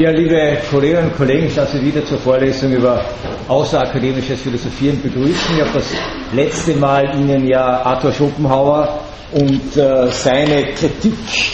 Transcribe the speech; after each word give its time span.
Ja, 0.00 0.08
liebe 0.12 0.56
Kolleginnen 0.70 1.10
und 1.10 1.16
Kollegen, 1.18 1.46
ich 1.48 1.54
darf 1.54 1.68
Sie 1.72 1.82
wieder 1.84 2.02
zur 2.06 2.16
Vorlesung 2.16 2.72
über 2.72 3.04
außerakademisches 3.48 4.40
Philosophieren 4.40 4.98
begrüßen. 5.02 5.54
Ich 5.54 5.60
habe 5.60 5.72
das 5.74 5.92
letzte 6.32 6.72
Mal 6.76 7.14
Ihnen 7.20 7.46
ja 7.46 7.82
Arthur 7.82 8.10
Schopenhauer 8.10 8.98
und 9.32 9.76
äh, 9.76 10.06
seine 10.10 10.72
Kritik 10.72 11.12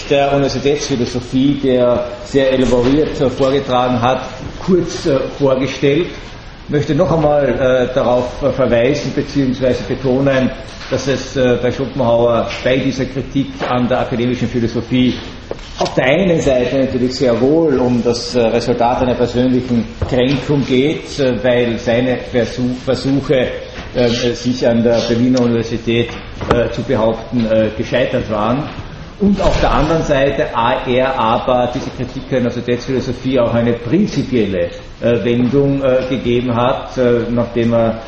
der 0.08 0.30
Universitätsphilosophie, 0.32 1.58
der 1.60 2.04
sehr 2.24 2.52
elaboriert 2.52 3.20
äh, 3.20 3.28
vorgetragen 3.28 4.00
hat, 4.00 4.22
kurz 4.64 5.06
äh, 5.06 5.18
vorgestellt. 5.40 6.06
Möchte 6.68 6.94
noch 6.94 7.12
einmal 7.12 7.48
äh, 7.48 7.94
darauf 7.94 8.42
äh, 8.42 8.50
verweisen 8.50 9.12
bzw. 9.14 9.74
betonen, 9.88 10.50
dass 10.90 11.06
es 11.06 11.36
äh, 11.36 11.58
bei 11.62 11.70
Schopenhauer 11.70 12.48
bei 12.64 12.78
dieser 12.78 13.04
Kritik 13.04 13.48
an 13.68 13.88
der 13.88 14.00
akademischen 14.00 14.48
Philosophie 14.48 15.14
auf 15.78 15.92
der 15.94 16.06
einen 16.06 16.40
Seite 16.40 16.78
natürlich 16.78 17.16
sehr 17.16 17.38
wohl 17.38 17.78
um 17.78 18.02
das 18.02 18.34
äh, 18.34 18.40
Resultat 18.40 19.02
einer 19.02 19.14
persönlichen 19.14 19.84
Kränkung 20.08 20.64
geht, 20.64 21.18
äh, 21.20 21.44
weil 21.44 21.78
seine 21.78 22.16
Versuch, 22.16 22.76
Versuche, 22.82 23.48
äh, 23.94 24.08
sich 24.08 24.66
an 24.66 24.82
der 24.82 24.98
Berliner 25.06 25.40
Universität 25.42 26.10
zu 26.72 26.82
behaupten, 26.82 27.48
gescheitert 27.76 28.30
waren. 28.30 28.68
Und 29.20 29.40
auf 29.40 29.58
der 29.60 29.72
anderen 29.72 30.02
Seite 30.02 30.46
er 30.86 31.18
aber 31.18 31.70
diese 31.74 31.90
Kritik 31.90 32.24
an 32.24 32.28
der 32.28 32.38
Universitätsphilosophie 32.40 33.40
auch 33.40 33.54
eine 33.54 33.72
prinzipielle 33.72 34.68
Wendung 35.00 35.82
gegeben 36.08 36.54
hat, 36.54 36.96
nachdem 37.30 37.74
er 37.74 38.02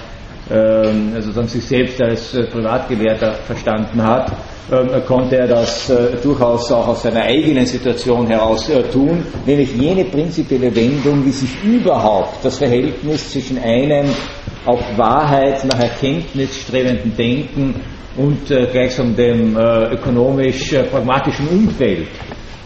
ähm, 0.50 1.12
also 1.14 1.42
sich 1.42 1.66
selbst 1.66 2.00
als 2.00 2.30
Privatgelehrter 2.50 3.34
verstanden 3.46 4.02
hat 4.02 4.32
ähm, 4.70 5.02
konnte 5.06 5.36
er 5.38 5.46
das 5.46 5.88
äh, 5.88 6.16
durchaus 6.22 6.70
auch 6.70 6.88
aus 6.88 7.02
seiner 7.02 7.22
eigenen 7.22 7.64
Situation 7.64 8.26
heraus 8.26 8.68
äh, 8.68 8.82
tun, 8.82 9.24
nämlich 9.46 9.74
jene 9.74 10.04
prinzipielle 10.04 10.74
Wendung, 10.76 11.24
wie 11.24 11.30
sich 11.30 11.50
überhaupt 11.64 12.44
das 12.44 12.58
Verhältnis 12.58 13.32
zwischen 13.32 13.58
einem 13.58 14.10
auf 14.66 14.80
Wahrheit 14.98 15.64
nach 15.64 15.80
Erkenntnis 15.80 16.54
strebenden 16.54 17.16
Denken 17.16 17.76
und 18.18 18.50
äh, 18.50 18.66
gleichsam 18.70 19.16
dem 19.16 19.56
ökonomisch-pragmatischen 19.56 21.48
Umfeld 21.48 22.00
ähm, 22.00 22.06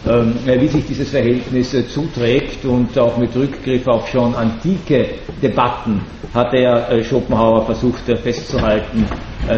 wie 0.05 0.67
sich 0.67 0.85
dieses 0.85 1.09
Verhältnis 1.09 1.73
äh, 1.73 1.87
zuträgt 1.87 2.65
und 2.65 2.97
auch 2.99 3.17
mit 3.17 3.33
Rückgriff 3.35 3.87
auf 3.87 4.07
schon 4.09 4.35
antike 4.35 5.05
Debatten 5.41 6.01
hat 6.33 6.53
er 6.53 6.89
äh, 6.91 7.03
Schopenhauer 7.03 7.65
versucht 7.65 8.09
äh, 8.09 8.17
festzuhalten, 8.17 9.05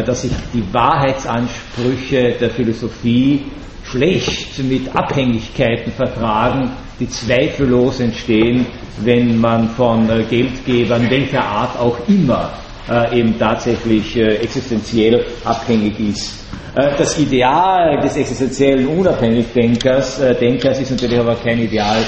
dass 0.04 0.22
sich 0.22 0.32
die 0.52 0.64
Wahrheitsansprüche 0.72 2.34
der 2.40 2.50
Philosophie 2.50 3.44
schlecht 3.84 4.58
mit 4.64 4.94
Abhängigkeiten 4.96 5.92
vertragen, 5.92 6.72
die 6.98 7.08
zweifellos 7.08 8.00
entstehen, 8.00 8.66
wenn 9.04 9.40
man 9.40 9.68
von 9.70 10.08
Geldgebern 10.28 11.08
welcher 11.08 11.44
Art 11.44 11.78
auch 11.78 11.96
immer 12.08 12.50
eben 13.12 13.38
tatsächlich 13.38 14.16
existenziell 14.16 15.24
abhängig 15.44 16.00
ist. 16.00 16.34
Äh, 16.76 16.94
das 16.98 17.18
Ideal 17.18 17.98
des 18.02 18.18
existenziellen 18.18 18.86
Unabhängigdenkers 18.86 20.20
äh, 20.20 20.34
Denkers 20.34 20.78
ist 20.78 20.90
natürlich 20.90 21.18
aber 21.18 21.34
kein 21.36 21.58
Ideal, 21.58 22.02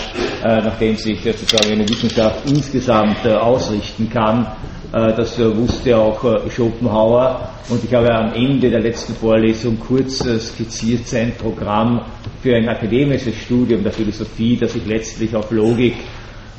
äh, 0.44 0.60
nach 0.60 0.78
dem 0.78 0.94
sich 0.94 1.22
sozusagen 1.22 1.72
eine 1.72 1.88
Wissenschaft 1.88 2.46
insgesamt 2.50 3.26
ausrichten 3.26 4.10
kann. 4.10 4.46
Das 4.90 5.38
wusste 5.38 5.98
auch 5.98 6.18
Schopenhauer 6.48 7.50
und 7.68 7.84
ich 7.84 7.92
habe 7.92 8.10
am 8.10 8.32
Ende 8.32 8.70
der 8.70 8.80
letzten 8.80 9.12
Vorlesung 9.14 9.78
kurz 9.78 10.24
skizziert 10.24 11.06
sein 11.06 11.32
Programm 11.36 12.00
für 12.42 12.56
ein 12.56 12.66
akademisches 12.66 13.36
Studium 13.36 13.82
der 13.82 13.92
Philosophie, 13.92 14.56
das 14.56 14.72
sich 14.72 14.86
letztlich 14.86 15.36
auf 15.36 15.50
Logik 15.50 15.94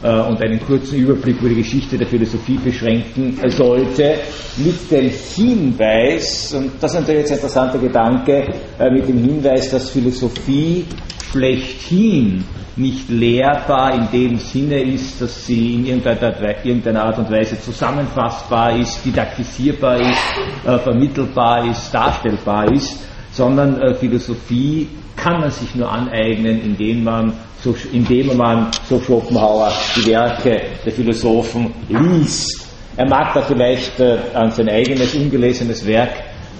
und 0.02 0.42
einen 0.42 0.60
kurzen 0.66 0.98
Überblick 0.98 1.40
über 1.40 1.50
die 1.50 1.56
Geschichte 1.56 1.98
der 1.98 2.08
Philosophie 2.08 2.58
beschränken 2.58 3.38
sollte, 3.50 4.16
mit 4.58 4.90
dem 4.90 5.10
Hinweis, 5.10 6.54
und 6.54 6.72
das 6.80 6.94
ist 6.94 7.00
natürlich 7.02 7.22
jetzt 7.22 7.32
ein 7.32 7.38
interessanter 7.38 7.80
Gedanke, 7.80 8.46
äh, 8.80 8.90
mit 8.90 9.08
dem 9.10 9.18
Hinweis, 9.18 9.70
dass 9.70 9.90
Philosophie 9.90 10.86
schlechthin 11.32 12.46
nicht 12.78 13.10
lehrbar 13.10 13.94
in 13.94 14.10
dem 14.12 14.38
Sinne 14.38 14.82
ist, 14.82 15.22
dass 15.22 15.46
sie 15.46 15.76
in 15.76 15.86
irgendeiner 15.86 17.04
Art 17.04 17.18
und 17.18 17.30
Weise 17.30 17.60
zusammenfassbar 17.60 18.80
ist, 18.80 19.04
didaktisierbar 19.04 20.00
ist, 20.00 20.66
äh, 20.66 20.78
vermittelbar 20.80 21.70
ist, 21.70 21.92
darstellbar 21.94 22.72
ist, 22.72 23.06
sondern 23.32 23.96
Philosophie 23.96 24.88
kann 25.22 25.42
man 25.42 25.52
sich 25.52 25.76
nur 25.76 25.92
aneignen, 25.92 26.62
indem 26.62 27.04
man 27.04 27.34
so, 27.62 27.76
indem 27.92 28.38
man, 28.38 28.68
so 28.88 29.00
Schopenhauer, 29.00 29.72
die 29.96 30.08
Werke 30.08 30.62
der 30.86 30.92
Philosophen 30.92 31.74
liest. 31.90 32.68
Er 32.96 33.08
mag 33.08 33.34
da 33.34 33.42
vielleicht 33.42 34.00
äh, 34.00 34.18
an 34.34 34.52
sein 34.52 34.70
eigenes 34.70 35.14
ungelesenes 35.14 35.86
Werk, 35.86 36.12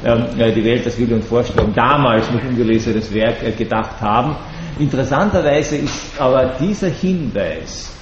ähm, 0.06 0.26
äh, 0.38 0.52
die 0.52 0.64
Welt, 0.64 0.86
das 0.86 0.98
Wille 0.98 1.16
und 1.16 1.24
Vorstellung, 1.24 1.74
damals 1.74 2.30
noch 2.32 2.44
ungelesenes 2.44 3.14
Werk 3.14 3.44
äh, 3.44 3.52
gedacht 3.52 4.00
haben. 4.02 4.36
Interessanterweise 4.78 5.78
ist 5.78 6.20
aber 6.20 6.54
dieser 6.60 6.88
Hinweis, 6.90 7.94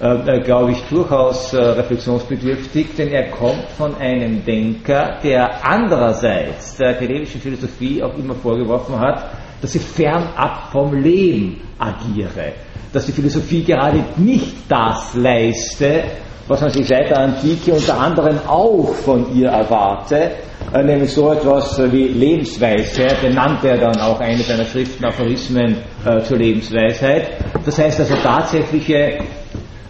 äh, 0.00 0.06
äh, 0.06 0.40
glaube 0.40 0.72
ich, 0.72 0.82
durchaus 0.88 1.52
äh, 1.52 1.60
reflexionsbedürftig, 1.60 2.94
denn 2.96 3.08
er 3.08 3.30
kommt 3.30 3.64
von 3.76 3.96
einem 3.96 4.44
Denker, 4.44 5.18
der 5.22 5.64
andererseits 5.64 6.76
der 6.76 6.90
akademischen 6.90 7.40
Philosophie 7.40 8.02
auch 8.02 8.16
immer 8.16 8.34
vorgeworfen 8.34 8.98
hat, 8.98 9.30
dass 9.60 9.72
sie 9.72 9.78
fernab 9.78 10.70
vom 10.72 10.94
Leben 10.94 11.60
agiere, 11.78 12.52
dass 12.92 13.06
die 13.06 13.12
Philosophie 13.12 13.62
gerade 13.62 14.04
nicht 14.16 14.56
das 14.68 15.14
leiste, 15.14 16.04
was 16.48 16.60
man 16.60 16.70
sich 16.70 16.86
seit 16.86 17.10
der 17.10 17.18
Antike 17.18 17.72
unter 17.72 18.00
anderem 18.00 18.38
auch 18.46 18.92
von 18.92 19.34
ihr 19.36 19.48
erwarte, 19.48 20.32
äh, 20.74 20.82
nämlich 20.82 21.12
so 21.12 21.30
etwas 21.30 21.80
wie 21.92 22.08
Lebensweisheit, 22.08 23.22
den 23.22 23.34
nannte 23.34 23.68
er 23.68 23.78
dann 23.78 24.00
auch 24.00 24.18
eine 24.18 24.42
seiner 24.42 24.64
Schriften 24.64 25.04
Aphorismen 25.04 25.76
äh, 26.04 26.20
zur 26.22 26.38
Lebensweisheit. 26.38 27.30
Das 27.64 27.78
heißt 27.78 28.00
also 28.00 28.14
tatsächliche 28.16 29.18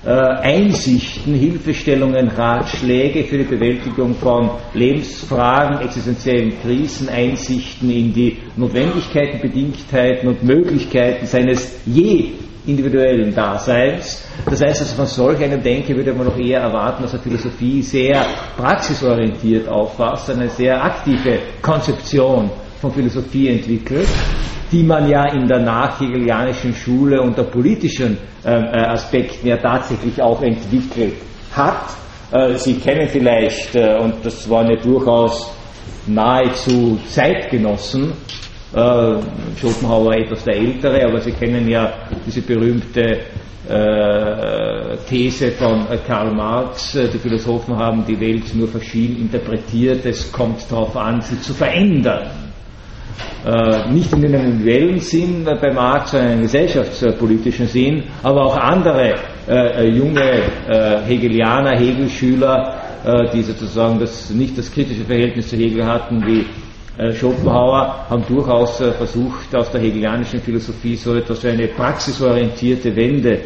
Einsichten, 0.02 1.34
Hilfestellungen, 1.34 2.28
Ratschläge 2.28 3.24
für 3.24 3.36
die 3.36 3.44
Bewältigung 3.44 4.14
von 4.14 4.50
Lebensfragen, 4.72 5.80
existenziellen 5.80 6.54
Krisen, 6.62 7.10
Einsichten 7.10 7.90
in 7.90 8.12
die 8.14 8.38
Notwendigkeiten, 8.56 9.40
Bedingtheiten 9.40 10.28
und 10.28 10.42
Möglichkeiten 10.42 11.26
seines 11.26 11.80
je 11.84 12.30
individuellen 12.66 13.34
Daseins. 13.34 14.24
Das 14.46 14.62
heißt, 14.62 14.80
also 14.80 14.96
von 14.96 15.06
solch 15.06 15.42
einem 15.42 15.62
Denken 15.62 15.94
würde 15.96 16.14
man 16.14 16.26
noch 16.26 16.38
eher 16.38 16.60
erwarten, 16.60 17.02
dass 17.02 17.12
er 17.12 17.20
Philosophie 17.20 17.82
sehr 17.82 18.24
praxisorientiert 18.56 19.68
auffasst, 19.68 20.30
eine 20.30 20.48
sehr 20.48 20.82
aktive 20.82 21.40
Konzeption 21.60 22.50
von 22.80 22.90
Philosophie 22.90 23.48
entwickelt 23.48 24.08
die 24.70 24.82
man 24.82 25.08
ja 25.08 25.26
in 25.32 25.48
der 25.48 25.60
nachhegelianischen 25.60 26.74
Schule 26.74 27.20
unter 27.20 27.44
politischen 27.44 28.16
ähm, 28.44 28.64
äh, 28.64 28.86
Aspekten 28.86 29.48
ja 29.48 29.56
tatsächlich 29.56 30.20
auch 30.22 30.40
entwickelt 30.42 31.14
hat. 31.52 31.86
Äh, 32.30 32.54
Sie 32.54 32.74
kennen 32.74 33.08
vielleicht, 33.08 33.74
äh, 33.74 33.98
und 33.98 34.14
das 34.22 34.48
waren 34.48 34.70
ja 34.70 34.76
durchaus 34.76 35.52
nahezu 36.06 36.98
Zeitgenossen, 37.08 38.12
äh, 38.72 39.16
Schopenhauer 39.60 40.14
etwas 40.14 40.44
der 40.44 40.56
Ältere, 40.56 41.04
aber 41.04 41.20
Sie 41.20 41.32
kennen 41.32 41.68
ja 41.68 41.92
diese 42.24 42.42
berühmte 42.42 43.20
äh, 43.68 44.96
These 45.08 45.52
von 45.52 45.86
Karl 46.06 46.32
Marx, 46.32 46.92
die 46.92 47.18
Philosophen 47.18 47.76
haben 47.76 48.04
die 48.06 48.18
Welt 48.18 48.54
nur 48.54 48.68
verschieden 48.68 49.20
interpretiert, 49.20 50.06
es 50.06 50.30
kommt 50.32 50.70
darauf 50.70 50.96
an, 50.96 51.20
sie 51.20 51.40
zu 51.40 51.52
verändern 51.54 52.22
äh, 52.22 52.49
nicht 53.90 54.12
in 54.12 54.24
einem 54.24 54.52
individuellen 54.52 55.00
Sinn 55.00 55.44
bei 55.44 55.72
Marx, 55.72 56.10
sondern 56.10 56.28
in 56.28 56.32
einem 56.34 56.42
gesellschaftspolitischen 56.42 57.66
Sinn, 57.66 58.04
aber 58.22 58.44
auch 58.44 58.56
andere 58.56 59.14
äh, 59.48 59.84
äh 59.84 59.88
junge 59.88 60.42
äh, 60.68 61.00
Hegelianer, 61.06 61.78
Hegelschüler, 61.78 62.76
äh, 63.04 63.30
die 63.32 63.42
sozusagen 63.42 63.98
das, 63.98 64.30
nicht 64.30 64.56
das 64.58 64.70
kritische 64.70 65.04
Verhältnis 65.04 65.48
zu 65.48 65.56
Hegel 65.56 65.86
hatten 65.86 66.24
wie 66.26 66.46
äh, 66.98 67.12
Schopenhauer, 67.12 68.06
haben 68.08 68.24
durchaus 68.28 68.76
versucht, 68.76 69.54
aus 69.54 69.70
der 69.70 69.80
hegelianischen 69.80 70.40
Philosophie 70.40 70.96
so 70.96 71.14
etwas 71.16 71.42
wie 71.42 71.48
eine 71.48 71.68
praxisorientierte 71.68 72.94
Wende 72.94 73.40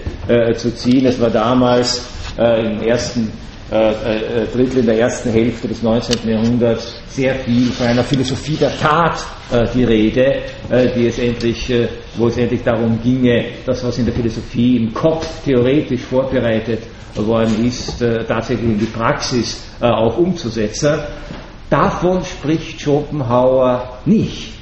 zu 0.56 0.74
ziehen. 0.74 1.06
Es 1.06 1.20
war 1.20 1.30
damals 1.30 2.08
im 2.36 2.82
ersten 2.82 3.30
äh, 3.72 4.42
äh, 4.42 4.46
Drittel 4.52 4.80
in 4.80 4.86
der 4.86 4.98
ersten 4.98 5.30
Hälfte 5.30 5.66
des 5.66 5.82
19. 5.82 6.28
Jahrhunderts 6.28 7.00
sehr 7.08 7.34
viel 7.36 7.72
von 7.72 7.86
einer 7.86 8.04
Philosophie 8.04 8.56
der 8.56 8.78
Tat 8.78 9.24
äh, 9.50 9.66
die 9.74 9.84
Rede, 9.84 10.42
die 10.94 11.06
es 11.06 11.18
endlich, 11.18 11.72
wo 12.16 12.26
es 12.26 12.36
endlich 12.36 12.62
darum 12.62 13.00
ginge, 13.02 13.44
das, 13.64 13.82
was 13.82 13.98
in 13.98 14.04
der 14.04 14.14
Philosophie 14.14 14.76
im 14.76 14.92
Kopf 14.92 15.26
theoretisch 15.44 16.02
vorbereitet 16.02 16.80
worden 17.14 17.66
ist, 17.66 18.02
tatsächlich 18.26 18.70
in 18.70 18.78
die 18.78 18.86
Praxis 18.86 19.62
auch 19.80 20.18
umzusetzen. 20.18 21.00
Davon 21.70 22.24
spricht 22.24 22.80
Schopenhauer 22.80 23.98
nicht, 24.04 24.54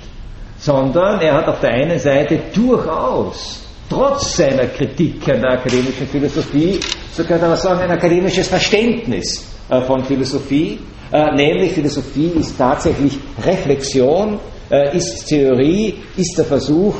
sondern 0.58 1.20
er 1.20 1.34
hat 1.34 1.48
auf 1.48 1.60
der 1.60 1.70
einen 1.70 1.98
Seite 1.98 2.38
durchaus 2.54 3.61
trotz 3.92 4.36
seiner 4.36 4.66
Kritik 4.68 5.28
an 5.28 5.40
der 5.42 5.52
akademischen 5.52 6.06
Philosophie, 6.06 6.80
so 7.12 7.24
könnte 7.24 7.46
man 7.46 7.56
sagen, 7.56 7.80
ein 7.80 7.90
akademisches 7.90 8.48
Verständnis 8.48 9.44
äh, 9.68 9.82
von 9.82 10.02
Philosophie, 10.04 10.78
äh, 11.12 11.34
nämlich 11.34 11.72
Philosophie 11.72 12.32
ist 12.40 12.56
tatsächlich 12.56 13.18
Reflexion, 13.44 14.38
äh, 14.70 14.96
ist 14.96 15.26
Theorie, 15.26 15.94
ist 16.16 16.38
der 16.38 16.46
Versuch, 16.46 16.94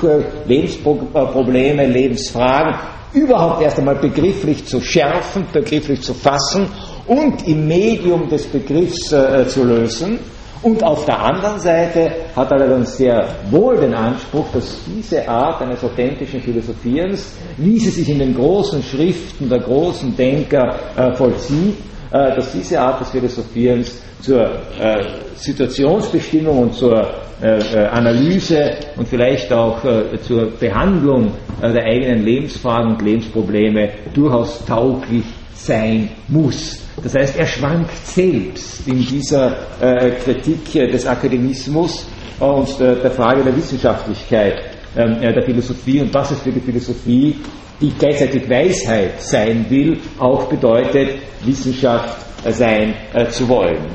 Lebensprobleme, 0.47 1.87
Lebensfragen 1.87 2.75
überhaupt 3.15 3.63
erst 3.63 3.79
einmal 3.79 3.97
begrifflich 3.97 4.67
zu 4.67 4.81
schärfen, 4.81 5.47
begrifflich 5.53 6.03
zu 6.03 6.13
fassen 6.13 6.69
und 7.07 7.47
im 7.47 7.69
Medium 7.69 8.29
des 8.29 8.47
Begriffs 8.47 9.15
zu 9.49 9.65
lösen. 9.65 10.19
Und 10.63 10.85
auf 10.85 11.05
der 11.07 11.21
anderen 11.21 11.59
Seite 11.59 12.13
hat 12.37 12.53
allerdings 12.53 12.97
sehr 12.97 13.27
wohl 13.51 13.77
den 13.79 13.95
Anspruch, 13.95 14.47
dass 14.53 14.79
diese 14.87 15.29
Art 15.29 15.61
eines 15.61 15.83
authentischen 15.83 16.41
Philosophierens, 16.41 17.35
wie 17.57 17.79
sie 17.79 17.91
sich 17.91 18.09
in 18.09 18.21
den 18.21 18.35
großen 18.35 18.81
Schriften 18.83 19.49
der 19.49 19.59
großen 19.59 20.15
Denker 20.17 20.77
äh, 20.97 21.13
vollzieht, 21.15 21.79
äh, 22.13 22.37
dass 22.37 22.53
diese 22.53 22.81
Art 22.81 23.01
des 23.01 23.11
Philosophierens 23.11 24.01
zur 24.21 24.45
äh, 24.45 25.03
Situationsbestimmung 25.35 26.59
und 26.63 26.75
zur 26.75 27.09
äh, 27.43 27.59
äh, 27.59 27.87
Analyse 27.89 28.77
und 28.97 29.09
vielleicht 29.09 29.53
auch 29.53 29.85
äh, 29.85 30.17
zur 30.21 30.53
Behandlung 30.61 31.33
der 31.61 31.85
eigenen 31.85 32.25
Lebensfragen 32.25 32.93
und 32.93 33.03
Lebensprobleme 33.03 33.91
durchaus 34.15 34.65
tauglich 34.65 35.25
sein 35.55 36.11
muss. 36.29 36.83
Das 37.03 37.15
heißt, 37.15 37.37
er 37.39 37.47
schwankt 37.47 37.97
selbst 38.07 38.87
in 38.87 38.99
dieser 38.99 39.57
äh, 39.81 40.11
Kritik 40.23 40.73
des 40.73 41.07
Akademismus 41.07 42.07
und 42.39 42.79
der, 42.81 42.97
der 42.97 43.11
Frage 43.11 43.43
der 43.45 43.57
Wissenschaftlichkeit 43.57 44.63
ähm, 44.97 45.21
der 45.21 45.43
Philosophie 45.43 46.01
und 46.01 46.13
was 46.13 46.31
es 46.33 46.41
für 46.41 46.53
die 46.53 46.61
Philosophie, 46.61 47.37
die 47.81 47.91
gleichzeitig 47.99 48.49
Weisheit 48.49 49.21
sein 49.21 49.67
will, 49.69 49.99
auch 50.19 50.45
bedeutet, 50.45 51.19
Wissenschaft 51.45 52.17
äh, 52.45 52.53
sein 52.53 52.95
äh, 53.15 53.27
zu 53.29 53.49
wollen. 53.49 53.87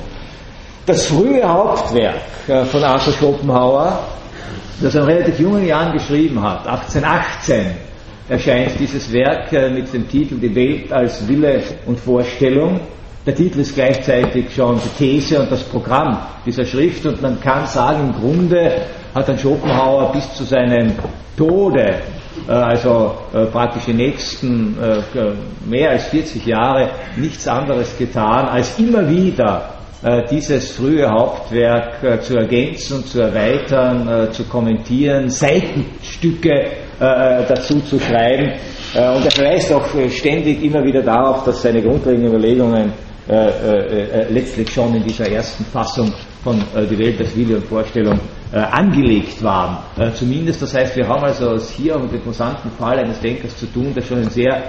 Das 0.86 1.06
frühe 1.08 1.44
Hauptwerk 1.44 2.22
äh, 2.48 2.66
von 2.66 2.84
Arthur 2.84 3.14
Schopenhauer, 3.14 4.08
das 4.82 4.96
er 4.96 5.02
in 5.02 5.08
relativ 5.08 5.40
jungen 5.40 5.66
Jahren 5.66 5.94
geschrieben 5.94 6.42
hat, 6.42 6.66
1818, 6.68 7.87
erscheint 8.29 8.79
dieses 8.79 9.12
Werk 9.13 9.51
äh, 9.53 9.69
mit 9.69 9.93
dem 9.93 10.07
Titel 10.07 10.36
Die 10.36 10.53
Welt 10.53 10.91
als 10.91 11.27
Wille 11.27 11.62
und 11.86 12.00
Vorstellung. 12.00 12.79
Der 13.25 13.36
Titel 13.36 13.60
ist 13.60 13.75
gleichzeitig 13.75 14.53
schon 14.53 14.79
die 14.79 14.98
These 14.98 15.41
und 15.41 15.51
das 15.51 15.63
Programm 15.63 16.17
dieser 16.46 16.65
Schrift 16.65 17.05
und 17.05 17.22
man 17.22 17.39
kann 17.39 17.65
sagen, 17.67 18.10
im 18.10 18.22
Grunde 18.22 18.72
hat 19.13 19.29
ein 19.29 19.38
Schopenhauer 19.38 20.12
bis 20.13 20.34
zu 20.34 20.43
seinem 20.43 20.93
Tode, 21.38 21.96
äh, 22.48 22.51
also 22.51 23.15
äh, 23.34 23.46
praktisch 23.46 23.86
die 23.86 23.93
nächsten 23.93 24.77
mehr 25.65 25.91
als 25.91 26.05
40 26.07 26.46
Jahre, 26.46 26.89
nichts 27.15 27.48
anderes 27.48 27.98
getan, 27.98 28.48
als 28.48 28.77
immer 28.79 29.10
wieder 29.10 29.74
dieses 30.29 30.74
frühe 30.74 31.10
Hauptwerk 31.10 32.22
zu 32.24 32.38
ergänzen, 32.38 33.03
zu 33.03 33.19
erweitern, 33.19 34.27
zu 34.31 34.43
kommentieren, 34.43 35.27
Seitenstücke 35.27 36.67
dazu 37.00 37.80
zu 37.82 38.00
schreiben. 38.00 38.54
Äh, 38.94 39.16
und 39.16 39.25
er 39.25 39.32
verweist 39.32 39.72
auch 39.74 39.94
äh, 39.96 40.10
ständig 40.10 40.63
immer 40.63 40.84
wieder 40.84 41.01
darauf, 41.01 41.44
dass 41.44 41.62
seine 41.62 41.82
grundlegenden 41.82 42.30
Überlegungen 42.30 42.94
äh, 43.30 43.34
äh, 43.34 44.32
letztlich 44.32 44.70
schon 44.72 44.96
in 44.96 45.04
dieser 45.04 45.30
ersten 45.30 45.66
Fassung 45.66 46.13
von 46.44 46.63
Die 46.89 46.98
Welt 46.98 47.20
als 47.20 47.36
Wille 47.36 47.58
und 47.58 47.66
Vorstellung 47.66 48.18
angelegt 48.54 49.44
waren. 49.44 49.80
zumindest, 50.13 50.62
das 50.62 50.74
heißt, 50.74 50.96
wir 50.96 51.06
haben 51.06 51.22
also 51.22 51.58
hier 51.58 51.98
mit 52.00 52.12
dem 52.12 52.20
interessanten 52.20 52.72
Fall 52.80 52.98
eines 53.00 53.20
Denkers 53.20 53.58
zu 53.58 53.66
tun, 53.66 53.92
der 53.94 54.01
schon 54.01 54.24
in 54.24 54.30
sehr 54.30 54.63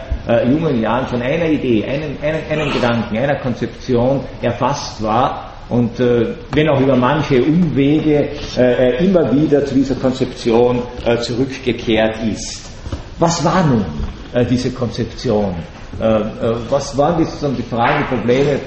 jungen 0.50 0.82
Jahren 0.82 1.06
von 1.06 1.22
einer 1.22 1.44
Idee, 1.44 1.84
einem, 1.84 2.16
einem, 2.20 2.40
einem 2.50 2.72
Gedanken, 2.72 3.16
einer 3.16 3.36
Konzeption 3.36 4.24
erfasst 4.42 5.00
war 5.00 5.47
und 5.68 6.00
äh, 6.00 6.34
wenn 6.52 6.68
auch 6.68 6.80
über 6.80 6.96
manche 6.96 7.42
Umwege 7.42 8.30
äh, 8.56 9.04
immer 9.04 9.32
wieder 9.34 9.64
zu 9.64 9.74
dieser 9.74 9.94
Konzeption 9.96 10.82
äh, 11.04 11.18
zurückgekehrt 11.18 12.16
ist. 12.24 12.70
Was 13.18 13.44
war 13.44 13.66
nun 13.66 13.84
äh, 14.32 14.44
diese 14.46 14.70
Konzeption? 14.70 15.54
Äh, 16.00 16.04
äh, 16.04 16.54
was 16.70 16.96
waren 16.96 17.18
die, 17.18 17.56
die 17.56 17.62
Fragen, 17.62 18.04
die 18.08 18.16
Probleme, 18.16 18.60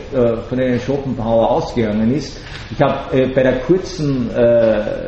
von 0.50 0.58
denen 0.58 0.80
Schopenhauer 0.80 1.50
ausgegangen 1.52 2.14
ist? 2.14 2.38
Ich 2.70 2.82
habe 2.82 3.28
bei 3.36 3.44
der 3.44 3.60
kurzen 3.60 4.30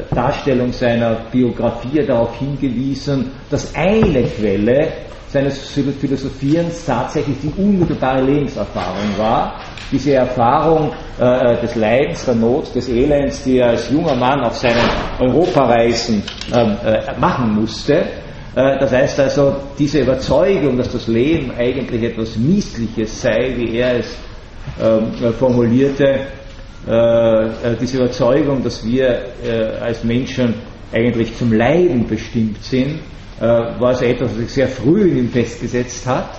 Darstellung 0.09 0.73
seiner 0.73 1.15
Biografie 1.31 2.05
darauf 2.05 2.37
hingewiesen, 2.37 3.31
dass 3.49 3.73
eine 3.73 4.23
Quelle 4.23 4.91
seines 5.29 5.69
Philosophierens 5.69 6.85
tatsächlich 6.85 7.37
die 7.41 7.53
unmittelbare 7.57 8.21
Lebenserfahrung 8.21 9.17
war. 9.17 9.61
Diese 9.91 10.13
Erfahrung 10.13 10.91
äh, 11.19 11.57
des 11.61 11.75
Leidens, 11.75 12.25
der 12.25 12.35
Not, 12.35 12.73
des 12.73 12.89
Elends, 12.89 13.43
die 13.43 13.57
er 13.57 13.69
als 13.69 13.89
junger 13.91 14.15
Mann 14.15 14.41
auf 14.41 14.55
seinen 14.55 14.89
Europareisen 15.19 16.23
ähm, 16.53 16.77
äh, 16.85 17.19
machen 17.19 17.53
musste. 17.55 17.95
Äh, 18.55 18.79
das 18.79 18.91
heißt 18.91 19.19
also, 19.19 19.55
diese 19.77 19.99
Überzeugung, 19.99 20.77
dass 20.77 20.91
das 20.91 21.07
Leben 21.07 21.51
eigentlich 21.57 22.03
etwas 22.03 22.35
Missliches 22.35 23.21
sei, 23.21 23.53
wie 23.57 23.77
er 23.77 23.99
es 23.99 24.15
ähm, 24.81 25.33
formulierte, 25.37 26.21
äh, 26.87 26.91
äh, 26.91 27.75
diese 27.79 27.97
Überzeugung, 27.97 28.63
dass 28.63 28.85
wir 28.85 29.21
äh, 29.43 29.77
als 29.81 30.03
Menschen 30.03 30.53
eigentlich 30.91 31.35
zum 31.37 31.53
Leiden 31.53 32.07
bestimmt 32.07 32.63
sind, 32.63 32.99
äh, 33.39 33.45
war 33.45 33.89
also 33.89 34.05
etwas, 34.05 34.31
was 34.31 34.37
sich 34.37 34.49
sehr 34.49 34.67
früh 34.67 35.09
in 35.09 35.17
ihm 35.17 35.29
festgesetzt 35.29 36.05
hat. 36.05 36.29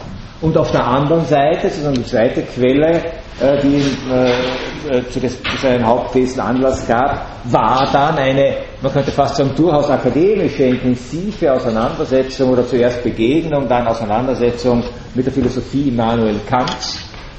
Und 0.44 0.58
auf 0.58 0.70
der 0.72 0.86
anderen 0.86 1.24
Seite, 1.24 1.70
sozusagen 1.70 1.94
die 1.94 2.04
zweite 2.04 2.42
Quelle, 2.42 3.02
äh, 3.40 3.62
die 3.62 3.82
äh, 4.12 5.00
des, 5.18 5.42
zu 5.42 5.56
seinen 5.62 5.86
Hauptthesen 5.86 6.38
Anlass 6.38 6.86
gab, 6.86 7.24
war 7.44 7.88
dann 7.90 8.18
eine, 8.18 8.56
man 8.82 8.92
könnte 8.92 9.10
fast 9.10 9.36
sagen, 9.36 9.52
durchaus 9.56 9.88
akademische, 9.88 10.64
intensive 10.64 11.50
Auseinandersetzung 11.50 12.50
oder 12.50 12.66
zuerst 12.66 13.02
Begegnung, 13.02 13.66
dann 13.66 13.86
Auseinandersetzung 13.86 14.84
mit 15.14 15.24
der 15.24 15.32
Philosophie 15.32 15.88
Immanuel 15.88 16.38
Kants. 16.46 16.98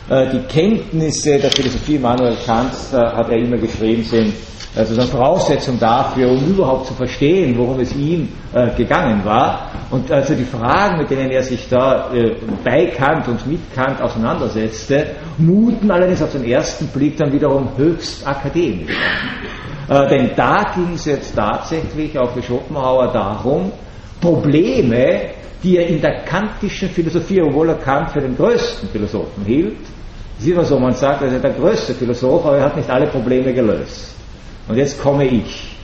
Die 0.10 0.40
Kenntnisse 0.48 1.38
der 1.40 1.50
Philosophie 1.52 1.96
Immanuel 1.96 2.38
Kants, 2.44 2.92
hat 2.94 3.30
er 3.30 3.38
immer 3.38 3.58
geschrieben, 3.58 4.04
sind 4.04 4.34
also 4.76 4.94
eine 4.94 5.10
Voraussetzung 5.10 5.80
dafür, 5.80 6.30
um 6.30 6.46
überhaupt 6.46 6.88
zu 6.88 6.94
verstehen, 6.94 7.58
worum 7.58 7.80
es 7.80 7.96
ihm 7.96 8.28
äh, 8.54 8.70
gegangen 8.76 9.24
war. 9.24 9.72
Und 9.90 10.12
also 10.12 10.34
die 10.34 10.44
Fragen, 10.44 10.98
mit 10.98 11.10
denen 11.10 11.32
er 11.32 11.44
sich 11.44 11.70
da 11.70 12.14
äh, 12.14 12.36
bei 12.64 12.88
Kant 12.88 13.28
und 13.28 13.48
mit 13.48 13.74
Kant 13.74 14.02
auseinandersetzte, 14.02 15.08
muten 15.38 15.90
allerdings 15.90 16.22
auf 16.22 16.32
den 16.34 16.44
ersten 16.44 16.88
Blick 16.88 17.18
dann 17.18 17.32
wiederum 17.32 17.70
höchst 17.78 18.28
akademisch. 18.28 18.92
Äh, 19.88 20.10
denn 20.10 20.32
da 20.36 20.72
ging 20.76 20.94
es 20.96 21.06
jetzt 21.06 21.36
tatsächlich 21.36 22.18
auch 22.18 22.32
für 22.32 22.44
Schopenhauer 22.44 23.14
darum, 23.14 23.72
Probleme, 24.20 25.30
die 25.64 25.78
er 25.78 25.88
in 25.88 26.02
der 26.02 26.24
kantischen 26.24 26.90
Philosophie, 26.90 27.42
obwohl 27.42 27.70
er 27.70 27.76
Kant 27.76 28.12
für 28.12 28.20
den 28.22 28.36
größten 28.36 28.90
Philosophen 28.90 29.46
hielt, 29.46 29.78
ist 30.38 30.48
immer 30.48 30.66
so, 30.66 30.78
man 30.78 30.94
sagt, 30.94 31.22
er 31.22 31.30
ist 31.30 31.44
der 31.44 31.52
größte 31.52 31.94
Philosoph, 31.94 32.46
aber 32.46 32.58
er 32.58 32.66
hat 32.66 32.76
nicht 32.76 32.90
alle 32.90 33.08
Probleme 33.08 33.54
gelöst. 33.54 34.15
Und 34.68 34.78
jetzt 34.78 35.00
komme 35.00 35.26
ich 35.26 35.76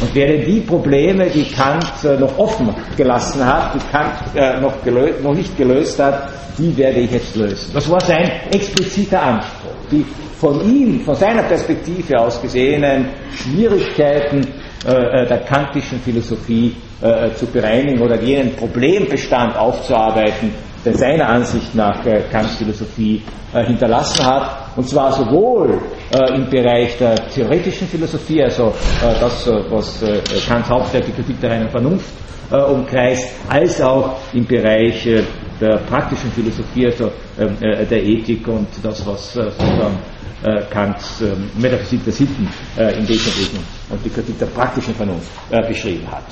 und 0.00 0.14
werde 0.14 0.38
die 0.38 0.60
Probleme, 0.60 1.26
die 1.26 1.44
Kant 1.44 2.04
äh, 2.04 2.18
noch 2.18 2.38
offen 2.38 2.74
gelassen 2.96 3.44
hat, 3.44 3.74
die 3.74 3.90
Kant 3.90 4.14
äh, 4.34 4.60
noch, 4.60 4.82
gelöst, 4.82 5.22
noch 5.22 5.34
nicht 5.34 5.56
gelöst 5.56 5.98
hat, 5.98 6.28
die 6.58 6.76
werde 6.76 7.00
ich 7.00 7.10
jetzt 7.10 7.36
lösen. 7.36 7.70
Das 7.74 7.88
war 7.90 8.00
sein 8.00 8.30
expliziter 8.50 9.22
Anspruch. 9.22 9.70
Die 9.90 10.04
von 10.38 10.60
ihm, 10.64 11.00
von 11.00 11.14
seiner 11.14 11.42
Perspektive 11.42 12.18
aus 12.18 12.40
gesehenen 12.40 13.08
Schwierigkeiten 13.34 14.40
äh, 14.86 15.26
der 15.26 15.38
kantischen 15.44 16.00
Philosophie 16.00 16.74
zu 17.34 17.44
bereinigen 17.48 18.00
oder 18.00 18.18
jenen 18.22 18.56
Problembestand 18.56 19.54
aufzuarbeiten, 19.54 20.50
seiner 20.94 21.28
Ansicht 21.28 21.74
nach 21.74 22.02
Kants 22.30 22.56
Philosophie 22.56 23.22
hinterlassen 23.52 24.24
hat 24.24 24.66
und 24.76 24.86
zwar 24.86 25.10
sowohl 25.12 25.80
äh, 26.12 26.34
im 26.34 26.48
Bereich 26.50 26.98
der 26.98 27.14
theoretischen 27.28 27.88
Philosophie, 27.88 28.42
also 28.42 28.66
äh, 28.66 29.18
das, 29.18 29.46
äh, 29.46 29.52
was 29.70 30.02
äh, 30.02 30.20
Kants 30.46 30.68
Hauptwerk 30.68 31.06
die 31.06 31.12
Kritik 31.12 31.40
der 31.40 31.50
reinen 31.50 31.70
Vernunft 31.70 32.10
äh, 32.50 32.56
umkreist, 32.56 33.28
als 33.48 33.80
auch 33.80 34.16
im 34.34 34.46
Bereich 34.46 35.06
äh, 35.06 35.22
der 35.60 35.78
praktischen 35.78 36.30
Philosophie, 36.30 36.86
also 36.86 37.10
ähm, 37.38 37.56
der 37.60 38.04
Ethik 38.04 38.46
und 38.46 38.68
das, 38.82 39.06
was 39.06 39.32
sozusagen 39.32 39.98
Kants 40.70 41.22
ähm, 41.22 41.50
Metaphysik 41.56 42.04
der 42.04 42.12
Sitten 42.12 42.46
im 42.76 43.08
Wesentlichen 43.08 43.58
und 43.88 44.04
die 44.04 44.10
Kritik 44.10 44.38
der 44.38 44.46
praktischen 44.46 44.94
Vernunft 44.94 45.30
beschrieben 45.66 46.06
hat. 46.12 46.24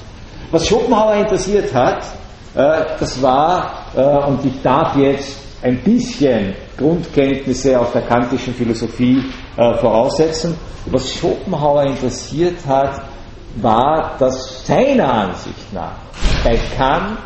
Was 0.50 0.68
Schopenhauer 0.68 1.14
interessiert 1.14 1.72
hat, 1.72 2.04
das 2.54 3.20
war, 3.20 4.26
und 4.28 4.44
ich 4.44 4.62
darf 4.62 4.96
jetzt 4.96 5.44
ein 5.64 5.82
bisschen 5.82 6.54
Grundkenntnisse 6.76 7.80
aus 7.80 7.92
der 7.92 8.02
kantischen 8.02 8.52
Philosophie 8.54 9.22
äh, 9.56 9.74
voraussetzen. 9.78 10.54
Was 10.86 11.10
Schopenhauer 11.14 11.84
interessiert 11.84 12.58
hat, 12.66 13.00
war, 13.56 14.16
dass 14.18 14.66
seiner 14.66 15.10
Ansicht 15.10 15.72
nach 15.72 15.96
bei 16.44 16.58
Kant 16.76 17.18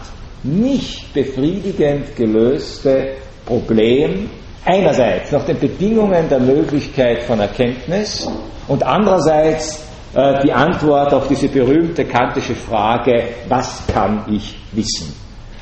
nicht 0.45 1.13
befriedigend 1.13 2.15
gelöste 2.15 3.17
Problem 3.45 4.31
einerseits 4.65 5.33
nach 5.33 5.45
den 5.45 5.59
Bedingungen 5.59 6.29
der 6.29 6.39
Möglichkeit 6.39 7.25
von 7.25 7.41
Erkenntnis 7.41 8.29
und 8.69 8.85
andererseits 8.85 9.88
äh, 10.15 10.43
die 10.43 10.53
Antwort 10.53 11.13
auf 11.13 11.29
diese 11.29 11.49
berühmte 11.49 12.05
kantische 12.05 12.55
Frage, 12.55 13.25
was 13.49 13.83
kann 13.93 14.25
ich 14.31 14.57
wissen? 14.73 15.13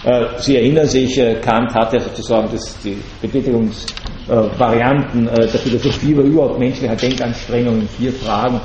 Äh, 0.04 0.26
Sie 0.38 0.56
erinnern 0.56 0.86
sich, 0.86 1.18
äh, 1.18 1.40
Kant 1.40 1.74
hatte 1.74 1.98
sozusagen 1.98 2.48
das, 2.52 2.76
die 2.84 2.96
Betätigungsvarianten 3.20 5.26
der 5.26 5.48
Philosophie 5.48 6.12
über 6.12 6.22
überhaupt 6.22 6.60
menschlicher 6.60 6.94
Denkanstrengungen 6.94 7.80
in 7.82 7.88
vier 7.88 8.12
Fragen 8.12 8.60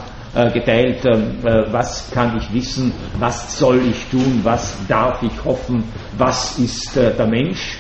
geteilt. 0.54 1.04
Ähm, 1.04 1.40
was 1.72 2.10
kann 2.12 2.38
ich 2.38 2.54
wissen? 2.54 2.94
Was 3.20 3.60
soll 3.60 3.82
ich 3.90 4.06
tun? 4.10 4.40
Was 4.44 4.78
darf 4.88 5.22
ich 5.24 5.44
hoffen? 5.44 5.84
Was 6.18 6.58
ist 6.58 6.96
der 6.96 7.28
Mensch? 7.28 7.78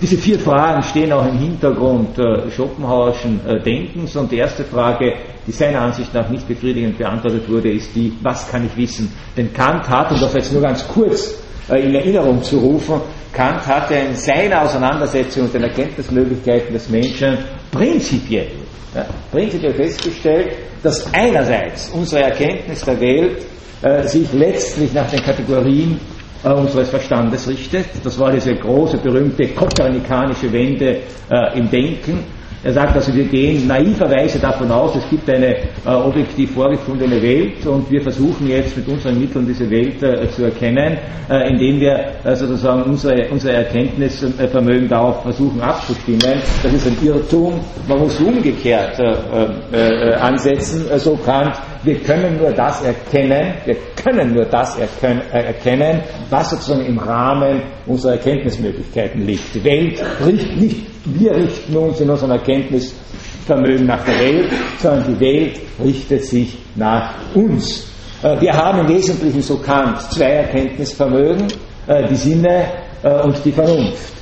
Diese 0.00 0.16
vier 0.16 0.40
Fragen 0.40 0.82
stehen 0.82 1.12
auch 1.12 1.24
im 1.24 1.38
Hintergrund 1.38 2.18
Schopenhauerschen 2.50 3.40
Denkens 3.64 4.16
und 4.16 4.32
die 4.32 4.38
erste 4.38 4.64
Frage, 4.64 5.12
die 5.46 5.52
seiner 5.52 5.80
Ansicht 5.80 6.12
nach 6.14 6.28
nicht 6.28 6.46
befriedigend 6.46 6.98
beantwortet 6.98 7.48
wurde, 7.48 7.70
ist 7.70 7.94
die, 7.94 8.12
was 8.22 8.48
kann 8.50 8.66
ich 8.66 8.76
wissen? 8.76 9.12
Denn 9.36 9.52
Kant 9.52 9.88
hat, 9.88 10.10
und 10.12 10.22
das 10.22 10.34
jetzt 10.34 10.52
nur 10.52 10.62
ganz 10.62 10.86
kurz 10.88 11.42
äh, 11.68 11.80
in 11.82 11.94
Erinnerung 11.94 12.42
zu 12.42 12.58
rufen, 12.58 13.00
Kant 13.32 13.66
hatte 13.66 13.94
in 13.94 14.14
seiner 14.14 14.62
Auseinandersetzung 14.62 15.44
mit 15.44 15.54
den 15.54 15.64
Erkenntnismöglichkeiten 15.64 16.72
des 16.72 16.88
Menschen 16.88 17.38
prinzipiell, 17.70 18.52
ja, 18.94 19.06
prinzipiell 19.30 19.74
festgestellt, 19.74 20.52
dass 20.82 21.12
einerseits 21.14 21.90
unsere 21.90 22.22
Erkenntnis 22.24 22.84
der 22.84 23.00
Welt 23.00 23.42
äh, 23.82 24.06
sich 24.06 24.32
letztlich 24.32 24.92
nach 24.92 25.10
den 25.10 25.22
Kategorien 25.22 25.98
äh, 26.44 26.50
unseres 26.50 26.90
Verstandes 26.90 27.48
richtet. 27.48 27.86
Das 28.04 28.18
war 28.18 28.30
diese 28.32 28.54
große, 28.54 28.98
berühmte 28.98 29.48
kopernikanische 29.48 30.52
Wende 30.52 31.00
äh, 31.30 31.58
im 31.58 31.70
Denken. 31.70 32.24
Er 32.64 32.72
sagt 32.72 32.94
also, 32.94 33.12
wir 33.12 33.24
gehen 33.24 33.66
naiverweise 33.66 34.38
davon 34.38 34.70
aus, 34.70 34.94
es 34.94 35.08
gibt 35.10 35.28
eine 35.28 35.56
äh, 35.56 35.88
objektiv 35.88 36.52
vorgefundene 36.52 37.20
Welt 37.20 37.66
und 37.66 37.90
wir 37.90 38.00
versuchen 38.00 38.46
jetzt 38.48 38.76
mit 38.76 38.86
unseren 38.86 39.18
Mitteln 39.18 39.46
diese 39.46 39.68
Welt 39.68 40.00
äh, 40.02 40.30
zu 40.30 40.44
erkennen, 40.44 40.96
äh, 41.28 41.50
indem 41.50 41.80
wir 41.80 41.98
äh, 42.22 42.36
sozusagen 42.36 42.82
unsere, 42.84 43.28
unsere 43.30 43.56
Erkenntnisvermögen 43.56 44.88
darauf 44.88 45.22
versuchen 45.22 45.60
abzustimmen. 45.60 46.40
Das 46.62 46.72
ist 46.72 46.86
ein 46.86 46.96
Irrtum. 47.02 47.58
Man 47.88 47.98
muss 47.98 48.20
umgekehrt 48.20 48.96
äh, 49.00 50.12
ansetzen, 50.14 50.84
so 50.98 51.16
Kant. 51.16 51.56
Wir 51.84 51.98
können 52.00 52.38
nur 52.38 52.52
das 52.52 52.82
erkennen, 52.82 53.54
wir 53.64 53.76
können 53.96 54.34
nur 54.34 54.44
das 54.44 54.78
erkennen, 54.78 56.02
was 56.30 56.50
sozusagen 56.50 56.86
im 56.86 56.98
Rahmen 56.98 57.62
unserer 57.86 58.12
Erkenntnismöglichkeiten 58.12 59.26
liegt. 59.26 59.54
Die 59.54 59.64
Welt 59.64 60.02
bricht 60.20 60.56
nicht 60.56 60.92
wir 61.04 61.34
richten 61.34 61.76
uns 61.76 62.00
in 62.00 62.10
unserem 62.10 62.32
Erkenntnisvermögen 62.32 63.86
nach 63.86 64.04
der 64.04 64.18
Welt, 64.20 64.52
sondern 64.78 65.04
die 65.08 65.20
Welt 65.20 65.60
richtet 65.82 66.24
sich 66.24 66.58
nach 66.76 67.14
uns. 67.34 67.88
Äh, 68.22 68.40
wir 68.40 68.52
haben 68.52 68.80
im 68.80 68.88
Wesentlichen 68.88 69.42
so 69.42 69.58
Kant 69.58 70.00
zwei 70.12 70.30
Erkenntnisvermögen, 70.30 71.48
äh, 71.88 72.06
die 72.08 72.14
Sinne 72.14 72.66
äh, 73.02 73.20
und 73.22 73.36
die 73.44 73.52
Vernunft. 73.52 74.12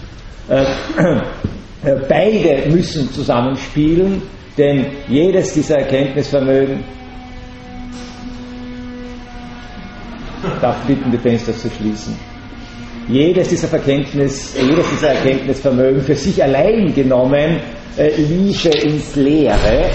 Beide 2.08 2.70
müssen 2.70 3.08
zusammenspielen, 3.12 4.20
denn 4.58 4.86
jedes 5.06 5.54
dieser 5.54 5.78
Erkenntnisvermögen 5.78 6.82
darf 10.60 10.84
bitten, 10.86 11.10
die 11.10 11.18
Fenster 11.18 11.56
zu 11.56 11.68
schließen 11.70 12.16
jedes 13.10 13.48
dieser 13.48 13.68
Verkenntnis, 13.68 14.54
jedes 14.54 14.88
dieser 14.90 15.08
Erkenntnisvermögen 15.08 16.00
für 16.02 16.14
sich 16.14 16.42
allein 16.42 16.92
genommen 16.94 17.60
äh, 17.96 18.16
liefe 18.16 18.68
ins 18.68 19.16
Leere, 19.16 19.90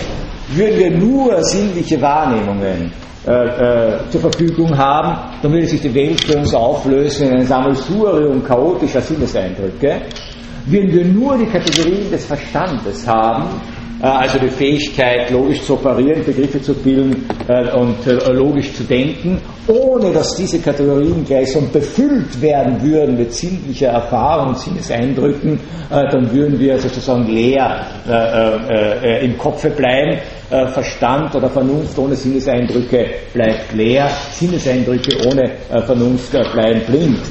würden 0.53 0.77
wir 0.77 0.91
nur 0.91 1.43
sinnliche 1.43 2.01
Wahrnehmungen 2.01 2.91
äh, 3.25 3.31
äh, 3.31 3.99
zur 4.09 4.21
Verfügung 4.21 4.77
haben, 4.77 5.33
dann 5.41 5.51
würde 5.51 5.65
sich 5.65 5.81
die 5.81 5.93
Welt 5.93 6.23
für 6.23 6.37
uns 6.37 6.53
auflösen 6.53 7.29
in 7.29 7.37
ein 7.37 7.45
Sammelsurium 7.45 8.43
chaotischer 8.43 9.01
Sinneseindrücke. 9.01 10.01
Würden 10.67 10.93
wir 10.93 11.05
nur 11.05 11.37
die 11.37 11.45
Kategorien 11.45 12.09
des 12.11 12.25
Verstandes 12.25 13.07
haben, 13.07 13.61
also 14.11 14.37
die 14.37 14.49
Fähigkeit, 14.49 15.31
logisch 15.31 15.63
zu 15.63 15.73
operieren, 15.73 16.23
Begriffe 16.23 16.61
zu 16.61 16.73
bilden 16.73 17.25
äh, 17.47 17.71
und 17.71 18.05
äh, 18.05 18.31
logisch 18.33 18.73
zu 18.73 18.83
denken, 18.83 19.41
ohne 19.67 20.11
dass 20.11 20.35
diese 20.35 20.59
Kategorien 20.59 21.25
gleichsam 21.25 21.71
befüllt 21.71 22.39
werden 22.41 22.81
würden 22.83 23.17
mit 23.17 23.33
sinnlicher 23.33 23.87
Erfahrung, 23.87 24.53
Sinneseindrücken, 24.53 25.59
dann 25.89 26.31
würden 26.31 26.59
wir 26.59 26.77
sozusagen 26.77 27.25
leer 27.27 27.83
im 29.21 29.35
Kopfe 29.39 29.71
bleiben. 29.71 30.19
Verstand 30.71 31.33
oder 31.35 31.49
Vernunft 31.49 31.97
ohne 31.97 32.15
Sinneseindrücke 32.15 33.07
bleibt 33.33 33.73
leer, 33.73 34.07
Sinneseindrücke 34.33 35.27
ohne 35.27 35.51
Vernunft 35.83 36.31
bleiben 36.53 36.81
blind. 36.85 37.21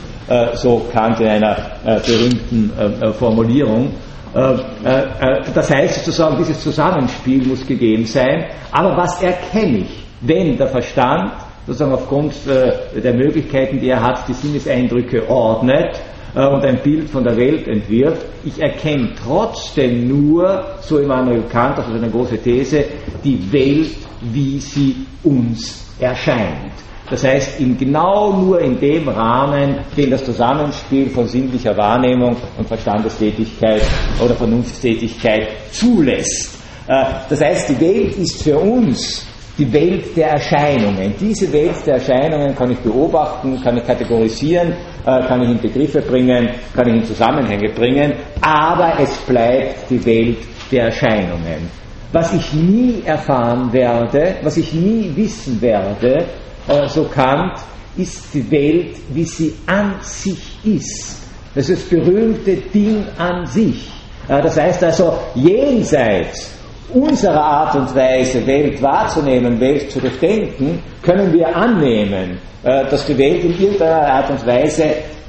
So 0.54 0.82
Kant 0.92 1.20
in 1.20 1.28
einer 1.28 1.56
berühmten 2.04 2.72
Formulierung. 3.16 3.92
Äh, 4.34 4.54
äh, 4.84 5.38
äh, 5.38 5.42
das 5.54 5.70
heißt 5.70 6.04
sozusagen, 6.04 6.36
dieses 6.38 6.60
Zusammenspiel 6.60 7.46
muss 7.46 7.64
gegeben 7.64 8.04
sein. 8.04 8.46
Aber 8.72 8.96
was 8.96 9.22
erkenne 9.22 9.78
ich, 9.78 10.04
wenn 10.22 10.56
der 10.56 10.66
Verstand 10.66 11.32
sozusagen 11.66 11.92
aufgrund 11.92 12.34
der 12.46 13.14
Möglichkeiten, 13.14 13.80
die 13.80 13.88
er 13.88 14.02
hat, 14.02 14.28
die 14.28 14.34
Sinneseindrücke 14.34 15.28
ordnet 15.30 15.98
und 16.34 16.62
ein 16.62 16.78
Bild 16.82 17.08
von 17.08 17.24
der 17.24 17.36
Welt 17.38 17.66
entwirft? 17.68 18.26
Ich 18.44 18.60
erkenne 18.60 19.12
trotzdem 19.24 20.08
nur, 20.08 20.62
so 20.80 20.98
Immanuel 20.98 21.42
Kant, 21.44 21.78
das 21.78 21.88
ist 21.88 21.94
eine 21.94 22.10
große 22.10 22.36
These, 22.36 22.84
die 23.22 23.50
Welt, 23.50 23.96
wie 24.20 24.58
sie 24.58 25.06
uns 25.22 25.94
erscheint. 25.98 26.72
Das 27.10 27.22
heißt, 27.22 27.60
in 27.60 27.76
genau 27.76 28.32
nur 28.32 28.60
in 28.60 28.80
dem 28.80 29.08
Rahmen, 29.08 29.80
den 29.96 30.10
das 30.10 30.24
Zusammenspiel 30.24 31.10
von 31.10 31.26
sinnlicher 31.26 31.76
Wahrnehmung 31.76 32.36
und 32.56 32.66
Verstandestätigkeit 32.66 33.82
oder 34.24 34.34
Vernunftstätigkeit 34.34 35.48
zulässt. 35.70 36.58
Äh, 36.88 37.04
das 37.28 37.40
heißt, 37.40 37.68
die 37.70 37.80
Welt 37.80 38.16
ist 38.16 38.42
für 38.42 38.58
uns 38.58 39.26
die 39.58 39.72
Welt 39.72 40.16
der 40.16 40.30
Erscheinungen. 40.30 41.14
Diese 41.20 41.52
Welt 41.52 41.86
der 41.86 41.94
Erscheinungen 41.94 42.54
kann 42.56 42.70
ich 42.70 42.78
beobachten, 42.78 43.60
kann 43.62 43.76
ich 43.76 43.86
kategorisieren, 43.86 44.72
äh, 45.04 45.26
kann 45.26 45.42
ich 45.42 45.50
in 45.50 45.60
Begriffe 45.60 46.00
bringen, 46.00 46.48
kann 46.74 46.88
ich 46.88 46.94
in 46.94 47.04
Zusammenhänge 47.04 47.68
bringen, 47.70 48.14
aber 48.40 48.94
es 48.98 49.16
bleibt 49.18 49.90
die 49.90 50.04
Welt 50.04 50.38
der 50.72 50.86
Erscheinungen. 50.86 51.84
Was 52.12 52.32
ich 52.32 52.52
nie 52.52 53.02
erfahren 53.04 53.72
werde, 53.72 54.36
was 54.42 54.56
ich 54.56 54.72
nie 54.72 55.12
wissen 55.14 55.60
werde, 55.60 56.24
äh, 56.68 56.88
so 56.88 57.04
Kant, 57.04 57.58
ist 57.96 58.34
die 58.34 58.50
Welt, 58.50 58.96
wie 59.10 59.24
sie 59.24 59.54
an 59.66 59.94
sich 60.00 60.58
ist. 60.64 61.22
Das 61.54 61.68
ist 61.68 61.82
das 61.82 61.90
berühmte 61.90 62.56
Ding 62.56 63.04
an 63.18 63.46
sich. 63.46 63.88
Äh, 64.28 64.42
das 64.42 64.58
heißt 64.58 64.82
also, 64.84 65.16
jenseits 65.34 66.50
unserer 66.92 67.40
Art 67.40 67.74
und 67.76 67.94
Weise, 67.94 68.46
Welt 68.46 68.80
wahrzunehmen, 68.82 69.60
Welt 69.60 69.90
zu 69.90 70.00
durchdenken, 70.00 70.82
können 71.02 71.32
wir 71.32 71.54
annehmen, 71.54 72.38
äh, 72.62 72.84
dass 72.86 73.06
die 73.06 73.16
Welt 73.16 73.44
in 73.44 73.58
irgendeiner 73.58 74.06
Art 74.06 74.30
und 74.30 74.46
Weise 74.46 74.84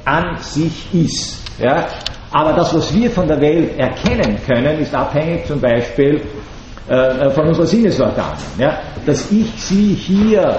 an 0.06 0.38
sich 0.40 0.88
ist. 0.94 1.44
Ja? 1.60 1.86
Aber 2.32 2.54
das, 2.54 2.74
was 2.74 2.94
wir 2.94 3.10
von 3.10 3.28
der 3.28 3.40
Welt 3.40 3.78
erkennen 3.78 4.38
können, 4.46 4.80
ist 4.80 4.94
abhängig 4.94 5.46
zum 5.46 5.60
Beispiel 5.60 6.22
von 6.88 7.48
unserer 7.48 7.66
Sinnesorganen. 7.66 8.38
Ja? 8.60 8.78
Dass 9.08 9.32
ich 9.32 9.48
sie 9.58 9.96
hier 9.96 10.56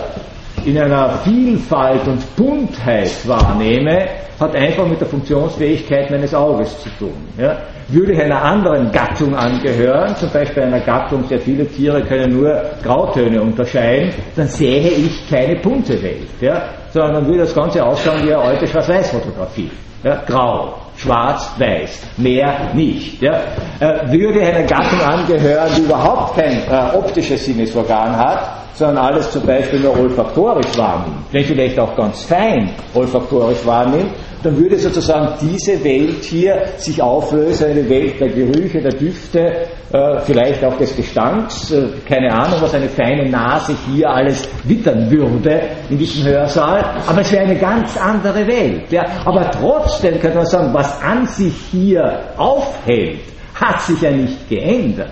in 0.66 0.76
einer 0.78 1.10
Vielfalt 1.24 2.06
und 2.08 2.36
Buntheit 2.36 3.10
wahrnehme, 3.26 4.06
hat 4.38 4.54
einfach 4.54 4.86
mit 4.86 5.00
der 5.00 5.06
Funktionsfähigkeit 5.06 6.10
meines 6.10 6.34
Auges 6.34 6.82
zu 6.82 6.90
tun. 6.98 7.14
Ja? 7.38 7.56
Würde 7.88 8.12
ich 8.12 8.20
einer 8.20 8.42
anderen 8.42 8.90
Gattung 8.90 9.34
angehören, 9.34 10.14
zum 10.16 10.28
Beispiel 10.30 10.64
einer 10.64 10.80
Gattung, 10.80 11.24
sehr 11.28 11.38
viele 11.38 11.66
Tiere 11.66 12.02
können 12.02 12.36
nur 12.36 12.60
Grautöne 12.82 13.40
unterscheiden, 13.40 14.12
dann 14.34 14.48
sähe 14.48 14.90
ich 14.90 15.30
keine 15.30 15.56
bunte 15.60 16.02
Welt, 16.02 16.28
ja? 16.40 16.64
sondern 16.90 17.14
dann 17.14 17.26
würde 17.26 17.40
das 17.40 17.54
Ganze 17.54 17.84
ausschauen 17.84 18.24
wie 18.24 18.34
eine 18.34 18.42
alte 18.42 18.66
Schwarz-Weiß-Fotografie. 18.66 19.70
Ja? 20.02 20.22
Grau, 20.26 20.74
schwarz, 20.96 21.52
weiß, 21.58 22.06
mehr 22.16 22.72
nicht. 22.74 23.22
Ja? 23.22 23.40
Äh, 23.78 24.10
würde 24.10 24.40
einer 24.40 24.64
Gattung 24.64 25.00
angehören, 25.00 25.68
die 25.76 25.82
überhaupt 25.82 26.36
kein 26.36 26.58
äh, 26.68 26.96
optisches 26.96 27.44
Sinnesorgan 27.44 28.16
hat, 28.16 28.65
sondern 28.76 28.98
alles 28.98 29.30
zum 29.30 29.44
Beispiel 29.46 29.80
nur 29.80 29.98
olfaktorisch 29.98 30.76
wahrnimmt, 30.76 31.24
wenn 31.32 31.44
vielleicht 31.44 31.78
auch 31.78 31.96
ganz 31.96 32.24
fein 32.24 32.70
olfaktorisch 32.94 33.64
wahrnimmt, 33.64 34.12
dann 34.42 34.56
würde 34.56 34.78
sozusagen 34.78 35.34
diese 35.40 35.82
Welt 35.82 36.22
hier 36.22 36.62
sich 36.76 37.00
auflösen, 37.00 37.70
eine 37.70 37.88
Welt 37.88 38.20
der 38.20 38.28
Gerüche, 38.28 38.80
der 38.80 38.92
Düfte, 38.92 39.66
äh, 39.92 40.20
vielleicht 40.20 40.62
auch 40.62 40.76
des 40.76 40.94
Gestanks, 40.94 41.70
äh, 41.72 41.88
keine 42.06 42.30
Ahnung, 42.32 42.58
was 42.60 42.74
eine 42.74 42.88
feine 42.88 43.28
Nase 43.28 43.74
hier 43.90 44.10
alles 44.10 44.46
wittern 44.64 45.10
würde 45.10 45.62
in 45.88 45.98
diesem 45.98 46.26
Hörsaal, 46.26 46.84
aber 47.06 47.22
es 47.22 47.32
wäre 47.32 47.44
eine 47.44 47.58
ganz 47.58 47.96
andere 47.96 48.46
Welt. 48.46 48.92
Ja. 48.92 49.04
Aber 49.24 49.50
trotzdem 49.50 50.20
könnte 50.20 50.36
man 50.36 50.46
sagen, 50.46 50.74
was 50.74 51.02
an 51.02 51.26
sich 51.26 51.54
hier 51.72 52.20
aufhält, 52.36 53.20
hat 53.54 53.80
sich 53.80 54.00
ja 54.02 54.10
nicht 54.10 54.48
geändert. 54.48 55.10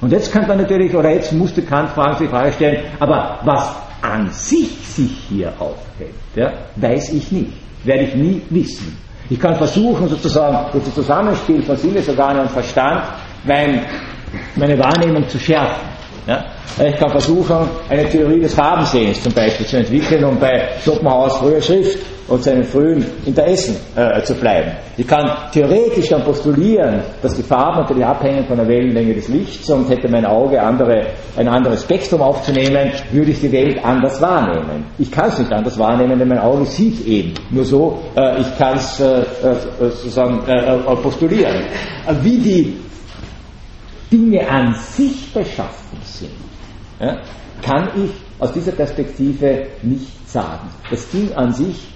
Und 0.00 0.12
jetzt 0.12 0.32
könnte 0.32 0.48
man 0.48 0.58
natürlich, 0.58 0.94
oder 0.94 1.10
jetzt 1.10 1.32
musste 1.32 1.62
Kant 1.62 1.90
fragen, 1.90 2.16
die 2.20 2.28
Frage 2.28 2.52
stellen, 2.52 2.84
aber 3.00 3.40
was 3.44 3.74
an 4.02 4.30
sich 4.30 4.78
sich 4.86 5.10
hier 5.28 5.52
aufhält, 5.58 6.14
ja, 6.36 6.52
weiß 6.76 7.12
ich 7.14 7.32
nicht, 7.32 7.52
werde 7.84 8.04
ich 8.04 8.14
nie 8.14 8.42
wissen. 8.50 8.96
Ich 9.30 9.38
kann 9.38 9.56
versuchen, 9.56 10.08
sozusagen 10.08 10.70
durch 10.72 10.84
das 10.84 10.94
Zusammenspiel 10.94 11.62
von 11.62 11.76
Sinnesorganen 11.76 12.42
und 12.42 12.50
Verstand 12.50 13.02
mein, 13.44 13.84
meine 14.56 14.78
Wahrnehmung 14.78 15.28
zu 15.28 15.38
schärfen. 15.38 15.97
Ja? 16.28 16.44
Ich 16.86 16.96
kann 16.96 17.10
versuchen, 17.10 17.56
eine 17.88 18.08
Theorie 18.08 18.40
des 18.40 18.54
Farbensehens 18.54 19.22
zum 19.22 19.32
Beispiel 19.32 19.66
zu 19.66 19.78
entwickeln, 19.78 20.22
um 20.24 20.38
bei 20.38 20.68
Schopenhauers 20.84 21.38
früher 21.38 21.60
Schrift 21.60 21.98
und 22.28 22.44
seinen 22.44 22.64
frühen 22.64 23.04
Interessen 23.24 23.76
äh, 23.96 24.22
zu 24.22 24.34
bleiben. 24.34 24.72
Ich 24.98 25.06
kann 25.06 25.30
theoretisch 25.50 26.10
dann 26.10 26.22
postulieren, 26.22 27.00
dass 27.22 27.34
die 27.34 27.42
Farben 27.42 27.80
natürlich 27.80 28.04
abhängen 28.04 28.44
von 28.46 28.58
der 28.58 28.68
Wellenlänge 28.68 29.14
des 29.14 29.28
Lichts 29.28 29.70
und 29.70 29.88
hätte 29.88 30.08
mein 30.08 30.26
Auge 30.26 30.60
andere, 30.60 31.06
ein 31.36 31.48
anderes 31.48 31.82
Spektrum 31.82 32.20
aufzunehmen, 32.20 32.92
würde 33.10 33.30
ich 33.30 33.40
die 33.40 33.50
Welt 33.50 33.82
anders 33.82 34.20
wahrnehmen. 34.20 34.84
Ich 34.98 35.10
kann 35.10 35.30
es 35.30 35.38
nicht 35.38 35.50
anders 35.50 35.78
wahrnehmen, 35.78 36.18
denn 36.18 36.28
mein 36.28 36.40
Auge 36.40 36.66
sieht 36.66 37.06
eben. 37.06 37.32
Nur 37.50 37.64
so, 37.64 37.98
äh, 38.14 38.40
ich 38.42 38.58
kann 38.58 38.76
es 38.76 39.00
äh, 39.00 39.20
äh, 39.20 39.24
sozusagen 39.80 40.46
äh, 40.46 40.76
äh, 40.76 40.96
postulieren. 40.96 41.64
Wie 42.20 42.38
die 42.38 42.76
Dinge 44.12 44.48
an 44.48 44.74
sich 44.74 45.32
beschaffen 45.32 45.88
ja, 47.00 47.18
kann 47.62 47.88
ich 47.96 48.10
aus 48.38 48.52
dieser 48.52 48.72
Perspektive 48.72 49.66
nicht 49.82 50.28
sagen. 50.28 50.68
Das 50.90 51.10
Ding 51.10 51.32
an 51.34 51.52
sich 51.52 51.88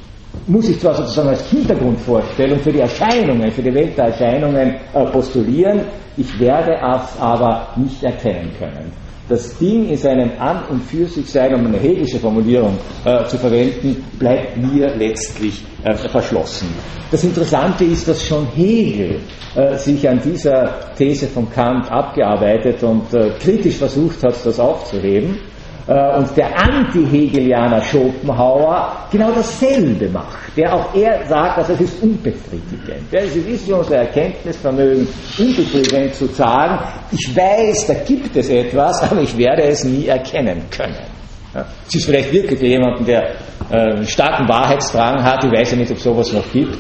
muss 0.47 0.69
ich 0.69 0.81
zwar 0.81 0.95
sozusagen 0.95 1.29
als 1.29 1.49
Hintergrundvorstellung 1.51 2.59
für 2.59 2.73
die 2.73 2.81
Erscheinungen, 2.81 3.51
für 3.51 3.63
die 3.63 3.75
Welt 3.75 3.97
der 3.97 4.07
Erscheinungen 4.07 4.77
äh, 4.93 5.05
postulieren, 5.07 5.83
ich 6.17 6.39
werde 6.39 6.73
es 6.75 7.21
aber 7.21 7.69
nicht 7.77 8.03
erkennen 8.03 8.53
können. 8.59 8.93
Das 9.29 9.57
Ding 9.59 9.89
in 9.89 9.97
seinem 9.97 10.33
An- 10.39 10.65
und 10.69 10.83
für 10.83 11.07
sich 11.07 11.31
sein, 11.31 11.55
um 11.55 11.67
eine 11.67 11.79
hegelische 11.79 12.19
Formulierung 12.19 12.77
äh, 13.05 13.25
zu 13.27 13.39
verwenden, 13.39 14.05
bleibt 14.19 14.57
mir 14.57 14.95
letztlich 14.97 15.65
äh, 15.85 15.95
verschlossen. 15.95 16.69
Das 17.11 17.23
Interessante 17.25 17.85
ist, 17.85 18.09
dass 18.09 18.27
schon 18.27 18.47
Hegel 18.55 19.21
äh, 19.55 19.77
sich 19.77 20.09
an 20.09 20.21
dieser 20.21 20.95
These 20.97 21.27
von 21.29 21.49
Kant 21.51 21.91
abgearbeitet 21.91 22.83
und 22.83 23.13
äh, 23.15 23.31
kritisch 23.39 23.77
versucht 23.77 24.23
hat, 24.25 24.35
das 24.45 24.59
aufzuheben. 24.59 25.39
Äh, 25.87 26.17
und 26.17 26.37
der 26.37 26.57
Anti-Hegelianer 26.57 27.83
Schopenhauer 27.83 29.09
genau 29.11 29.33
dasselbe 29.33 30.09
macht. 30.11 30.57
Der 30.57 30.73
auch 30.73 30.95
er 30.95 31.27
sagt, 31.27 31.59
dass 31.59 31.71
es 31.71 31.81
ist 31.81 32.03
unbefriedigend. 32.03 33.11
Ja, 33.11 33.21
es 33.21 33.35
ist 33.35 33.67
für 33.67 33.77
unser 33.77 33.97
Erkenntnisvermögen 33.97 35.09
unbefriedigend 35.39 36.15
zu 36.15 36.27
sagen, 36.27 36.79
ich 37.11 37.35
weiß, 37.35 37.87
da 37.89 37.95
gibt 37.95 38.37
es 38.37 38.49
etwas, 38.49 39.03
aber 39.03 39.23
ich 39.23 39.37
werde 39.37 39.63
es 39.63 39.83
nie 39.85 40.07
erkennen 40.07 40.63
können. 40.71 41.07
Ja, 41.55 41.67
es 41.89 41.95
ist 41.97 42.05
vielleicht 42.05 42.33
wirklich 42.33 42.59
für 42.59 42.67
jemanden, 42.67 43.05
der 43.05 43.31
äh, 43.71 44.05
starken 44.05 44.49
Wahrheitsdrang 44.49 45.23
hat, 45.23 45.45
ich 45.45 45.51
weiß 45.51 45.73
ja 45.73 45.77
nicht, 45.79 45.91
ob 45.91 45.97
es 45.97 46.05
sowas 46.05 46.33
noch 46.33 46.51
gibt, 46.53 46.79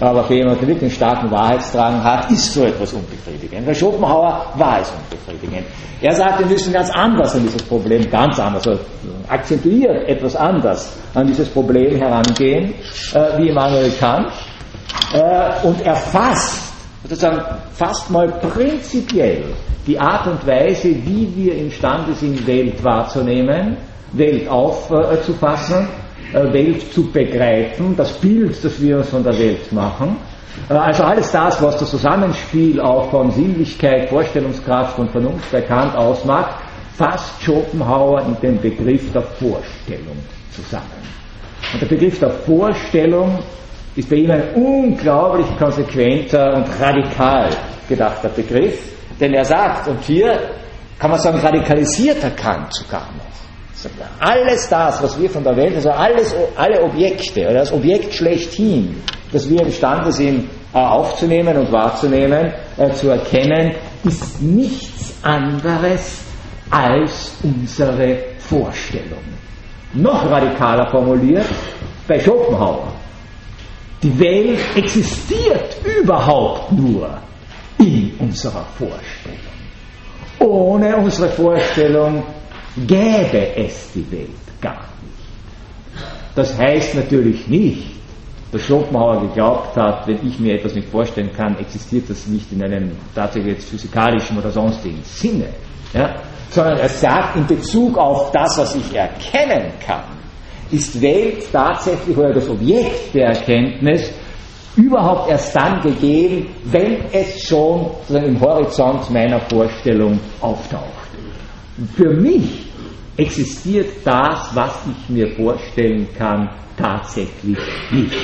aber 0.00 0.24
für 0.24 0.34
jemanden, 0.34 0.60
der 0.60 0.68
wirklich 0.68 0.90
einen 0.90 0.96
starken 0.96 1.30
Wahrheitsdrang 1.30 2.02
hat, 2.02 2.30
ist 2.30 2.54
so 2.54 2.64
etwas 2.64 2.92
unbefriedigend. 2.94 3.66
Bei 3.66 3.74
Schopenhauer 3.74 4.46
war 4.56 4.80
es 4.80 4.90
unbefriedigend. 4.90 5.66
Er 6.00 6.14
sagt, 6.14 6.38
wir 6.38 6.46
müssen 6.46 6.72
ganz 6.72 6.90
anders 6.90 7.34
an 7.34 7.42
dieses 7.42 7.62
Problem, 7.62 8.10
ganz 8.10 8.38
anders, 8.38 8.66
also 8.66 8.80
akzentuiert 9.28 10.08
etwas 10.08 10.34
anders 10.34 10.96
an 11.14 11.26
dieses 11.26 11.48
Problem 11.50 11.96
herangehen, 11.96 12.72
äh, 13.12 13.38
wie 13.38 13.48
Immanuel 13.48 13.90
Kant, 14.00 14.28
äh, 15.12 15.66
und 15.66 15.84
erfasst, 15.84 16.72
sozusagen 17.02 17.42
fast 17.72 18.10
mal 18.10 18.28
prinzipiell 18.28 19.44
die 19.86 19.98
Art 19.98 20.26
und 20.26 20.46
Weise, 20.46 20.88
wie 20.88 21.28
wir 21.36 21.54
imstande 21.56 22.14
sind, 22.14 22.46
Welt 22.46 22.82
wahrzunehmen, 22.82 23.76
Welt 24.12 24.48
aufzufassen, 24.48 25.84
äh, 25.84 26.09
Welt 26.32 26.92
zu 26.92 27.10
begreifen, 27.10 27.96
das 27.96 28.12
Bild, 28.18 28.64
das 28.64 28.80
wir 28.80 28.98
uns 28.98 29.08
von 29.08 29.22
der 29.22 29.38
Welt 29.38 29.72
machen. 29.72 30.16
Äh, 30.68 30.74
also 30.74 31.02
alles 31.02 31.30
das, 31.32 31.62
was 31.62 31.78
das 31.78 31.90
Zusammenspiel 31.90 32.80
auch 32.80 33.10
von 33.10 33.30
Sinnlichkeit, 33.30 34.08
Vorstellungskraft 34.08 34.98
und 34.98 35.10
Vernunft 35.10 35.52
erkannt 35.52 35.96
ausmacht, 35.96 36.62
fasst 36.96 37.42
Schopenhauer 37.42 38.22
in 38.22 38.36
den 38.40 38.60
Begriff 38.60 39.12
der 39.12 39.22
Vorstellung 39.22 40.18
zusammen. 40.50 40.84
Und 41.72 41.82
der 41.82 41.86
Begriff 41.86 42.18
der 42.18 42.30
Vorstellung 42.30 43.38
ist 43.96 44.08
bei 44.08 44.16
ihm 44.16 44.30
ein 44.30 44.54
unglaublich 44.54 45.46
konsequenter 45.58 46.54
und 46.54 46.66
radikal 46.80 47.50
gedachter 47.88 48.28
Begriff, 48.28 48.78
denn 49.18 49.34
er 49.34 49.44
sagt, 49.44 49.88
und 49.88 50.00
hier 50.02 50.38
kann 50.98 51.10
man 51.10 51.20
sagen, 51.20 51.38
radikalisierter 51.38 52.30
Kant 52.30 52.72
sogar 52.74 53.08
noch. 53.16 53.30
Alles 54.18 54.68
das, 54.68 55.02
was 55.02 55.20
wir 55.20 55.30
von 55.30 55.44
der 55.44 55.56
Welt, 55.56 55.74
also 55.76 55.90
alles, 55.90 56.34
alle 56.56 56.82
Objekte, 56.82 57.42
das 57.52 57.72
Objekt 57.72 58.14
schlechthin, 58.14 59.02
das 59.32 59.48
wir 59.48 59.60
imstande 59.62 60.12
sind 60.12 60.48
äh, 60.74 60.78
aufzunehmen 60.78 61.56
und 61.56 61.72
wahrzunehmen, 61.72 62.52
äh, 62.76 62.90
zu 62.92 63.08
erkennen, 63.08 63.74
ist 64.04 64.40
nichts 64.42 65.14
anderes 65.22 66.20
als 66.70 67.32
unsere 67.42 68.18
Vorstellung. 68.38 69.24
Noch 69.94 70.30
radikaler 70.30 70.90
formuliert, 70.90 71.46
bei 72.06 72.18
Schopenhauer. 72.18 72.92
Die 74.02 74.18
Welt 74.18 74.60
existiert 74.76 75.76
überhaupt 75.84 76.72
nur 76.72 77.18
in 77.78 78.12
unserer 78.18 78.64
Vorstellung. 78.78 79.50
Ohne 80.38 80.96
unsere 80.96 81.28
Vorstellung 81.28 82.22
gäbe 82.86 83.56
es 83.56 83.92
die 83.92 84.10
Welt 84.10 84.60
gar 84.60 84.88
nicht. 85.02 86.04
Das 86.34 86.56
heißt 86.56 86.94
natürlich 86.94 87.46
nicht, 87.48 88.00
dass 88.52 88.62
Schopenhauer 88.62 89.20
geglaubt 89.28 89.76
hat, 89.76 90.06
wenn 90.06 90.26
ich 90.26 90.38
mir 90.38 90.54
etwas 90.54 90.74
nicht 90.74 90.88
vorstellen 90.88 91.30
kann, 91.36 91.56
existiert 91.58 92.10
das 92.10 92.26
nicht 92.26 92.50
in 92.52 92.62
einem 92.62 92.92
tatsächlich 93.14 93.54
jetzt 93.54 93.68
physikalischen 93.68 94.38
oder 94.38 94.50
sonstigen 94.50 95.00
Sinne. 95.04 95.48
Ja? 95.92 96.16
Sondern 96.50 96.78
er 96.78 96.88
sagt, 96.88 97.36
in 97.36 97.46
Bezug 97.46 97.96
auf 97.96 98.32
das, 98.32 98.58
was 98.58 98.74
ich 98.74 98.94
erkennen 98.94 99.72
kann, 99.84 100.02
ist 100.70 101.00
Welt 101.00 101.44
tatsächlich 101.52 102.16
oder 102.16 102.32
das 102.32 102.48
Objekt 102.48 103.14
der 103.14 103.28
Erkenntnis 103.28 104.12
überhaupt 104.76 105.30
erst 105.30 105.54
dann 105.54 105.80
gegeben, 105.80 106.46
wenn 106.64 107.04
es 107.12 107.42
schon 107.42 107.90
im 108.08 108.40
Horizont 108.40 109.10
meiner 109.10 109.40
Vorstellung 109.40 110.18
auftaucht. 110.40 110.99
Für 111.96 112.10
mich 112.10 112.66
existiert 113.16 113.88
das, 114.04 114.54
was 114.54 114.72
ich 114.86 115.08
mir 115.08 115.28
vorstellen 115.36 116.08
kann, 116.16 116.50
tatsächlich 116.76 117.58
nicht. 117.90 118.16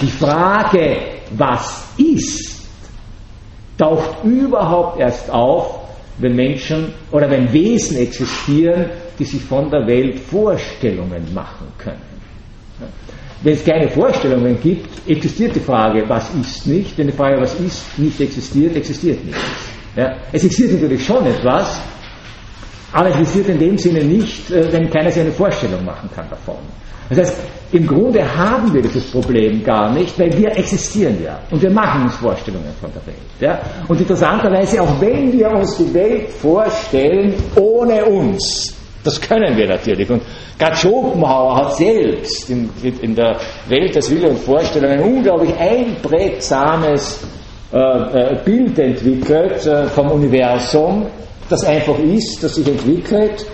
Die 0.00 0.08
Frage, 0.08 0.96
was 1.36 1.86
ist, 1.98 2.66
taucht 3.78 4.24
überhaupt 4.24 5.00
erst 5.00 5.30
auf, 5.30 5.80
wenn 6.18 6.36
Menschen 6.36 6.92
oder 7.10 7.30
wenn 7.30 7.52
Wesen 7.52 7.96
existieren, 7.98 8.86
die 9.18 9.24
sich 9.24 9.42
von 9.42 9.70
der 9.70 9.86
Welt 9.86 10.18
Vorstellungen 10.20 11.32
machen 11.34 11.66
können. 11.78 12.12
Wenn 13.42 13.54
es 13.54 13.64
keine 13.64 13.88
Vorstellungen 13.88 14.60
gibt, 14.60 15.08
existiert 15.08 15.56
die 15.56 15.60
Frage, 15.60 16.04
was 16.08 16.32
ist 16.34 16.66
nicht. 16.66 16.96
Wenn 16.96 17.08
die 17.08 17.12
Frage, 17.12 17.40
was 17.40 17.58
ist, 17.58 17.98
nicht 17.98 18.20
existiert, 18.20 18.76
existiert 18.76 19.24
nichts. 19.24 19.40
Ja? 19.96 20.16
Es 20.32 20.44
existiert 20.44 20.80
natürlich 20.80 21.04
schon 21.04 21.26
etwas, 21.26 21.80
existiert 22.94 23.48
in 23.48 23.58
dem 23.58 23.78
Sinne 23.78 24.04
nicht, 24.04 24.50
äh, 24.50 24.72
wenn 24.72 24.90
keiner 24.90 25.10
sich 25.10 25.22
eine 25.22 25.32
Vorstellung 25.32 25.84
machen 25.84 26.08
kann 26.14 26.28
davon. 26.28 26.56
Das 27.08 27.18
heißt, 27.18 27.36
im 27.72 27.86
Grunde 27.86 28.22
haben 28.22 28.72
wir 28.72 28.82
dieses 28.82 29.10
Problem 29.10 29.62
gar 29.64 29.92
nicht, 29.92 30.18
weil 30.18 30.32
wir 30.36 30.56
existieren 30.56 31.16
ja 31.22 31.38
und 31.50 31.60
wir 31.62 31.70
machen 31.70 32.02
uns 32.02 32.14
Vorstellungen 32.16 32.72
von 32.80 32.90
der 32.92 33.06
Welt. 33.06 33.18
Ja? 33.40 33.58
Und 33.88 34.00
interessanterweise, 34.00 34.82
auch 34.82 35.00
wenn 35.00 35.32
wir 35.32 35.50
uns 35.50 35.76
die 35.78 35.92
Welt 35.94 36.28
vorstellen 36.30 37.34
ohne 37.56 38.04
uns, 38.04 38.74
das 39.04 39.20
können 39.20 39.56
wir 39.56 39.66
natürlich. 39.66 40.08
Und 40.10 40.22
Gerd 40.58 40.78
Schopenhauer 40.78 41.56
hat 41.56 41.76
selbst 41.76 42.48
in, 42.50 42.70
in 42.82 43.14
der 43.14 43.36
Welt 43.68 43.94
des 43.94 44.10
Wille 44.10 44.28
und 44.28 44.38
Vorstellung 44.38 44.90
ein 44.90 45.00
unglaublich 45.00 45.54
einprägsames 45.58 47.20
äh, 47.72 47.78
äh, 47.78 48.38
Bild 48.44 48.78
entwickelt 48.78 49.66
äh, 49.66 49.86
vom 49.86 50.10
Universum, 50.10 51.06
das 51.52 51.64
einfach 51.64 51.98
ist, 51.98 52.42
das 52.42 52.54
sich 52.54 52.66
entwickelt, 52.66 53.46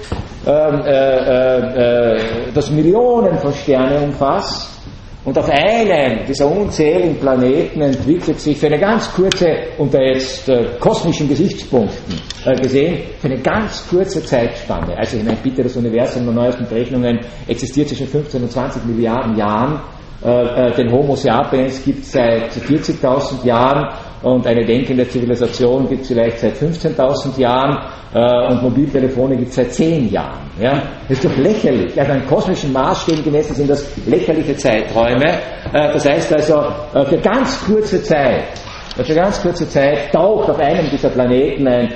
ähm, 0.47 0.81
äh, 0.85 0.91
äh, 0.91 2.17
äh, 2.17 2.53
das 2.55 2.71
Millionen 2.71 3.39
von 3.39 3.53
Sternen 3.53 4.05
umfasst, 4.05 4.79
Und 5.25 5.37
auf 5.37 5.51
einem 5.51 6.25
dieser 6.27 6.47
unzähligen 6.51 7.17
Planeten 7.17 7.83
entwickelt 7.83 8.41
sich 8.41 8.57
für 8.57 8.69
eine 8.69 8.79
ganz 8.79 9.13
kurze, 9.13 9.47
unter 9.77 10.01
jetzt 10.01 10.49
äh, 10.49 10.65
kosmischen 10.81 11.29
Gesichtspunkten 11.29 12.15
äh, 12.47 12.55
gesehen, 12.55 13.01
für 13.21 13.29
eine 13.29 13.39
ganz 13.39 13.87
kurze 13.91 14.25
Zeitspanne, 14.25 14.97
also 14.97 15.19
ich 15.19 15.25
meine, 15.25 15.37
bitte 15.43 15.65
das 15.65 15.77
Universum 15.77 16.25
nach 16.25 16.33
neuesten 16.33 16.67
Berechnungen 16.67 17.21
existiert 17.47 17.89
zwischen 17.89 18.07
15 18.07 18.43
und 18.43 18.51
20 18.51 18.87
Milliarden 18.87 19.37
Jahren, 19.37 19.83
äh, 20.25 20.69
äh, 20.69 20.75
den 20.75 20.91
Homo 20.91 21.15
sapiens 21.15 21.85
gibt 21.85 22.05
es 22.05 22.13
seit 22.13 22.51
40.000 22.51 23.45
Jahren 23.45 23.93
und 24.23 24.47
eine 24.47 24.65
denkende 24.65 25.09
Zivilisation 25.09 25.89
gibt 25.89 26.03
es 26.03 26.09
vielleicht 26.09 26.39
seit 26.41 26.57
15.000 26.57 27.39
Jahren 27.39 27.79
äh, 28.15 28.53
und 28.53 28.63
Mobiltelefone 28.63 29.37
gibt 29.37 29.51
es 29.51 29.57
seit 29.57 29.73
10 29.73 30.11
Jahren. 30.11 30.51
Ja? 30.61 30.83
Das 31.09 31.19
ist 31.19 31.25
doch 31.25 31.37
lächerlich. 31.37 31.99
Also 31.99 32.13
an 32.13 32.27
kosmischen 32.27 32.73
Maßstäben 32.73 33.23
gemessen 33.23 33.55
sind 33.55 33.71
das 33.71 33.87
lächerliche 34.07 34.57
Zeiträume. 34.57 35.27
Äh, 35.73 35.93
das 35.93 36.09
heißt 36.09 36.33
also, 36.33 36.65
äh, 36.95 37.05
für 37.05 37.19
ganz 37.19 37.65
kurze 37.65 38.03
Zeit, 38.03 38.45
für 38.97 39.15
ganz 39.15 39.41
kurze 39.41 39.69
Zeit 39.69 40.13
taucht 40.13 40.51
auf 40.51 40.59
einem 40.59 40.91
dieser 40.91 41.11
Planeten 41.11 41.69
ein, 41.69 41.93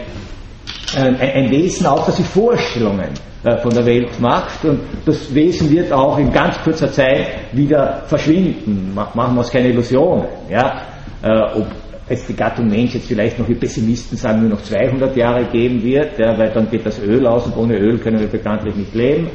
ein, 0.97 1.17
ein 1.17 1.51
Wesen 1.51 1.87
auf, 1.87 2.07
das 2.07 2.17
sich 2.17 2.27
Vorstellungen 2.27 3.11
äh, 3.45 3.57
von 3.59 3.73
der 3.75 3.85
Welt 3.85 4.21
macht 4.21 4.65
und 4.65 4.81
das 5.05 5.35
Wesen 5.35 5.69
wird 5.71 5.93
auch 5.93 6.17
in 6.19 6.33
ganz 6.33 6.61
kurzer 6.63 6.93
Zeit 6.93 7.27
wieder 7.51 8.03
verschwinden. 8.07 8.93
Machen 8.95 9.35
wir 9.35 9.39
uns 9.39 9.51
keine 9.51 9.71
Illusionen. 9.71 10.27
Ja? 10.49 10.83
Äh, 11.23 11.59
ob 11.59 11.67
es 12.13 12.27
die 12.27 12.35
Gattung 12.35 12.69
Mensch 12.69 12.95
jetzt 12.95 13.07
vielleicht 13.09 13.39
noch, 13.39 13.49
wie 13.49 13.55
Pessimisten 13.55 14.17
sagen, 14.17 14.41
nur 14.41 14.51
noch 14.51 14.63
200 14.63 15.17
Jahre 15.17 15.45
geben 15.45 15.83
wird, 15.83 16.19
ja, 16.19 16.37
weil 16.39 16.51
dann 16.51 16.71
geht 16.71 16.85
das 16.87 17.01
Öl 17.01 17.27
aus 17.27 17.47
und 17.47 17.57
ohne 17.57 17.77
Öl 17.77 17.99
können 17.99 18.21
wir 18.21 18.29
bekanntlich 18.29 18.75
nicht 18.75 18.95
leben. 18.95 19.31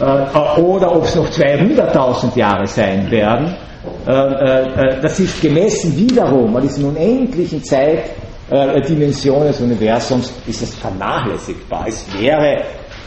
Äh, 0.00 0.60
oder 0.60 0.94
ob 0.94 1.04
es 1.04 1.14
noch 1.14 1.28
200.000 1.28 2.36
Jahre 2.36 2.66
sein 2.66 3.10
werden. 3.10 3.54
Äh, 4.06 4.12
äh, 4.12 5.00
das 5.00 5.18
ist 5.20 5.40
gemessen 5.40 5.96
wiederum 5.96 6.54
an 6.56 6.62
diesen 6.62 6.84
unendlichen 6.84 7.62
Zeitdimensionen 7.62 9.48
des 9.48 9.60
Universums, 9.60 10.32
ist 10.46 10.62
das 10.62 10.74
vernachlässigbar. 10.74 11.86
Es 11.88 12.06
wäre 12.18 12.62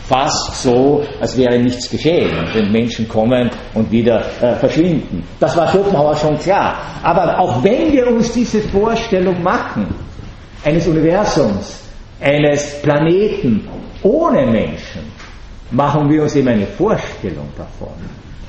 fast 0.09 0.63
so, 0.63 1.03
als 1.21 1.37
wäre 1.37 1.59
nichts 1.59 1.89
geschehen, 1.89 2.31
wenn 2.53 2.71
Menschen 2.71 3.07
kommen 3.07 3.49
und 3.75 3.91
wieder 3.91 4.25
äh, 4.41 4.55
verschwinden. 4.55 5.23
Das 5.39 5.55
war 5.55 5.67
Schopenhauer 5.67 6.15
schon 6.15 6.37
klar. 6.39 6.77
Aber 7.03 7.39
auch 7.39 7.63
wenn 7.63 7.93
wir 7.93 8.07
uns 8.07 8.31
diese 8.33 8.59
Vorstellung 8.61 9.41
machen, 9.43 9.85
eines 10.65 10.87
Universums, 10.87 11.83
eines 12.19 12.81
Planeten 12.81 13.67
ohne 14.01 14.47
Menschen, 14.47 15.01
machen 15.71 16.09
wir 16.09 16.23
uns 16.23 16.35
eben 16.35 16.47
eine 16.47 16.65
Vorstellung 16.65 17.47
davon. 17.55 17.93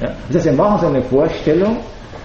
Ja? 0.01 0.09
Das 0.29 0.37
heißt, 0.37 0.47
wir 0.47 0.53
machen 0.55 0.75
uns 0.75 0.85
eine 0.85 1.03
Vorstellung 1.03 1.77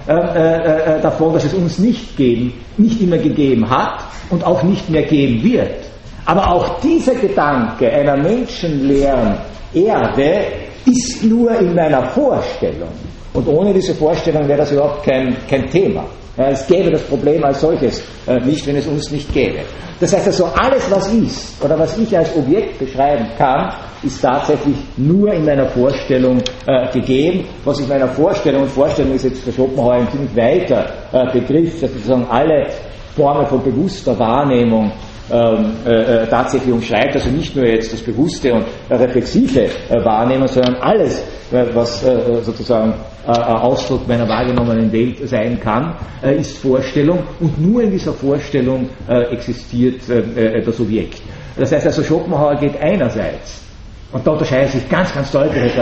äh, 0.08 0.14
äh, 0.14 0.98
äh, 0.98 1.02
davon, 1.02 1.34
dass 1.34 1.44
es 1.44 1.54
uns 1.54 1.78
nicht 1.80 2.16
geben, 2.16 2.54
nicht 2.78 3.02
immer 3.02 3.18
gegeben 3.18 3.70
hat 3.70 4.00
und 4.30 4.46
auch 4.46 4.64
nicht 4.64 4.90
mehr 4.90 5.04
geben 5.04 5.44
wird. 5.44 5.85
Aber 6.26 6.52
auch 6.52 6.80
dieser 6.80 7.16
Gedanke 7.16 7.92
einer 7.92 8.18
menschenleeren 8.18 9.38
Erde 9.74 10.46
ist 10.86 11.24
nur 11.24 11.52
in 11.60 11.76
meiner 11.76 12.04
Vorstellung. 12.10 12.90
Und 13.34 13.48
ohne 13.48 13.74
diese 13.74 13.94
Vorstellung 13.94 14.48
wäre 14.48 14.60
das 14.60 14.72
überhaupt 14.72 15.04
kein, 15.04 15.36
kein 15.48 15.70
Thema. 15.70 16.06
Es 16.38 16.68
gäbe 16.68 16.92
das 16.92 17.02
Problem 17.04 17.44
als 17.46 17.62
solches 17.62 18.04
äh, 18.28 18.40
nicht, 18.42 18.66
wenn 18.68 18.76
es 18.76 18.88
uns 18.88 19.10
nicht 19.10 19.34
gäbe. 19.34 19.60
Das 20.00 20.14
heißt 20.14 20.28
also, 20.28 20.46
alles, 20.46 20.84
was 20.92 21.14
ist 21.14 21.64
oder 21.64 21.80
was 21.80 21.98
ich 21.98 22.18
als 22.18 22.36
Objekt 22.36 22.78
beschreiben 22.78 23.26
kann, 23.38 23.74
ist 24.04 24.22
tatsächlich 24.22 24.76
nur 24.98 25.32
in 25.32 25.46
meiner 25.46 25.68
Vorstellung 25.68 26.42
äh, 26.68 26.92
gegeben. 26.92 27.46
Was 27.64 27.80
ich 27.80 27.88
meiner 27.88 28.10
Vorstellung, 28.10 28.64
und 28.64 28.70
Vorstellung 28.70 29.14
ist 29.14 29.24
jetzt 29.24 29.44
für 29.44 29.54
Schopenhauer 29.54 29.94
ein 29.94 30.12
ziemlich 30.12 30.36
weiter 30.36 30.86
äh, 31.14 31.32
Begriff, 31.32 31.80
dass 31.80 31.92
sozusagen 31.92 32.28
alle 32.30 32.68
Formen 33.16 33.46
von 33.48 33.64
bewusster 33.64 34.20
Wahrnehmung 34.20 34.92
ähm, 35.32 35.74
äh, 35.88 36.24
äh, 36.24 36.28
tatsächlich 36.28 36.72
umschreibt, 36.72 37.16
also 37.16 37.30
nicht 37.32 37.56
nur 37.56 37.66
jetzt 37.66 37.92
das 37.92 38.02
bewusste 38.02 38.54
und 38.54 38.66
reflexive 38.92 39.62
äh, 39.62 40.06
Wahrnehmen, 40.06 40.48
sondern 40.48 40.76
alles, 40.76 41.20
äh, 41.52 41.66
was 41.74 42.04
äh, 42.04 42.44
sozusagen 42.44 42.94
äh, 43.26 43.32
Ausdruck 43.32 44.08
meiner 44.08 44.30
wahrgenommenen 44.30 44.92
Welt 44.92 45.28
sein 45.28 45.60
kann, 45.60 45.96
ist 46.22 46.60
Vorstellung 46.60 47.24
und 47.40 47.60
nur 47.60 47.82
in 47.82 47.90
dieser 47.90 48.14
Vorstellung 48.14 48.88
existiert 49.32 50.02
das 50.08 50.80
Objekt. 50.80 51.24
Das 51.58 51.72
heißt 51.72 51.88
also, 51.88 52.04
Schopenhauer 52.04 52.56
geht 52.58 52.80
einerseits, 52.80 53.64
und 54.12 54.26
da 54.28 54.32
unterscheidet 54.32 54.74
sich 54.74 54.88
ganz, 54.88 55.12
ganz 55.12 55.32
deutlich 55.32 55.74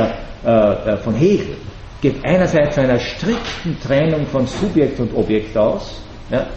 von 1.03 1.15
Hegel, 1.15 1.55
geht 2.01 2.15
einerseits 2.23 2.75
von 2.75 2.85
einer 2.85 2.99
strikten 2.99 3.77
Trennung 3.85 4.25
von 4.25 4.47
Subjekt 4.47 5.01
und 5.01 5.13
Objekt 5.13 5.57
aus, 5.57 6.01
ja, 6.31 6.47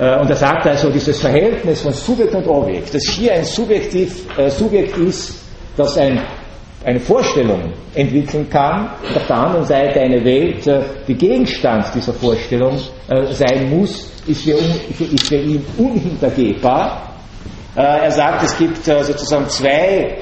und 0.00 0.30
er 0.30 0.36
sagt 0.36 0.66
also, 0.66 0.88
dieses 0.88 1.20
Verhältnis 1.20 1.82
von 1.82 1.92
Subjekt 1.92 2.34
und 2.34 2.46
Objekt, 2.46 2.94
dass 2.94 3.04
hier 3.04 3.34
ein 3.34 3.44
Subjektiv, 3.44 4.26
äh, 4.38 4.48
Subjekt 4.48 4.96
ist, 4.96 5.42
das 5.76 5.98
ein, 5.98 6.22
eine 6.84 7.00
Vorstellung 7.00 7.72
entwickeln 7.94 8.48
kann, 8.48 8.88
und 9.06 9.16
auf 9.16 9.26
der 9.26 9.36
anderen 9.36 9.66
Seite 9.66 10.00
eine 10.00 10.24
Welt, 10.24 10.66
äh, 10.66 10.80
die 11.06 11.14
Gegenstand 11.14 11.86
dieser 11.94 12.14
Vorstellung 12.14 12.78
äh, 13.08 13.26
sein 13.32 13.68
muss, 13.68 14.10
ist 14.26 14.44
für, 14.44 14.52
ist 14.52 15.26
für 15.26 15.36
ihn 15.36 15.64
unhintergehbar. 15.76 17.14
Äh, 17.76 17.80
er 18.04 18.10
sagt, 18.10 18.44
es 18.44 18.56
gibt 18.56 18.88
äh, 18.88 19.04
sozusagen 19.04 19.48
zwei, 19.48 20.16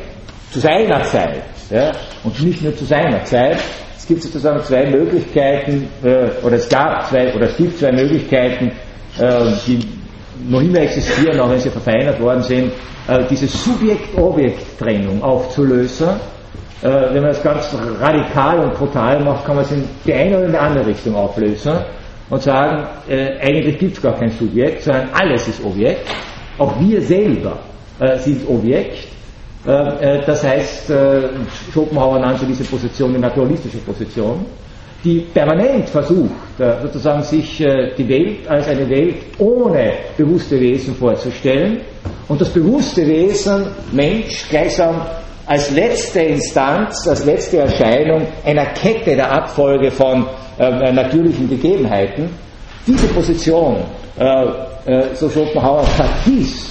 zu 0.51 0.59
seiner 0.59 1.03
Zeit, 1.05 1.44
ja, 1.71 1.92
und 2.25 2.42
nicht 2.42 2.62
nur 2.62 2.75
zu 2.75 2.85
seiner 2.85 3.23
Zeit, 3.25 3.59
es 3.97 4.07
gibt 4.07 4.23
sozusagen 4.23 4.61
zwei 4.64 4.90
Möglichkeiten, 4.90 5.87
oder 6.03 6.57
es 6.57 6.66
gab 6.66 7.07
zwei, 7.09 7.33
oder 7.35 7.47
es 7.47 7.57
gibt 7.59 7.79
zwei 7.79 7.92
Möglichkeiten, 7.92 8.68
äh, 8.68 8.88
die 9.66 9.78
noch 10.48 10.61
immer 10.61 10.81
existieren, 10.81 11.40
auch 11.40 11.50
wenn 11.50 11.59
sie 11.59 11.70
verfeinert 11.70 12.20
worden 12.20 12.42
sind, 12.42 12.72
äh, 13.09 13.24
diese 13.28 13.46
Subjekt-Objekt-Trennung 13.46 15.22
aufzulösen. 15.22 16.09
Äh, 16.83 16.88
wenn 17.12 17.22
man 17.22 17.31
das 17.33 17.42
ganz 17.42 17.74
radikal 18.00 18.61
und 18.61 18.74
brutal 18.74 19.20
macht, 19.24 19.44
kann 19.44 19.57
man 19.57 19.64
es 19.64 19.72
in 19.72 19.85
die 20.04 20.12
eine 20.12 20.37
oder 20.37 20.46
in 20.46 20.52
die 20.52 20.59
andere 20.59 20.87
Richtung 20.87 21.16
auflösen 21.16 21.72
und 22.31 22.42
sagen, 22.42 22.87
eigentlich 23.40 23.78
gibt 23.78 23.96
es 23.96 24.02
gar 24.02 24.12
kein 24.18 24.31
Subjekt, 24.31 24.83
sondern 24.83 25.09
alles 25.14 25.48
ist 25.48 25.64
Objekt. 25.64 26.07
Auch 26.59 26.78
wir 26.78 27.00
selber 27.00 27.59
sind 28.18 28.46
Objekt. 28.46 29.09
Das 29.64 30.44
heißt, 30.44 30.92
Schopenhauer 31.72 32.18
nannte 32.18 32.44
diese 32.44 32.64
Position 32.64 33.14
die 33.14 33.18
naturalistische 33.18 33.78
Position 33.78 34.44
die 35.04 35.20
permanent 35.32 35.88
versucht, 35.88 36.58
äh, 36.58 36.82
sozusagen 36.82 37.22
sich 37.22 37.61
äh, 37.61 37.92
die 37.96 38.08
Welt 38.08 38.48
als 38.48 38.68
eine 38.68 38.88
Welt 38.88 39.16
ohne 39.38 39.92
bewusste 40.16 40.58
Wesen 40.61 40.94
vorzustellen 40.94 41.80
und 42.26 42.40
das 42.40 42.48
bewusste 42.50 43.06
Wesen, 43.06 43.66
Mensch, 43.92 44.48
gleichsam 44.48 45.00
als 45.46 45.70
letzte 45.70 46.20
Instanz, 46.20 47.06
als 47.08 47.24
letzte 47.24 47.58
Erscheinung 47.58 48.26
einer 48.44 48.66
Kette 48.66 49.16
der 49.16 49.32
Abfolge 49.32 49.90
von 49.90 50.26
äh, 50.58 50.92
natürlichen 50.92 51.48
Gegebenheiten, 51.48 52.28
diese 52.87 53.06
Position, 53.08 53.76
äh, 54.18 54.44
äh, 54.87 55.14
so 55.14 55.30
Schopenhauer, 55.30 55.84
vergisst, 55.84 56.70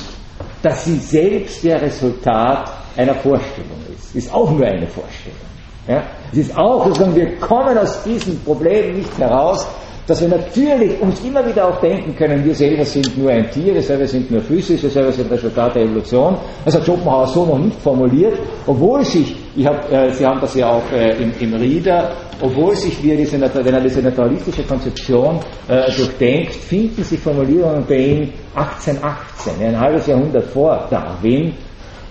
dass 0.61 0.85
sie 0.85 0.97
selbst 0.97 1.63
der 1.63 1.81
Resultat 1.81 2.71
einer 2.95 3.15
Vorstellung 3.15 3.79
ist. 3.95 4.15
Ist 4.15 4.33
auch 4.33 4.51
nur 4.51 4.65
eine 4.65 4.87
Vorstellung. 4.87 5.39
Ja? 5.87 6.03
Es 6.31 6.39
ist 6.39 6.57
auch 6.57 6.85
sozusagen, 6.85 7.15
wir 7.15 7.37
kommen 7.37 7.77
aus 7.77 8.03
diesem 8.03 8.37
Problem 8.39 8.97
nicht 8.97 9.17
heraus, 9.17 9.67
dass 10.07 10.21
wir 10.21 10.29
natürlich 10.29 11.01
uns 11.01 11.19
immer 11.23 11.45
wieder 11.45 11.67
auch 11.67 11.81
denken 11.81 12.15
können, 12.15 12.43
wir 12.43 12.55
selber 12.55 12.85
sind 12.85 13.17
nur 13.17 13.29
ein 13.29 13.51
Tier, 13.51 13.73
wir 13.73 13.81
selber 13.81 14.07
sind 14.07 14.31
nur 14.31 14.41
physisch, 14.41 14.81
wir 14.81 14.89
selber 14.89 15.11
sind 15.11 15.29
Resultat 15.29 15.75
der 15.75 15.83
Evolution. 15.83 16.37
Das 16.63 16.75
hat 16.75 16.85
Schopenhauer 16.85 17.27
so 17.27 17.45
noch 17.45 17.59
nicht 17.59 17.79
formuliert, 17.81 18.39
obwohl 18.65 19.03
sich, 19.03 19.35
ich 19.55 19.67
hab, 19.67 19.91
äh, 19.91 20.13
Sie 20.13 20.25
haben 20.25 20.39
das 20.39 20.55
ja 20.55 20.69
auch 20.69 20.91
äh, 20.93 21.21
im, 21.21 21.33
im 21.41 21.53
Rieder, 21.55 22.11
obwohl 22.41 22.73
sich 22.75 23.03
wir 23.03 23.17
diese, 23.17 23.39
wenn 23.41 23.73
er 23.73 23.81
diese 23.81 24.01
naturalistische 24.01 24.63
Konzeption 24.63 25.39
äh, 25.67 25.91
durchdenkt, 25.91 26.53
finden 26.53 27.03
sich 27.03 27.19
Formulierungen 27.19 27.83
bei 27.85 27.97
ihm 27.97 28.29
1818, 28.55 29.53
ein 29.61 29.77
halbes 29.77 30.07
Jahrhundert 30.07 30.45
vor 30.45 30.87
Darwin, 30.89 31.53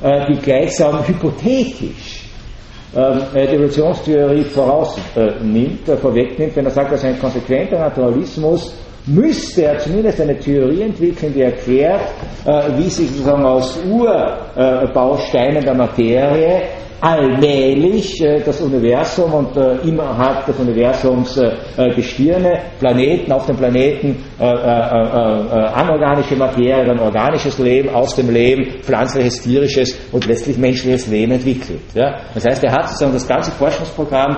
äh, 0.02 0.26
die 0.30 0.38
gleichsam 0.38 1.06
hypothetisch 1.08 2.25
ähm, 2.96 3.20
die 3.34 3.38
Evolutionstheorie 3.38 4.44
vorausnimmt, 4.44 5.88
äh, 5.88 5.96
vorwegnimmt, 5.96 6.56
wenn 6.56 6.64
er 6.64 6.70
sagt, 6.70 6.92
dass 6.92 7.04
ein 7.04 7.18
konsequenter 7.18 7.78
Naturalismus 7.78 8.72
müsste 9.06 9.64
er 9.64 9.78
zumindest 9.78 10.20
eine 10.20 10.38
Theorie 10.38 10.82
entwickeln, 10.82 11.32
die 11.32 11.42
erklärt, 11.42 12.00
äh, 12.44 12.62
wie 12.76 12.88
sich 12.88 13.08
sozusagen 13.10 13.44
aus 13.44 13.78
Urbausteinen 13.84 15.62
der 15.62 15.74
Materie 15.74 16.62
allmählich 17.00 18.20
äh, 18.20 18.40
das 18.40 18.60
Universum 18.60 19.32
und 19.34 19.56
äh, 19.56 19.76
innerhalb 19.86 20.46
des 20.46 20.56
Universums 20.58 21.36
äh, 21.36 21.52
äh, 21.76 21.94
Gestirne, 21.94 22.60
Planeten, 22.78 23.32
auf 23.32 23.46
dem 23.46 23.56
Planeten 23.56 24.24
anorganische 24.38 26.36
Materie, 26.36 26.84
dann 26.84 26.98
organisches 26.98 27.58
Leben, 27.58 27.88
aus 27.88 28.14
dem 28.16 28.30
Leben 28.30 28.80
pflanzliches, 28.82 29.40
tierisches 29.42 29.98
und 30.12 30.26
letztlich 30.26 30.58
menschliches 30.58 31.06
Leben 31.06 31.32
entwickelt. 31.32 31.80
Das 31.94 32.44
heißt, 32.44 32.62
er 32.64 32.72
hat 32.72 32.88
sozusagen 32.88 33.14
das 33.14 33.26
ganze 33.26 33.50
Forschungsprogramm 33.52 34.36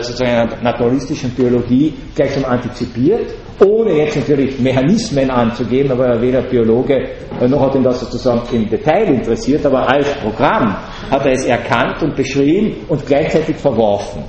sozusagen 0.00 0.30
einer 0.30 0.56
naturalistischen 0.62 1.30
Biologie 1.30 1.94
gleichsam 2.16 2.44
antizipiert 2.44 3.30
ohne 3.60 3.92
jetzt 3.92 4.16
natürlich 4.16 4.58
Mechanismen 4.58 5.30
anzugeben, 5.30 5.92
aber 5.92 6.06
er 6.06 6.22
weder 6.22 6.42
Biologe 6.42 7.08
noch 7.48 7.60
hat 7.60 7.74
ihn 7.74 7.82
das 7.82 8.00
sozusagen 8.00 8.42
im 8.52 8.68
Detail 8.68 9.08
interessiert, 9.08 9.64
aber 9.66 9.88
als 9.88 10.06
Programm 10.22 10.76
hat 11.10 11.26
er 11.26 11.32
es 11.32 11.44
erkannt 11.44 12.02
und 12.02 12.16
beschrieben 12.16 12.76
und 12.88 13.06
gleichzeitig 13.06 13.56
verworfen. 13.56 14.22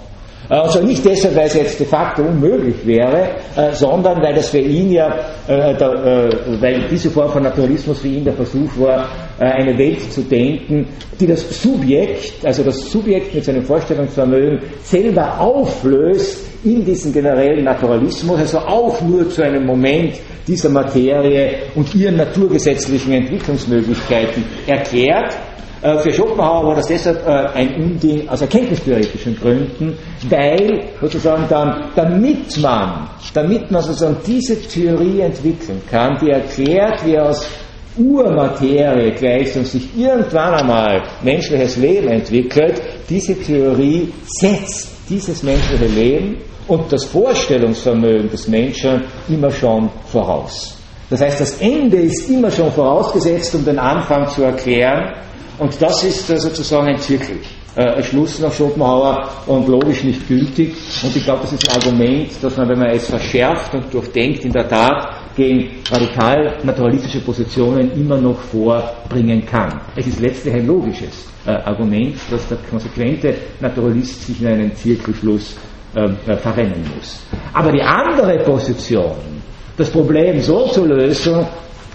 Also 0.50 0.82
nicht 0.82 1.04
deshalb, 1.04 1.36
weil 1.36 1.48
es 1.48 1.56
jetzt 1.56 1.80
de 1.80 1.88
facto 1.88 2.22
unmöglich 2.22 2.86
wäre, 2.86 3.30
äh, 3.56 3.72
sondern 3.74 4.22
weil 4.22 4.36
das 4.36 4.50
für 4.50 4.60
ihn 4.60 4.92
ja, 4.92 5.12
äh, 5.48 5.72
äh, 5.72 6.62
weil 6.62 6.82
diese 6.90 7.10
Form 7.10 7.32
von 7.32 7.44
Naturalismus 7.44 8.00
für 8.00 8.10
ihn 8.10 8.24
der 8.24 8.34
Versuch 8.34 8.70
war, 8.78 9.06
äh, 9.06 9.06
eine 9.40 9.78
Welt 9.78 10.12
zu 10.12 10.22
denken, 10.22 10.88
die 11.20 11.28
das 11.28 11.62
Subjekt, 11.62 12.46
also 12.46 12.64
das 12.64 12.92
Subjekt 12.92 13.34
mit 13.34 13.44
seinem 13.44 13.64
Vorstellungsvermögen 13.64 14.60
selber 14.84 15.40
auflöst 15.40 16.46
in 16.64 16.84
diesen 16.84 17.14
generellen 17.14 17.64
Naturalismus, 17.64 18.40
also 18.40 18.60
auch 18.60 19.02
nur 19.02 19.30
zu 19.30 19.44
einem 19.44 19.66
Moment 19.66 20.16
dieser 20.48 20.70
Materie 20.70 21.58
und 21.76 21.94
ihren 21.94 22.18
naturgesetzlichen 22.18 23.14
Entwicklungsmöglichkeiten 23.14 24.44
erklärt. 24.68 25.38
Äh, 25.82 26.00
für 26.00 26.12
Schopenhauer 26.12 26.68
war 26.68 26.76
das 26.76 26.88
deshalb 26.88 27.26
äh, 27.28 27.30
ein 27.30 27.76
Unding 27.76 28.28
aus 28.28 28.42
erkenntnistheoretischen 28.42 29.36
Gründen, 29.36 29.98
weil 30.30 30.86
sozusagen 31.02 31.46
dann, 31.50 31.92
damit 31.96 32.58
man, 32.60 33.10
damit 33.34 33.70
man 33.70 33.82
sozusagen 33.82 34.18
diese 34.26 34.60
Theorie 34.62 35.22
entwickeln 35.22 35.82
kann, 35.90 36.18
die 36.22 36.30
erklärt, 36.30 37.06
wie 37.06 37.20
aus 37.20 37.48
Urmaterie 37.98 39.12
gleich 39.12 39.56
und 39.56 39.68
sich 39.68 39.90
irgendwann 39.98 40.54
einmal 40.56 41.04
menschliches 41.24 41.78
Leben 41.78 42.08
entwickelt, 42.10 42.82
diese 43.10 43.36
Theorie 43.36 44.12
setzt 44.26 44.92
dieses 45.10 45.44
menschliche 45.44 45.86
Leben 45.86 46.38
und 46.68 46.92
das 46.92 47.06
Vorstellungsvermögen 47.06 48.30
des 48.30 48.48
Menschen 48.48 49.04
immer 49.30 49.52
schon 49.52 49.90
voraus. 50.12 50.78
Das 51.10 51.22
heißt, 51.22 51.40
das 51.40 51.62
Ende 51.62 51.98
ist 51.98 52.30
immer 52.30 52.50
schon 52.50 52.72
vorausgesetzt, 52.72 53.54
um 53.56 53.64
den 53.64 53.78
Anfang 53.78 54.28
zu 54.28 54.44
erklären. 54.44 55.14
Und 55.60 55.80
das 55.80 56.04
ist 56.04 56.30
äh, 56.30 56.38
sozusagen 56.38 56.88
ein 56.88 56.98
Zirkel. 56.98 57.38
Äh, 57.76 57.98
ein 57.98 58.04
Schluss 58.04 58.40
nach 58.40 58.52
Schopenhauer 58.52 59.30
und 59.46 59.68
logisch 59.68 60.04
nicht 60.04 60.28
gültig. 60.28 60.76
Und 61.04 61.16
ich 61.16 61.24
glaube, 61.24 61.42
das 61.44 61.54
ist 61.54 61.70
ein 61.70 61.76
Argument, 61.76 62.32
dass 62.42 62.58
man, 62.58 62.70
wenn 62.70 62.80
man 62.80 62.90
es 62.90 63.08
verschärft 63.08 63.74
und 63.76 63.94
durchdenkt, 63.94 64.46
in 64.46 64.52
der 64.52 64.68
Tat 64.68 65.25
gegen 65.36 65.70
radikal 65.92 66.58
naturalistische 66.64 67.20
Positionen 67.22 67.92
immer 67.94 68.18
noch 68.18 68.40
vorbringen 68.40 69.46
kann. 69.46 69.80
Es 69.96 70.08
ist 70.08 70.20
letztlich 70.20 70.54
ein 70.54 70.66
logisches 70.66 71.28
äh, 71.46 71.52
Argument, 71.52 72.18
dass 72.32 72.48
der 72.48 72.58
konsequente 72.70 73.36
Naturalist 73.60 74.26
sich 74.26 74.42
in 74.42 74.48
einen 74.48 74.76
Zirkelschluss 74.76 75.56
ähm, 75.96 76.18
äh, 76.28 76.36
verrennen 76.38 76.84
muss. 76.96 77.20
Aber 77.54 77.72
die 77.72 77.82
andere 77.82 78.40
Position, 78.40 79.16
das 79.78 79.90
Problem 79.90 80.42
so 80.42 80.68
zu 80.68 80.86
lösen, 80.86 81.46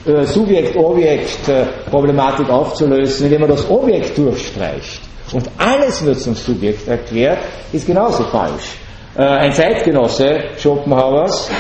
äh, 0.07 0.25
Subjekt-Objekt-Problematik 0.25 2.49
aufzulösen, 2.49 3.27
indem 3.27 3.43
man 3.43 3.51
das 3.51 3.69
Objekt 3.69 4.17
durchstreicht 4.17 5.03
und 5.33 5.49
alles 5.59 6.05
wird 6.05 6.21
zum 6.21 6.35
Subjekt 6.35 6.89
erklärt, 6.89 7.39
ist 7.73 7.87
genauso 7.87 8.25
falsch. 8.25 8.77
Äh, 9.17 9.23
ein 9.23 9.53
Zeitgenosse 9.53 10.41
Schopenhauers, 10.57 11.49
äh, 11.49 11.53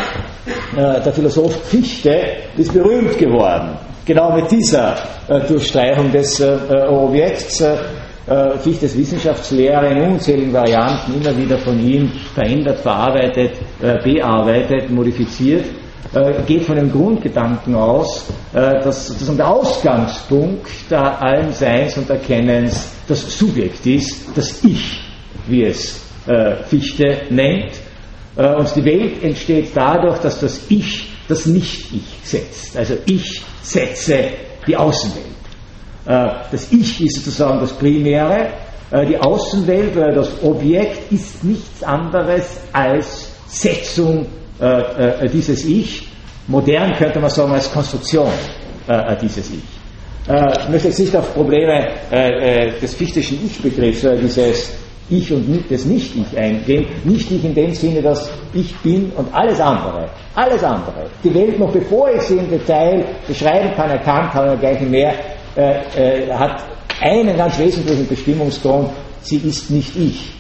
der 0.75 1.13
Philosoph 1.13 1.55
Fichte, 1.65 2.19
ist 2.57 2.73
berühmt 2.73 3.19
geworden. 3.19 3.77
Genau 4.05 4.35
mit 4.35 4.51
dieser 4.51 4.97
Durchstreichung 5.49 6.11
des 6.11 6.43
Objekts. 6.89 7.63
Fichtes 8.63 8.97
Wissenschaftslehre 8.97 9.89
in 9.89 10.13
unzähligen 10.13 10.53
Varianten 10.53 11.21
immer 11.21 11.37
wieder 11.37 11.59
von 11.59 11.79
ihm 11.85 12.13
verändert, 12.35 12.79
verarbeitet, 12.79 13.53
bearbeitet, 13.81 14.89
modifiziert 14.91 15.65
äh, 16.13 16.43
geht 16.45 16.65
von 16.65 16.75
dem 16.75 16.91
Grundgedanken 16.91 17.75
aus, 17.77 18.27
äh, 18.53 18.83
dass 18.83 19.07
sozusagen 19.07 19.37
der 19.37 19.49
Ausgangspunkt 19.49 20.69
der 20.91 21.23
allen 21.23 21.53
Seins 21.53 21.97
und 21.99 22.11
Erkennens 22.11 22.91
das 23.07 23.39
Subjekt 23.39 23.87
ist, 23.87 24.37
das 24.37 24.65
Ich, 24.65 25.01
wie 25.47 25.65
es 25.65 26.05
äh, 26.27 26.57
Fichte 26.65 27.23
nennt. 27.31 27.75
Und 28.37 28.77
die 28.77 28.85
Welt 28.85 29.23
entsteht 29.23 29.71
dadurch, 29.75 30.19
dass 30.19 30.41
das 30.41 30.61
Ich 30.69 31.09
das 31.29 31.47
Nicht-Ich 31.47 32.03
setzt. 32.23 32.77
Also 32.77 32.95
ich 33.07 33.43
setze 33.63 34.29
die 34.67 34.77
Außenwelt. 34.77 35.27
das 36.05 36.73
Ich 36.73 37.01
ist 37.03 37.17
sozusagen 37.17 37.61
das 37.61 37.73
Primäre. 37.73 38.49
die 39.09 39.17
Außenwelt 39.17 39.97
oder 39.97 40.13
das 40.13 40.31
Objekt 40.43 41.13
ist 41.13 41.45
nichts 41.45 41.83
anderes 41.83 42.61
als 42.73 43.31
Setzung 43.47 44.27
äh, 44.61 45.25
äh, 45.25 45.29
dieses 45.29 45.65
Ich. 45.65 46.07
Modern 46.47 46.93
könnte 46.95 47.21
man 47.21 47.31
sagen 47.31 47.53
als 47.53 47.71
Konstruktion 47.73 48.29
äh, 48.87 49.17
dieses 49.21 49.51
Ich. 49.51 50.63
ich 50.63 50.69
möchte 50.69 50.89
jetzt 50.89 50.99
nicht 51.01 51.17
auf 51.17 51.33
Probleme 51.35 51.89
des 52.83 52.95
fichtischen 52.95 53.39
Ich-Begriffs, 53.47 54.07
dieses 54.21 54.71
ich 55.11 55.33
und 55.33 55.65
das 55.69 55.85
Nicht-Ich 55.85 56.39
eingehen. 56.39 56.87
Nicht-Ich 57.05 57.45
in 57.45 57.55
dem 57.55 57.75
Sinne, 57.75 58.03
dass 58.03 58.31
ich 58.55 58.75
bin 58.79 59.11
und 59.17 59.33
alles 59.35 59.61
andere, 59.61 60.09
alles 60.35 60.63
andere, 60.63 61.07
die 61.23 61.35
Welt 61.35 61.59
noch 61.59 61.73
bevor 61.73 62.11
ich 62.11 62.23
sie 62.23 62.37
im 62.37 62.51
Detail 62.51 63.05
beschreiben 63.27 63.73
kann, 63.77 63.91
erkannt 63.91 64.33
habe, 64.35 64.57
gleich 64.59 64.81
mehr, 64.81 65.15
äh, 65.57 66.27
äh, 66.27 66.33
hat 66.33 66.65
einen 67.01 67.37
ganz 67.37 67.59
wesentlichen 67.59 68.07
Bestimmungsgrund, 68.07 68.89
sie 69.23 69.37
ist 69.37 69.71
nicht 69.71 69.97
ich. 69.97 70.33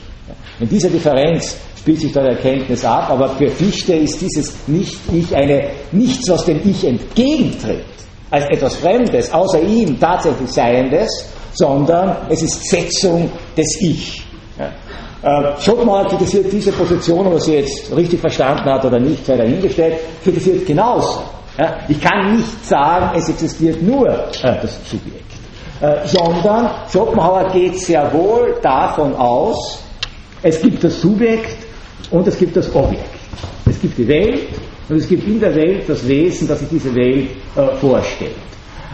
In 0.60 0.68
dieser 0.68 0.88
Differenz 0.88 1.56
spielt 1.78 2.00
sich 2.00 2.12
da 2.12 2.22
die 2.22 2.30
Erkenntnis 2.30 2.84
ab, 2.84 3.10
aber 3.10 3.30
für 3.30 3.48
Fichte 3.48 3.94
ist 3.94 4.20
dieses 4.20 4.54
Nicht-Ich 4.68 5.34
eine, 5.34 5.70
nichts, 5.92 6.28
was 6.28 6.44
dem 6.44 6.60
Ich 6.68 6.84
entgegentritt, 6.86 7.84
als 8.30 8.44
etwas 8.50 8.76
Fremdes, 8.76 9.32
außer 9.32 9.60
ihm 9.62 9.98
tatsächlich 9.98 10.50
Seiendes, 10.50 11.08
sondern 11.54 12.16
es 12.28 12.42
ist 12.42 12.68
Setzung 12.68 13.30
des 13.56 13.80
Ich. 13.80 14.19
Äh, 15.22 15.60
Schopenhauer 15.60 16.06
kritisiert 16.06 16.50
diese 16.50 16.72
Position, 16.72 17.26
ob 17.26 17.34
er 17.34 17.40
sie 17.40 17.54
jetzt 17.56 17.94
richtig 17.94 18.20
verstanden 18.20 18.64
hat 18.64 18.84
oder 18.84 18.98
nicht, 18.98 19.26
sei 19.26 19.36
dahingestellt, 19.36 19.96
kritisiert 20.24 20.66
genauso. 20.66 21.22
Ich 21.88 22.00
kann 22.00 22.36
nicht 22.36 22.64
sagen, 22.64 23.10
es 23.18 23.28
existiert 23.28 23.82
nur 23.82 24.08
äh, 24.08 24.22
das 24.62 24.78
Subjekt, 24.88 25.30
äh, 25.82 26.06
sondern 26.06 26.70
Schopenhauer 26.90 27.50
geht 27.50 27.78
sehr 27.78 28.10
wohl 28.14 28.56
davon 28.62 29.14
aus, 29.14 29.82
es 30.42 30.62
gibt 30.62 30.82
das 30.82 31.02
Subjekt 31.02 31.66
und 32.10 32.26
es 32.26 32.38
gibt 32.38 32.56
das 32.56 32.74
Objekt. 32.74 33.04
Es 33.66 33.78
gibt 33.78 33.98
die 33.98 34.08
Welt 34.08 34.48
und 34.88 34.96
es 34.96 35.06
gibt 35.06 35.26
in 35.28 35.38
der 35.38 35.54
Welt 35.54 35.86
das 35.86 36.06
Wesen, 36.08 36.48
das 36.48 36.60
sich 36.60 36.68
diese 36.70 36.94
Welt 36.94 37.28
vorstellt. 37.78 38.36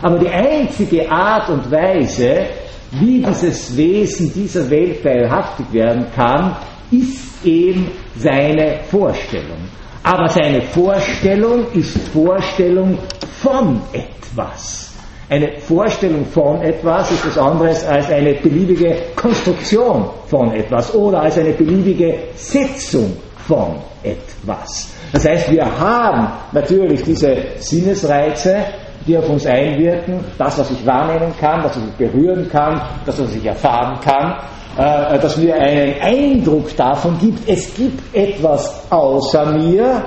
Aber 0.03 0.19
die 0.19 0.29
einzige 0.29 1.09
Art 1.09 1.49
und 1.49 1.71
Weise, 1.71 2.47
wie 2.93 3.23
dieses 3.23 3.77
Wesen 3.77 4.33
dieser 4.33 4.69
Welt 4.71 5.03
teilhaftig 5.03 5.67
werden 5.73 6.07
kann, 6.15 6.57
ist 6.91 7.45
eben 7.45 7.91
seine 8.17 8.81
Vorstellung. 8.91 9.69
Aber 10.03 10.29
seine 10.29 10.63
Vorstellung 10.63 11.67
ist 11.73 11.99
Vorstellung 12.09 12.99
von 13.43 13.81
etwas. 13.93 14.93
Eine 15.29 15.59
Vorstellung 15.59 16.25
von 16.27 16.63
etwas 16.63 17.11
ist 17.11 17.25
etwas 17.25 17.39
anderes 17.39 17.85
als 17.85 18.09
eine 18.11 18.35
beliebige 18.35 18.97
Konstruktion 19.17 20.09
von 20.29 20.53
etwas 20.53 20.95
oder 20.95 21.23
als 21.23 21.37
eine 21.37 21.53
beliebige 21.53 22.15
Setzung 22.37 23.17
von 23.49 23.81
etwas. 24.05 24.93
Das 25.13 25.25
heißt, 25.25 25.51
wir 25.51 25.65
haben 25.65 26.29
natürlich 26.53 27.03
diese 27.03 27.37
Sinnesreize, 27.59 28.65
die 29.07 29.17
auf 29.17 29.29
uns 29.29 29.47
einwirken, 29.47 30.25
das, 30.39 30.59
was 30.59 30.71
ich 30.71 30.85
wahrnehmen 30.85 31.33
kann, 31.39 31.63
das, 31.63 31.77
was 31.77 31.85
ich 31.85 31.95
berühren 31.95 32.49
kann, 32.51 32.81
das, 33.05 33.21
was 33.21 33.35
ich 33.35 33.45
erfahren 33.45 34.01
kann, 34.01 34.39
äh, 34.77 35.19
dass 35.19 35.37
mir 35.37 35.55
einen 35.55 36.01
Eindruck 36.01 36.77
davon 36.77 37.19
gibt, 37.19 37.49
es 37.49 37.75
gibt 37.75 38.15
etwas 38.15 38.91
außer 38.91 39.47
mir 39.53 40.05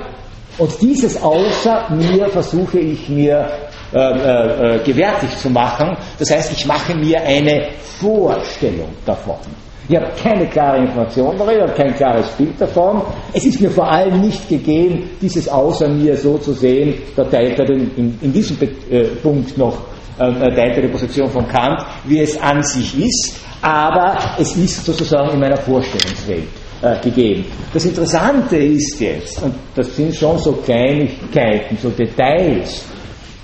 und 0.58 0.70
dieses 0.82 1.20
außer 1.22 1.86
mir 1.90 2.28
versuche 2.28 2.78
ich 2.78 3.08
mir 3.08 3.48
äh, 3.92 3.98
äh, 3.98 4.76
äh, 4.76 4.84
gewärtig 4.84 5.36
zu 5.36 5.50
machen. 5.50 5.96
Das 6.16 6.30
heißt, 6.30 6.52
ich 6.52 6.64
mache 6.64 6.94
mir 6.94 7.20
eine 7.22 7.70
Vorstellung 7.98 8.90
davon. 9.04 9.38
Ich 9.90 9.96
habe 9.96 10.06
keine 10.22 10.46
klare 10.46 10.78
Information 10.78 11.36
darüber, 11.36 11.56
ich 11.56 11.62
habe 11.62 11.72
kein 11.72 11.94
klares 11.96 12.28
Bild 12.38 12.60
davon. 12.60 13.02
Es 13.32 13.44
ist 13.44 13.60
mir 13.60 13.70
vor 13.70 13.90
allem 13.90 14.20
nicht 14.20 14.48
gegeben, 14.48 15.10
dieses 15.20 15.48
außer 15.48 15.88
mir 15.88 16.16
so 16.16 16.38
zu 16.38 16.52
sehen. 16.52 16.94
Da 17.16 17.24
teilt 17.24 17.58
er 17.58 17.68
in, 17.70 17.90
in, 17.96 18.18
in 18.22 18.32
diesem 18.32 18.56
äh, 18.62 19.02
Punkt 19.20 19.58
noch 19.58 19.78
äh, 20.16 20.54
teilte 20.54 20.82
die 20.82 20.88
Position 20.88 21.28
von 21.28 21.48
Kant, 21.48 21.84
wie 22.04 22.20
es 22.20 22.40
an 22.40 22.62
sich 22.62 23.00
ist, 23.00 23.40
aber 23.62 24.16
es 24.38 24.56
ist 24.56 24.84
sozusagen 24.84 25.30
in 25.30 25.40
meiner 25.40 25.56
Vorstellungswelt 25.56 26.46
äh, 26.82 26.96
gegeben. 27.02 27.46
Das 27.72 27.84
Interessante 27.84 28.58
ist 28.58 29.00
jetzt, 29.00 29.42
und 29.42 29.54
das 29.74 29.96
sind 29.96 30.14
schon 30.14 30.38
so 30.38 30.52
Kleinigkeiten, 30.52 31.76
so 31.76 31.90
Details 31.90 32.84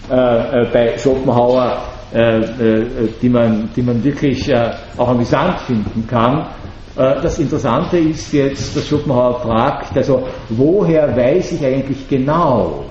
äh, 0.09 0.15
äh 0.15 0.67
bei 0.73 0.97
Schopenhauer, 0.97 1.73
äh, 1.73 1.75
äh, 1.75 1.96
die, 2.17 3.29
man, 3.29 3.69
die 3.77 3.83
man 3.83 4.03
wirklich 4.03 4.51
auch 4.97 5.09
amüsant 5.09 5.61
finden 5.61 6.07
kann, 6.07 6.49
das 6.95 7.39
Interessante 7.39 7.99
ist 7.99 8.33
jetzt, 8.33 8.75
dass 8.75 8.89
Schopenhauer 8.89 9.41
fragt, 9.41 9.97
also 9.99 10.27
woher 10.49 11.15
weiß 11.15 11.53
ich 11.53 11.65
eigentlich 11.67 12.09
genau, 12.09 12.87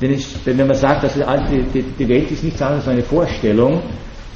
denn, 0.00 0.12
ich, 0.12 0.34
wenn 0.46 0.56
man 0.56 0.74
sagt, 0.74 1.04
dass 1.04 1.14
die, 1.14 1.82
die 1.82 2.08
Welt 2.08 2.30
ist 2.30 2.42
nichts 2.42 2.62
anderes 2.62 2.86
als 2.86 2.94
eine 2.94 3.02
Vorstellung, 3.02 3.82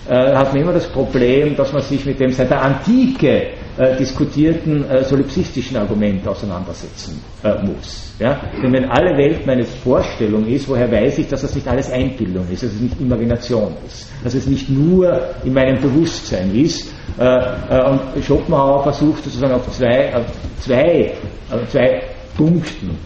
äh, 0.09 0.35
hat 0.35 0.53
man 0.53 0.63
immer 0.63 0.73
das 0.75 0.87
Problem, 0.89 1.57
dass 1.57 1.73
man 1.73 1.81
sich 1.81 2.05
mit 2.05 2.21
dem 2.21 2.31
seit 2.31 2.51
der 2.51 2.63
Antike 2.63 3.53
äh, 3.77 3.97
diskutierten 3.97 4.89
äh, 4.89 5.03
solipsistischen 5.03 5.77
Argument 5.77 6.27
auseinandersetzen 6.29 7.21
äh, 7.43 7.61
muss. 7.65 8.15
Ja? 8.21 8.41
Denn 8.63 8.73
wenn 8.73 8.85
alle 8.85 9.17
Welt 9.17 9.45
meine 9.47 9.65
Vorstellung 9.65 10.47
ist, 10.47 10.69
woher 10.69 10.91
weiß 10.91 11.19
ich, 11.19 11.27
dass 11.27 11.43
das 11.43 11.57
nicht 11.57 11.67
alles 11.67 11.91
Einbildung 11.91 12.47
ist, 12.53 12.63
dass 12.63 12.73
es 12.73 12.81
nicht 12.81 13.01
Imagination 13.01 13.73
ist, 13.85 14.09
dass 14.23 14.35
es 14.35 14.47
nicht 14.47 14.71
nur 14.71 15.21
in 15.45 15.53
meinem 15.53 15.81
Bewusstsein 15.81 16.55
ist. 16.55 16.89
Äh, 17.19 17.25
äh, 17.25 17.91
und 17.91 18.25
Schopenhauer 18.25 18.85
versucht 18.85 19.25
sozusagen 19.25 19.55
auf 19.55 19.69
zwei, 19.73 20.15
auf 20.15 20.27
zwei, 20.61 21.13
auf 21.51 21.69
zwei 21.69 22.03
Punkten 22.37 22.97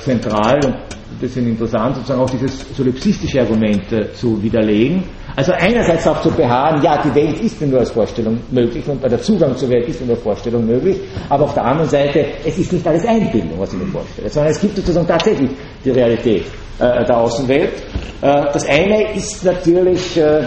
zentral 0.00 0.58
und 0.64 0.74
das 1.20 1.34
sind 1.34 1.48
interessant, 1.48 1.96
sozusagen 1.96 2.20
auch 2.22 2.30
dieses 2.30 2.64
solipsistische 2.74 3.40
Argument 3.40 3.82
zu 4.14 4.42
widerlegen. 4.42 5.02
Also 5.36 5.52
einerseits 5.52 6.04
darauf 6.04 6.22
zu 6.22 6.30
beharren, 6.30 6.82
ja, 6.82 7.02
die 7.02 7.14
Welt 7.14 7.38
ist 7.42 7.60
nur 7.60 7.80
als 7.80 7.90
Vorstellung 7.90 8.40
möglich 8.50 8.88
und 8.88 9.02
der 9.02 9.20
Zugang 9.20 9.54
zur 9.54 9.68
Welt 9.68 9.86
ist 9.86 10.00
nur 10.00 10.14
als 10.14 10.22
Vorstellung 10.22 10.66
möglich, 10.66 10.96
aber 11.28 11.44
auf 11.44 11.52
der 11.52 11.62
anderen 11.62 11.90
Seite, 11.90 12.24
es 12.42 12.56
ist 12.56 12.72
nicht 12.72 12.86
alles 12.86 13.04
Einbildung, 13.04 13.58
was 13.58 13.70
ich 13.74 13.78
mir 13.78 13.86
vorstelle, 13.86 14.30
sondern 14.30 14.52
es 14.52 14.60
gibt 14.62 14.76
sozusagen 14.76 15.06
tatsächlich 15.06 15.50
die 15.84 15.90
Realität 15.90 16.46
äh, 16.78 17.04
der 17.04 17.18
Außenwelt. 17.18 17.74
Äh, 18.22 18.44
das 18.50 18.66
eine 18.66 19.12
ist 19.12 19.44
natürlich 19.44 20.16
äh, 20.16 20.40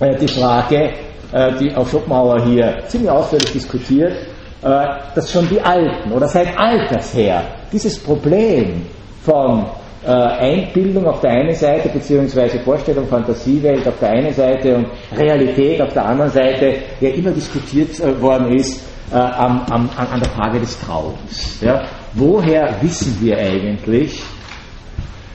äh 0.00 0.16
die 0.20 0.28
Frage, 0.28 0.90
äh, 1.32 1.52
die 1.58 1.74
auch 1.74 1.88
Schopenhauer 1.88 2.44
hier 2.44 2.76
ziemlich 2.88 3.10
ausführlich 3.10 3.52
diskutiert, 3.52 4.12
äh, 4.60 4.84
dass 5.14 5.32
schon 5.32 5.48
die 5.48 5.62
Alten 5.62 6.12
oder 6.12 6.28
seit 6.28 6.58
Alters 6.58 7.14
her 7.14 7.42
dieses 7.72 7.98
Problem 7.98 8.82
von 9.24 9.64
äh, 10.04 10.10
Einbildung 10.10 11.06
auf 11.06 11.20
der 11.20 11.30
einen 11.30 11.54
Seite, 11.54 11.88
beziehungsweise 11.88 12.60
Vorstellung, 12.60 13.06
Fantasiewelt 13.06 13.86
auf 13.86 13.98
der 13.98 14.10
einen 14.10 14.32
Seite 14.32 14.76
und 14.76 14.86
Realität 15.16 15.80
auf 15.82 15.92
der 15.92 16.04
anderen 16.04 16.30
Seite, 16.30 16.74
ja 17.00 17.08
immer 17.10 17.30
diskutiert 17.30 17.98
äh, 18.00 18.20
worden 18.20 18.54
ist 18.54 18.84
äh, 19.10 19.16
am, 19.16 19.62
am, 19.70 19.90
an 19.96 20.20
der 20.20 20.28
Frage 20.30 20.60
des 20.60 20.78
Traums. 20.80 21.60
Ja? 21.60 21.82
Woher 22.14 22.76
wissen 22.80 23.16
wir 23.20 23.38
eigentlich, 23.38 24.22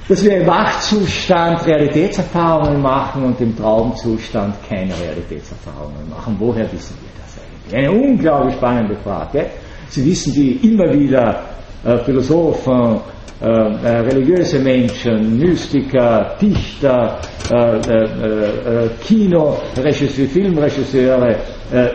dass 0.08 0.24
wir 0.24 0.38
im 0.38 0.48
Wachzustand 0.48 1.66
Realitätserfahrungen 1.66 2.82
machen 2.82 3.24
und 3.26 3.42
im 3.42 3.56
Traumzustand 3.58 4.56
keine 4.68 4.94
Realitätserfahrungen 5.00 6.10
machen? 6.10 6.36
Woher 6.40 6.72
wissen 6.72 6.96
wir 7.02 7.12
das 7.22 7.38
eigentlich? 7.38 7.76
Eine 7.76 7.92
unglaublich 7.92 8.56
spannende 8.56 8.96
Frage. 8.98 9.46
Sie 9.90 10.06
wissen 10.06 10.34
die 10.34 10.54
immer 10.68 10.92
wieder 10.94 11.42
äh, 11.84 11.98
Philosophen, 12.00 13.00
äh, 13.42 13.46
äh, 13.46 14.00
religiöse 14.00 14.60
Menschen, 14.60 15.38
Mystiker, 15.38 16.36
Dichter, 16.42 17.20
äh, 17.52 17.56
äh, 17.56 18.86
äh 18.86 18.90
Kinoregisseure, 19.04 20.28
Filmregisseure 20.30 21.36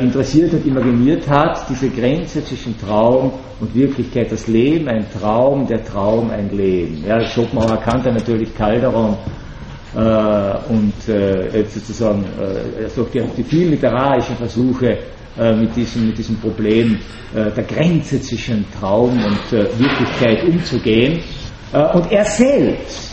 interessiert 0.01 0.53
und 0.55 0.67
imaginiert 0.67 1.29
hat, 1.29 1.65
diese 1.71 1.89
Grenze 1.89 2.45
zwischen 2.45 2.77
Traum 2.81 3.33
und 3.61 3.75
Wirklichkeit, 3.75 4.33
das 4.33 4.49
Leben 4.49 4.89
ein 4.89 5.07
Traum, 5.19 5.67
der 5.69 5.85
Traum 5.85 6.31
ein 6.31 6.51
Leben. 6.51 7.05
Ja, 7.07 7.21
Schopenhauer 7.21 7.77
kannte 7.77 8.11
natürlich 8.11 8.53
Calderon 8.57 9.17
und 9.95 10.93
sozusagen 11.01 12.25
also 12.83 13.05
die, 13.05 13.23
die 13.37 13.45
vielen 13.45 13.71
literarischen 13.71 14.35
Versuche 14.37 14.99
mit, 15.39 15.77
diesem, 15.77 16.09
mit 16.09 16.19
diesem 16.19 16.37
Problem 16.37 16.99
der 17.35 17.65
Grenze 17.65 18.21
zwischen 18.21 18.65
Traum 18.79 19.11
und 19.13 19.53
Wirklichkeit 19.53 20.45
umzugehen. 20.45 21.23
Äh, 21.73 21.97
und 21.97 22.11
er 22.11 22.25
selbst, 22.25 23.13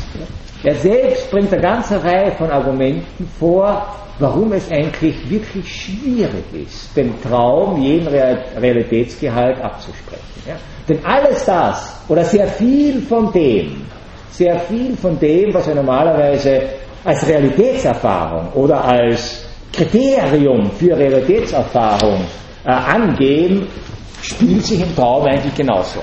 er 0.63 0.76
selbst 0.76 1.30
bringt 1.32 1.51
eine 1.51 1.61
ganze 1.61 2.03
Reihe 2.03 2.32
von 2.32 2.49
Argumenten 2.49 3.28
vor, 3.39 3.95
warum 4.19 4.53
es 4.53 4.71
eigentlich 4.71 5.30
wirklich 5.30 5.67
schwierig 5.67 6.45
ist, 6.53 6.95
dem 6.95 7.21
Traum 7.21 7.82
jeden 7.82 8.07
Realitätsgehalt 8.07 9.61
abzusprechen. 9.61 10.23
Ja? 10.47 10.55
Denn 10.88 11.03
alles 11.03 11.43
das, 11.45 12.01
oder 12.07 12.23
sehr 12.23 12.47
viel 12.47 13.01
von 13.01 13.32
dem, 13.34 13.82
sehr 14.32 14.57
viel 14.61 14.95
von 14.95 15.19
dem, 15.19 15.53
was 15.53 15.67
wir 15.67 15.76
normalerweise 15.76 16.61
als 17.03 17.28
Realitätserfahrung 17.28 18.53
oder 18.53 18.84
als 18.84 19.45
Kriterium 19.76 20.71
für 20.71 20.97
Realitätserfahrung 20.97 22.21
äh, 22.65 22.69
angeben, 22.69 23.67
spielt 24.21 24.65
sich 24.65 24.82
im 24.82 24.95
Traum 24.95 25.23
eigentlich 25.26 25.55
genauso 25.55 26.01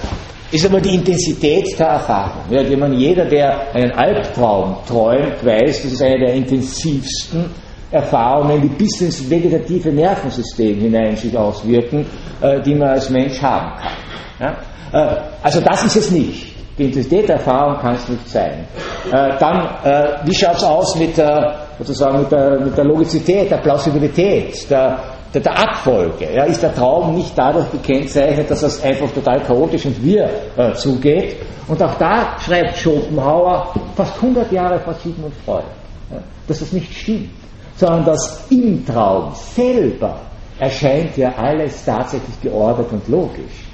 ist 0.53 0.67
aber 0.67 0.81
die 0.81 0.95
Intensität 0.95 1.79
der 1.79 1.87
Erfahrung. 1.87 2.43
Ja, 2.51 2.63
die 2.63 2.77
man, 2.77 2.93
jeder, 2.93 3.25
der 3.25 3.75
einen 3.75 3.91
Albtraum 3.93 4.77
träumt, 4.87 5.45
weiß, 5.45 5.83
das 5.83 5.93
ist 5.93 6.03
eine 6.03 6.19
der 6.19 6.35
intensivsten 6.35 7.47
Erfahrungen, 7.91 8.61
die 8.61 8.69
bis 8.69 9.01
ins 9.01 9.29
vegetative 9.31 9.91
Nervensystem 9.91 10.79
hinein 10.79 11.17
sich 11.17 11.37
auswirken, 11.37 12.07
äh, 12.43 12.61
die 12.61 12.75
man 12.75 12.91
als 12.91 13.09
Mensch 13.09 13.41
haben 13.41 13.79
kann. 13.79 13.97
Ja? 14.41 14.57
Äh, 14.93 15.21
also 15.43 15.61
das 15.61 15.85
ist 15.85 15.97
es 15.97 16.11
nicht. 16.11 16.53
Die 16.79 16.85
Intensität 16.85 17.29
der 17.29 17.37
Erfahrung 17.37 17.79
kann 17.81 17.95
es 17.95 18.09
nicht 18.09 18.29
sein. 18.29 18.67
Äh, 19.11 19.39
dann, 19.39 19.69
äh, 19.85 20.09
wie 20.25 20.35
schaut 20.35 20.57
es 20.57 20.65
aus 20.65 20.97
mit 20.99 21.17
der, 21.17 21.62
sozusagen 21.79 22.21
mit 22.21 22.33
der, 22.33 22.61
mit 22.61 22.77
der 22.77 22.85
Logizität, 22.85 23.51
der 23.51 23.59
Plausibilität, 23.59 24.71
der, 24.71 24.99
der, 25.33 25.41
der 25.41 25.59
Abfolge. 25.59 26.29
Ja, 26.35 26.45
ist 26.45 26.63
der 26.63 26.75
Traum 26.75 27.15
nicht 27.15 27.37
dadurch 27.37 27.71
gekennzeichnet, 27.71 28.51
dass 28.51 28.63
es 28.63 28.83
einfach 28.83 29.11
total 29.11 29.41
chaotisch 29.41 29.87
und 29.87 30.03
wir 30.03 30.29
äh, 30.57 30.73
zugeht. 30.75 31.37
Und 31.69 31.83
auch 31.83 31.95
da 31.95 32.37
schreibt 32.39 32.77
Schopenhauer 32.77 33.75
fast 33.97 34.17
100 34.17 34.51
Jahre 34.53 34.79
vor 34.81 34.95
Sigmund 34.95 35.35
Freud, 35.45 35.65
ja, 36.11 36.19
dass 36.47 36.61
das 36.61 36.73
nicht 36.73 36.93
stimmt, 36.93 37.31
sondern 37.77 38.05
dass 38.05 38.47
im 38.51 38.85
Traum 38.85 39.33
selber 39.35 40.21
erscheint 40.59 41.17
ja 41.17 41.33
alles 41.37 41.85
tatsächlich 41.85 42.41
geordnet 42.41 42.89
und 42.93 43.09
logisch. 43.09 43.72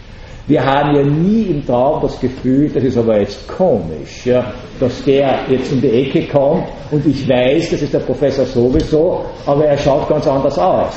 Wir 0.49 0.65
haben 0.65 0.97
ja 0.97 1.03
nie 1.03 1.43
im 1.43 1.67
Traum 1.67 2.01
das 2.01 2.19
Gefühl, 2.19 2.71
das 2.71 2.83
ist 2.83 2.97
aber 2.97 3.21
jetzt 3.21 3.47
komisch, 3.47 4.25
ja, 4.25 4.51
dass 4.81 5.05
der 5.05 5.41
jetzt 5.47 5.71
um 5.71 5.79
die 5.79 5.91
Ecke 5.91 6.27
kommt 6.27 6.65
und 6.91 7.05
ich 7.07 7.29
weiß, 7.29 7.71
das 7.71 7.83
ist 7.83 7.93
der 7.93 7.99
Professor 7.99 8.47
sowieso, 8.47 9.27
aber 9.45 9.67
er 9.67 9.77
schaut 9.77 10.09
ganz 10.09 10.27
anders 10.27 10.59
aus. 10.59 10.95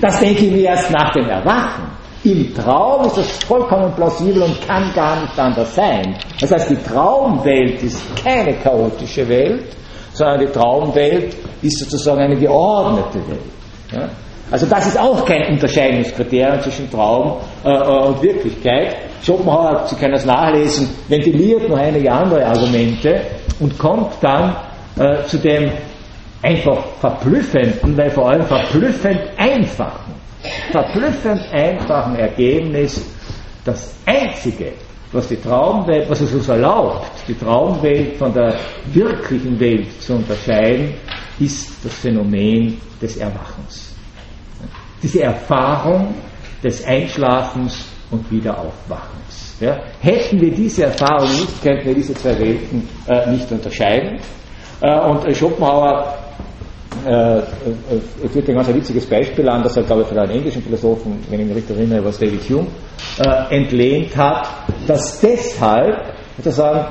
Das 0.00 0.20
denke 0.20 0.44
ich 0.44 0.52
mir 0.52 0.68
erst 0.68 0.88
nach 0.92 1.10
dem 1.10 1.28
Erwachen. 1.28 1.82
Im 2.22 2.54
Traum 2.54 3.06
ist 3.06 3.18
das 3.18 3.44
vollkommen 3.44 3.92
plausibel 3.96 4.42
und 4.42 4.64
kann 4.68 4.92
gar 4.94 5.20
nicht 5.20 5.36
anders 5.36 5.74
sein. 5.74 6.14
Das 6.40 6.52
heißt, 6.52 6.70
die 6.70 6.76
Traumwelt 6.76 7.82
ist 7.82 8.04
keine 8.22 8.54
chaotische 8.54 9.28
Welt, 9.28 9.64
sondern 10.12 10.46
die 10.46 10.52
Traumwelt 10.52 11.34
ist 11.60 11.80
sozusagen 11.80 12.20
eine 12.20 12.36
geordnete 12.36 13.18
Welt. 13.28 13.40
Ja? 13.90 14.08
Also 14.52 14.66
das 14.66 14.86
ist 14.86 15.00
auch 15.00 15.24
kein 15.24 15.54
Unterscheidungskriterium 15.54 16.60
zwischen 16.60 16.88
Traum 16.88 17.38
und 17.64 18.22
Wirklichkeit. 18.22 18.96
Schopenhauer, 19.22 19.86
Sie 19.86 19.96
können 19.96 20.12
das 20.12 20.24
nachlesen, 20.24 20.88
ventiliert 21.08 21.68
noch 21.68 21.78
einige 21.78 22.10
andere 22.10 22.44
Argumente 22.44 23.20
und 23.60 23.78
kommt 23.78 24.12
dann 24.20 24.56
äh, 24.98 25.24
zu 25.26 25.38
dem 25.38 25.70
einfach 26.42 26.84
verblüffenden, 27.00 27.96
weil 27.96 28.10
vor 28.10 28.30
allem 28.30 28.42
verblüffend 28.42 29.20
einfachen, 29.36 30.14
verblüffend 30.72 31.40
einfachen 31.52 32.16
Ergebnis, 32.16 33.04
das 33.64 33.94
einzige, 34.04 34.72
was 35.12 35.28
die 35.28 35.36
Traumwelt, 35.36 36.10
was 36.10 36.20
es 36.20 36.32
uns 36.34 36.48
erlaubt, 36.48 37.06
die 37.28 37.34
Traumwelt 37.34 38.16
von 38.16 38.34
der 38.34 38.56
wirklichen 38.92 39.60
Welt 39.60 40.02
zu 40.02 40.14
unterscheiden, 40.14 40.94
ist 41.38 41.84
das 41.84 41.94
Phänomen 41.94 42.80
des 43.00 43.18
Erwachens 43.18 43.92
diese 45.02 45.22
Erfahrung 45.22 46.14
des 46.62 46.84
Einschlafens 46.84 47.84
und 48.10 48.30
Wiederaufwachens. 48.30 49.56
Ja? 49.60 49.78
Hätten 50.00 50.40
wir 50.40 50.52
diese 50.52 50.84
Erfahrung 50.84 51.30
nicht, 51.30 51.62
könnten 51.62 51.86
wir 51.86 51.94
diese 51.94 52.14
zwei 52.14 52.38
Welten 52.38 52.88
äh, 53.08 53.30
nicht 53.30 53.50
unterscheiden. 53.50 54.20
Äh, 54.80 55.00
und 55.00 55.24
äh, 55.24 55.34
Schopenhauer 55.34 56.14
äh, 57.06 57.38
äh, 57.38 57.42
führt 58.28 58.48
ein 58.48 58.54
ganz 58.56 58.68
witziges 58.68 59.06
Beispiel 59.06 59.48
an, 59.48 59.62
das 59.62 59.76
er, 59.76 59.82
glaube 59.84 60.02
ich, 60.02 60.08
von 60.08 60.18
einem 60.18 60.32
englischen 60.32 60.62
Philosophen, 60.62 61.18
wenn 61.30 61.40
ich 61.40 61.46
mich 61.46 61.56
richtig 61.56 61.76
erinnere, 61.76 62.04
was 62.04 62.18
David 62.18 62.48
Hume, 62.48 62.66
äh, 63.18 63.56
entlehnt 63.56 64.16
hat, 64.16 64.46
dass 64.86 65.20
deshalb 65.20 66.14
sozusagen 66.36 66.86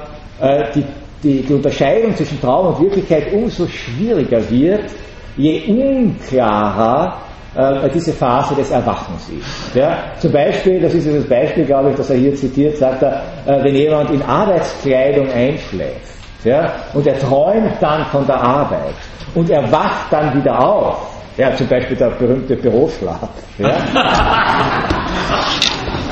die, 0.74 0.84
die, 1.22 1.42
die 1.44 1.54
Unterscheidung 1.54 2.16
zwischen 2.16 2.42
Traum 2.42 2.74
und 2.74 2.82
Wirklichkeit 2.82 3.32
umso 3.32 3.68
schwieriger 3.68 4.42
wird, 4.50 4.90
je 5.38 5.68
unklarer 5.68 7.22
äh, 7.56 7.90
diese 7.94 8.14
Phase 8.14 8.56
des 8.56 8.72
Erwachens 8.72 9.30
ist. 9.30 9.76
Ja? 9.76 9.98
Zum 10.20 10.32
Beispiel, 10.32 10.80
das 10.80 10.94
ist 10.94 11.08
das 11.08 11.28
Beispiel, 11.28 11.66
glaube 11.66 11.92
ich, 11.92 11.96
das 11.98 12.10
er 12.10 12.18
hier 12.18 12.36
zitiert, 12.36 12.78
sagt 12.78 13.04
er, 13.04 13.22
äh, 13.46 13.64
wenn 13.64 13.76
jemand 13.76 14.10
in 14.12 14.22
Arbeitskleidung 14.22 15.30
einschläft 15.32 16.12
ja, 16.44 16.74
und 16.94 17.06
er 17.06 17.20
träumt 17.20 17.74
dann 17.80 18.06
von 18.06 18.26
der 18.26 18.42
Arbeit 18.42 18.96
und 19.36 19.50
er 19.50 19.72
wacht 19.72 20.12
dann 20.12 20.36
wieder 20.36 20.60
auf, 20.60 21.08
ja, 21.38 21.56
zum 21.56 21.68
Beispiel 21.68 21.98
der 21.98 22.10
berühmte 22.12 22.56
Büroschlaf, 22.56 23.30
ja, 23.58 23.78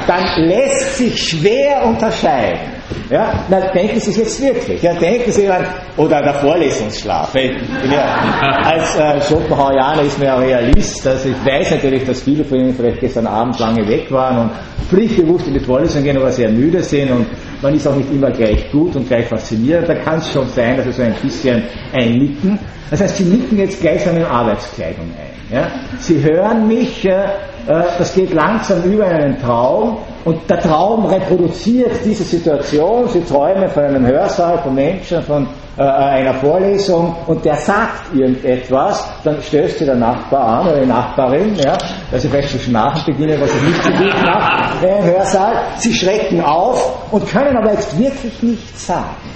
dann 0.10 0.26
lässt 0.47 0.97
sich 0.97 1.30
schwer 1.30 1.86
unterscheiden. 1.86 2.80
Ja, 3.12 3.45
na, 3.47 3.60
denken 3.72 3.99
Sie 3.99 4.10
es 4.10 4.18
jetzt 4.18 4.41
wirklich. 4.41 4.82
Ja, 4.82 4.93
denken 4.95 5.32
Sie 5.32 5.47
an, 5.47 5.64
oder 5.97 6.20
der 6.22 6.34
Vorlesungsschlaf. 6.36 7.36
Ja, 7.36 8.62
als 8.64 8.97
äh, 8.97 9.22
Schopenhauerianer 9.22 10.01
ist 10.01 10.18
mir 10.18 10.26
ja 10.26 10.38
Realist. 10.38 11.05
Also 11.05 11.30
ich 11.30 11.45
weiß 11.45 11.72
natürlich, 11.72 12.05
dass 12.05 12.24
viele 12.24 12.43
von 12.43 12.57
Ihnen 12.60 12.74
vielleicht 12.74 13.01
gestern 13.01 13.28
Abend 13.28 13.60
lange 13.60 13.88
weg 13.88 14.12
waren 14.12 14.39
und 14.39 14.51
pflichtbewusst 14.89 15.47
in 15.47 15.53
die 15.53 15.60
Vorlesung 15.60 16.03
gehen, 16.03 16.18
aber 16.18 16.32
sehr 16.32 16.49
müde 16.49 16.82
sind 16.82 17.12
und 17.12 17.28
man 17.62 17.76
ist 17.76 17.88
auch 17.88 17.95
nicht 17.95 18.12
immer 18.12 18.32
gleich 18.32 18.72
gut 18.72 18.95
und 18.95 19.07
gleich 19.07 19.28
faszinierend. 19.28 19.88
Da 19.88 19.93
kann 19.93 20.18
es 20.18 20.32
schon 20.32 20.47
sein, 20.47 20.78
dass 20.78 20.86
Sie 20.88 20.91
so 20.93 21.03
ein 21.03 21.14
bisschen 21.22 21.64
einnicken. 21.93 22.57
Das 22.89 23.01
heißt, 23.01 23.18
Sie 23.18 23.26
nicken 23.26 23.60
jetzt 23.60 23.80
gleichsam 23.80 24.18
in 24.18 24.24
Arbeitskleidung 24.24 25.05
ein. 25.05 25.28
Ja? 25.51 25.67
Sie 25.99 26.21
hören 26.21 26.67
mich, 26.67 27.05
äh, 27.05 27.23
äh, 27.67 27.83
das 27.97 28.13
geht 28.13 28.33
langsam 28.33 28.83
über 28.83 29.05
einen 29.05 29.39
Traum 29.41 29.97
und 30.25 30.49
der 30.49 30.59
Traum 30.59 31.05
reproduziert 31.05 31.91
diese 32.05 32.23
Situation. 32.23 33.07
Sie 33.09 33.21
träumen 33.21 33.67
von 33.69 33.83
einem 33.83 34.05
Hörsaal, 34.05 34.59
von 34.59 34.75
Menschen, 34.75 35.21
von 35.23 35.47
äh, 35.77 35.81
einer 35.81 36.33
Vorlesung 36.35 37.15
und 37.25 37.43
der 37.43 37.55
sagt 37.55 38.13
irgendetwas, 38.13 39.07
dann 39.23 39.41
stößt 39.41 39.79
sie 39.79 39.85
der 39.85 39.95
Nachbar 39.95 40.59
an 40.61 40.67
oder 40.67 40.79
die 40.81 40.85
Nachbarin, 40.87 41.55
ja, 41.55 41.77
dass 42.11 42.21
sie 42.21 42.27
vielleicht 42.27 42.49
zu 42.49 42.59
schnarchen 42.59 43.13
beginnen, 43.13 43.41
was 43.41 43.51
sie 43.51 43.65
nicht 43.65 43.83
gut 43.83 44.21
macht, 44.23 44.83
im 44.83 45.03
Hörsaal. 45.03 45.53
Sie 45.77 45.93
schrecken 45.93 46.41
auf 46.41 47.11
und 47.11 47.27
können 47.27 47.57
aber 47.57 47.71
jetzt 47.73 47.97
wirklich 47.97 48.43
nichts 48.43 48.85
sagen. 48.85 49.28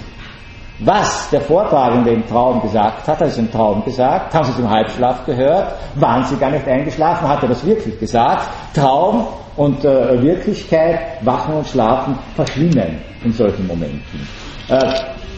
Was 0.79 1.29
der 1.29 1.41
Vortragende 1.41 2.11
im 2.11 2.27
Traum 2.27 2.61
gesagt 2.61 3.07
hat, 3.07 3.21
also 3.21 3.41
im 3.41 3.51
Traum 3.51 3.85
gesagt, 3.85 4.33
haben 4.33 4.45
Sie 4.45 4.55
zum 4.55 4.69
Halbschlaf 4.69 5.25
gehört, 5.25 5.75
waren 5.95 6.23
Sie 6.25 6.35
gar 6.35 6.49
nicht 6.49 6.67
eingeschlafen, 6.67 7.27
hat 7.27 7.43
er 7.43 7.49
das 7.49 7.63
wirklich 7.63 7.99
gesagt. 7.99 8.47
Traum 8.73 9.27
und 9.55 9.85
äh, 9.85 10.21
Wirklichkeit, 10.21 10.99
Wachen 11.21 11.55
und 11.55 11.67
Schlafen 11.67 12.17
verschwimmen 12.35 12.99
in 13.23 13.31
solchen 13.31 13.67
Momenten. 13.67 14.27
Äh, 14.67 14.93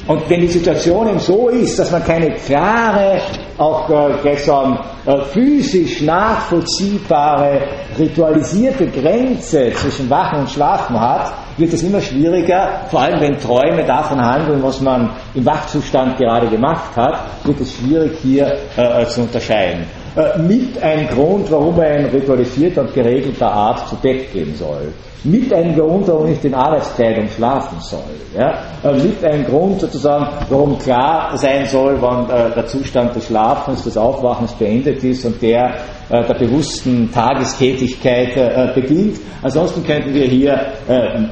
und 0.07 0.29
wenn 0.29 0.41
die 0.41 0.47
Situation 0.47 1.09
eben 1.09 1.19
so 1.19 1.49
ist, 1.49 1.79
dass 1.79 1.91
man 1.91 2.03
keine 2.03 2.31
klare, 2.35 3.19
auch 3.57 3.89
äh, 3.89 4.37
sagen, 4.37 4.77
äh, 5.05 5.21
physisch 5.33 6.01
nachvollziehbare, 6.01 7.61
ritualisierte 7.97 8.87
Grenze 8.87 9.71
zwischen 9.73 10.09
Wachen 10.09 10.41
und 10.41 10.49
Schlafen 10.49 10.99
hat, 10.99 11.33
wird 11.57 11.73
es 11.73 11.83
immer 11.83 12.01
schwieriger, 12.01 12.85
vor 12.89 13.01
allem 13.01 13.21
wenn 13.21 13.39
Träume 13.39 13.85
davon 13.85 14.19
handeln, 14.19 14.61
was 14.61 14.81
man 14.81 15.11
im 15.33 15.45
Wachzustand 15.45 16.17
gerade 16.17 16.47
gemacht 16.47 16.95
hat, 16.95 17.45
wird 17.45 17.61
es 17.61 17.73
schwierig 17.73 18.17
hier 18.21 18.57
äh, 18.75 19.05
zu 19.05 19.21
unterscheiden. 19.21 19.85
Äh, 20.15 20.41
mit 20.41 20.81
ein 20.81 21.07
Grund, 21.09 21.51
warum 21.51 21.77
er 21.77 21.97
in 21.97 22.05
ritualisierter 22.05 22.81
und 22.81 22.93
geregelter 22.93 23.51
Art 23.51 23.89
zu 23.89 23.97
Bett 23.97 24.31
gehen 24.31 24.55
soll 24.55 24.93
mit 25.25 25.51
einem 25.51 25.75
Grund, 25.75 26.07
warum 26.07 26.27
ich 26.31 26.45
in 26.45 26.53
Arbeitskleidung 26.53 27.27
schlafen 27.27 27.79
soll. 27.81 27.99
Ja? 28.37 28.59
Äh, 28.83 28.93
mit 28.93 29.25
einem 29.25 29.43
Grund 29.43 29.81
sozusagen, 29.81 30.27
warum 30.49 30.77
klar 30.77 31.35
sein 31.35 31.65
soll, 31.65 31.97
wann 31.99 32.29
äh, 32.29 32.53
der 32.53 32.65
Zustand 32.67 33.13
des 33.15 33.25
Schlafens, 33.25 33.83
des 33.83 33.97
Aufwachens 33.97 34.53
beendet 34.53 35.03
ist 35.03 35.25
und 35.25 35.41
der 35.41 35.75
der 36.07 36.35
bewussten 36.35 37.11
Tagestätigkeit 37.11 38.75
beginnt. 38.75 39.17
Ansonsten 39.41 39.83
könnten 39.83 40.13
wir 40.13 40.25
hier 40.25 40.55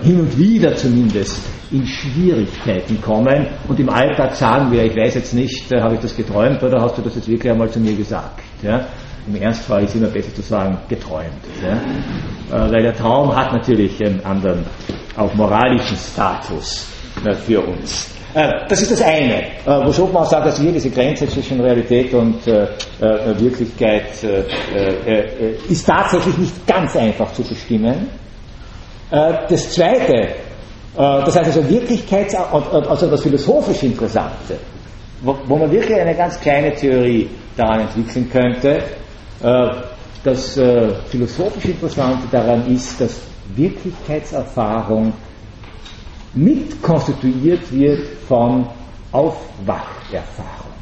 hin 0.02 0.20
und 0.20 0.36
wieder 0.36 0.76
zumindest 0.76 1.40
in 1.74 1.88
Schwierigkeiten 1.88 3.02
kommen 3.02 3.48
und 3.68 3.80
im 3.80 3.90
Alltag 3.90 4.36
sagen 4.36 4.72
wir, 4.72 4.84
ich 4.84 4.96
weiß 4.96 5.16
jetzt 5.16 5.34
nicht, 5.34 5.72
äh, 5.72 5.82
habe 5.82 5.96
ich 5.96 6.02
das 6.02 6.16
geträumt 6.16 6.62
oder 6.62 6.80
hast 6.80 6.98
du 6.98 7.02
das 7.02 7.16
jetzt 7.16 7.28
wirklich 7.28 7.52
einmal 7.52 7.70
zu 7.70 7.80
mir 7.80 7.96
gesagt? 7.96 8.42
Ja? 8.62 8.86
Im 9.28 9.42
Ernstfall 9.42 9.84
ist 9.84 9.96
immer 9.96 10.08
besser 10.08 10.34
zu 10.36 10.44
sagen, 10.44 10.78
geträumt. 10.88 11.32
Ja? 11.64 12.66
Äh, 12.66 12.72
weil 12.72 12.84
der 12.84 12.96
Traum 12.96 13.36
hat 13.36 13.52
natürlich 13.54 14.00
einen 14.06 14.24
anderen, 14.24 14.64
auch 15.18 15.34
moralischen 15.34 15.98
Status 15.98 16.88
äh, 17.26 17.34
für 17.34 17.62
uns. 17.62 18.10
Das 18.68 18.82
ist 18.82 18.92
das 18.92 19.02
eine, 19.04 19.44
wo 19.86 19.94
Schopenhauer 19.94 20.26
sagt, 20.26 20.48
dass 20.48 20.60
hier 20.60 20.72
diese 20.72 20.90
Grenze 20.90 21.28
zwischen 21.28 21.62
Realität 21.62 22.12
und 22.16 22.44
Wirklichkeit 22.48 24.08
ist 25.70 25.86
tatsächlich 25.86 26.36
nicht 26.40 26.66
ganz 26.66 26.96
einfach 26.96 27.32
zu 27.34 27.44
bestimmen. 27.44 28.08
Das 29.12 29.74
zweite, 29.76 30.30
das 30.96 31.36
heißt 31.36 31.58
also 31.58 31.62
Wirklichkeits-, 31.62 32.36
also 32.36 33.10
das 33.10 33.22
philosophisch 33.22 33.84
Interessante, 33.84 34.58
wo 35.22 35.58
man 35.58 35.72
wirklich 35.72 36.00
eine 36.00 36.16
ganz 36.16 36.40
kleine 36.40 36.74
Theorie 36.74 37.30
daran 37.56 37.82
entwickeln 37.82 38.30
könnte, 38.30 38.84
äh, 39.42 39.70
das 40.24 40.58
äh, 40.58 40.94
philosophisch 41.08 41.66
Interessante 41.66 42.28
daran 42.32 42.66
ist, 42.68 43.00
dass 43.00 43.22
Wirklichkeitserfahrung 43.56 45.14
mit 46.34 46.82
konstituiert 46.82 47.72
wird 47.72 48.08
von 48.28 48.68
Aufwacherfahrungen. 49.12 50.74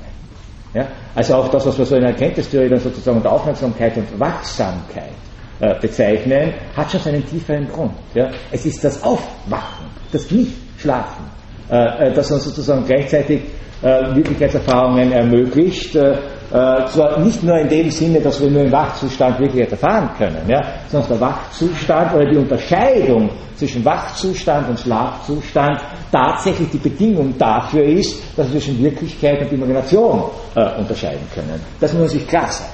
Ja? 0.74 0.88
Also 1.16 1.36
auch 1.36 1.49
das, 1.49 1.66
was 1.66 1.78
wir 1.78 1.86
so 1.86 1.95
in 1.95 2.01
der 2.01 2.12
Erkenntnistheorie 2.12 2.70
dann 2.70 2.80
sozusagen 2.80 3.18
unter 3.18 3.32
Aufmerksamkeit 3.32 3.97
und 3.97 4.20
Wachsamkeit 4.20 5.12
äh, 5.59 5.76
bezeichnen, 5.80 6.53
hat 6.76 6.91
schon 6.91 7.01
seinen 7.01 7.26
tieferen 7.26 7.68
Grund. 7.68 7.93
Ja? 8.14 8.30
Es 8.51 8.66
ist 8.66 8.84
das 8.84 9.03
Aufwachen, 9.03 9.81
das 10.12 10.30
Nicht-Schlafen, 10.32 11.26
äh, 11.70 12.07
äh, 12.07 12.14
das 12.14 12.32
uns 12.32 12.43
sozusagen 12.45 12.86
gleichzeitig 12.86 13.41
äh, 13.82 14.16
Wirklichkeitserfahrungen 14.16 15.12
ermöglicht, 15.12 15.95
äh, 15.95 16.12
äh, 16.51 16.86
zwar 16.88 17.20
nicht 17.20 17.41
nur 17.43 17.57
in 17.57 17.70
dem 17.70 17.89
Sinne, 17.89 18.20
dass 18.20 18.41
wir 18.41 18.49
nur 18.49 18.64
im 18.64 18.72
Wachzustand 18.72 19.39
wirklich 19.39 19.72
erfahren 19.72 20.09
können, 20.18 20.49
ja, 20.49 20.59
sondern 20.89 21.09
der 21.12 21.22
Wachzustand 21.22 22.14
oder 22.14 22.30
die 22.30 22.38
Unterscheidung 22.38 23.30
zwischen 23.55 23.86
Wachzustand 23.86 24.70
und 24.70 24.80
Schlafzustand 24.80 25.80
tatsächlich 26.12 26.70
die 26.72 26.78
Bedingung 26.78 27.38
dafür 27.38 27.84
ist, 27.84 28.22
dass 28.36 28.51
wir 28.51 28.59
zwischen 28.59 28.84
Wirklichkeit 28.84 29.41
und 29.41 29.53
Imagination 29.53 30.24
äh, 30.55 30.80
unterscheiden 30.80 31.26
können. 31.34 31.62
Das 31.80 31.93
muss 31.93 32.12
sich 32.12 32.28
klar 32.28 32.49
sein. 32.49 32.68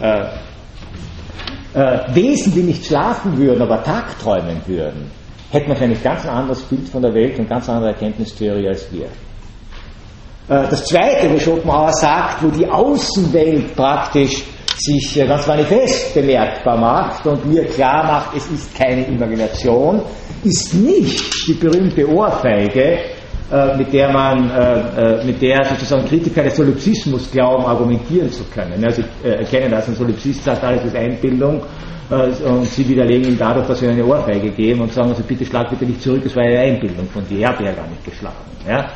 Äh, 0.00 0.46
äh, 1.74 2.14
Wesen, 2.14 2.54
die 2.54 2.62
nicht 2.62 2.86
schlafen 2.86 3.36
würden, 3.36 3.60
aber 3.60 3.82
tagträumen 3.82 4.62
würden, 4.66 5.10
hätten 5.50 5.68
wahrscheinlich 5.68 6.02
ganz 6.02 6.26
anderes 6.26 6.62
Bild 6.62 6.88
von 6.88 7.02
der 7.02 7.14
Welt 7.14 7.38
und 7.38 7.48
ganz 7.48 7.68
andere 7.68 7.90
Erkenntnistheorie 7.90 8.68
als 8.68 8.86
wir. 8.92 9.06
Äh, 10.48 10.68
das 10.70 10.84
Zweite, 10.84 11.32
wo 11.32 11.38
Schopenhauer 11.38 11.92
sagt, 11.92 12.42
wo 12.42 12.48
die 12.48 12.66
Außenwelt 12.66 13.74
praktisch 13.74 14.44
sich 14.78 15.20
äh, 15.20 15.26
ganz 15.26 15.46
manifest 15.46 16.14
bemerkbar 16.14 16.76
macht 16.76 17.26
und 17.26 17.44
mir 17.46 17.64
klar 17.64 18.04
macht, 18.04 18.36
es 18.36 18.46
ist 18.50 18.74
keine 18.76 19.06
Imagination, 19.06 20.02
ist 20.44 20.74
nicht 20.74 21.48
die 21.48 21.54
berühmte 21.54 22.08
Ohrfeige, 22.08 22.98
äh, 23.50 23.76
mit 23.76 23.92
der 23.92 24.12
man, 24.12 25.24
mit 25.24 25.40
der 25.40 25.64
sozusagen 25.64 26.04
Kritiker 26.04 26.42
des 26.42 26.56
Solipsismus 26.56 27.30
glauben, 27.30 27.64
argumentieren 27.64 28.30
zu 28.30 28.42
können. 28.44 28.84
Also 28.84 29.02
ich 29.02 29.30
erkenne 29.30 29.70
das, 29.70 29.88
ein 29.88 29.94
Solipsist 29.94 30.44
sagt, 30.44 30.64
alles 30.64 30.84
ist 30.84 30.96
Einbildung 30.96 31.62
und 32.08 32.64
sie 32.66 32.88
widerlegen 32.88 33.32
ihn 33.32 33.38
dadurch, 33.38 33.66
dass 33.66 33.80
sie 33.80 33.88
eine 33.88 34.04
Ohrfeige 34.04 34.50
geben 34.50 34.82
und 34.82 34.92
sagen, 34.92 35.08
also 35.08 35.22
bitte 35.22 35.44
schlag 35.44 35.70
bitte 35.70 35.84
nicht 35.84 36.02
zurück, 36.02 36.22
es 36.24 36.36
war 36.36 36.44
eine 36.44 36.58
Einbildung 36.58 37.08
von 37.08 37.26
dir, 37.26 37.40
er 37.40 37.48
hat 37.48 37.60
ja 37.60 37.72
gar 37.72 37.88
nicht 37.88 38.04
geschlagen. 38.04 38.36
Ja? 38.68 38.88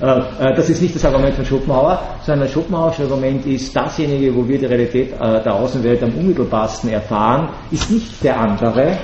Äh, 0.00 0.50
äh, 0.50 0.54
das 0.54 0.70
ist 0.70 0.80
nicht 0.80 0.94
das 0.94 1.04
Argument 1.04 1.34
von 1.34 1.44
Schopenhauer, 1.44 2.00
sondern 2.22 2.46
das 2.46 2.52
Schopenhauerische 2.52 3.02
Argument 3.02 3.44
ist 3.46 3.74
dasjenige, 3.74 4.34
wo 4.34 4.46
wir 4.46 4.58
die 4.58 4.66
Realität 4.66 5.12
äh, 5.12 5.42
der 5.42 5.54
Außenwelt 5.54 6.02
am 6.02 6.14
unmittelbarsten 6.14 6.90
erfahren, 6.90 7.48
ist 7.70 7.90
nicht 7.90 8.22
der 8.22 8.38
andere, 8.38 8.98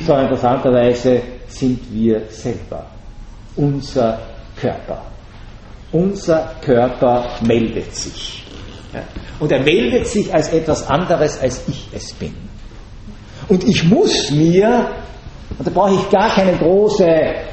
sondern 0.00 0.24
interessanterweise 0.24 1.20
sind 1.48 1.80
wir 1.92 2.22
selber, 2.28 2.86
unser 3.56 4.18
Körper. 4.58 5.02
Unser 5.92 6.50
Körper 6.62 7.26
meldet 7.46 7.94
sich. 7.94 8.44
Und 9.38 9.52
er 9.52 9.60
meldet 9.60 10.06
sich 10.06 10.34
als 10.34 10.52
etwas 10.52 10.88
anderes, 10.88 11.40
als 11.40 11.68
ich 11.68 11.88
es 11.92 12.12
bin. 12.14 12.34
Und 13.48 13.64
ich 13.64 13.84
muss 13.84 14.30
mir, 14.30 14.88
und 15.58 15.66
da 15.66 15.70
brauche 15.70 15.94
ich 15.94 16.10
gar 16.10 16.34
keine 16.34 16.56
große, 16.56 17.06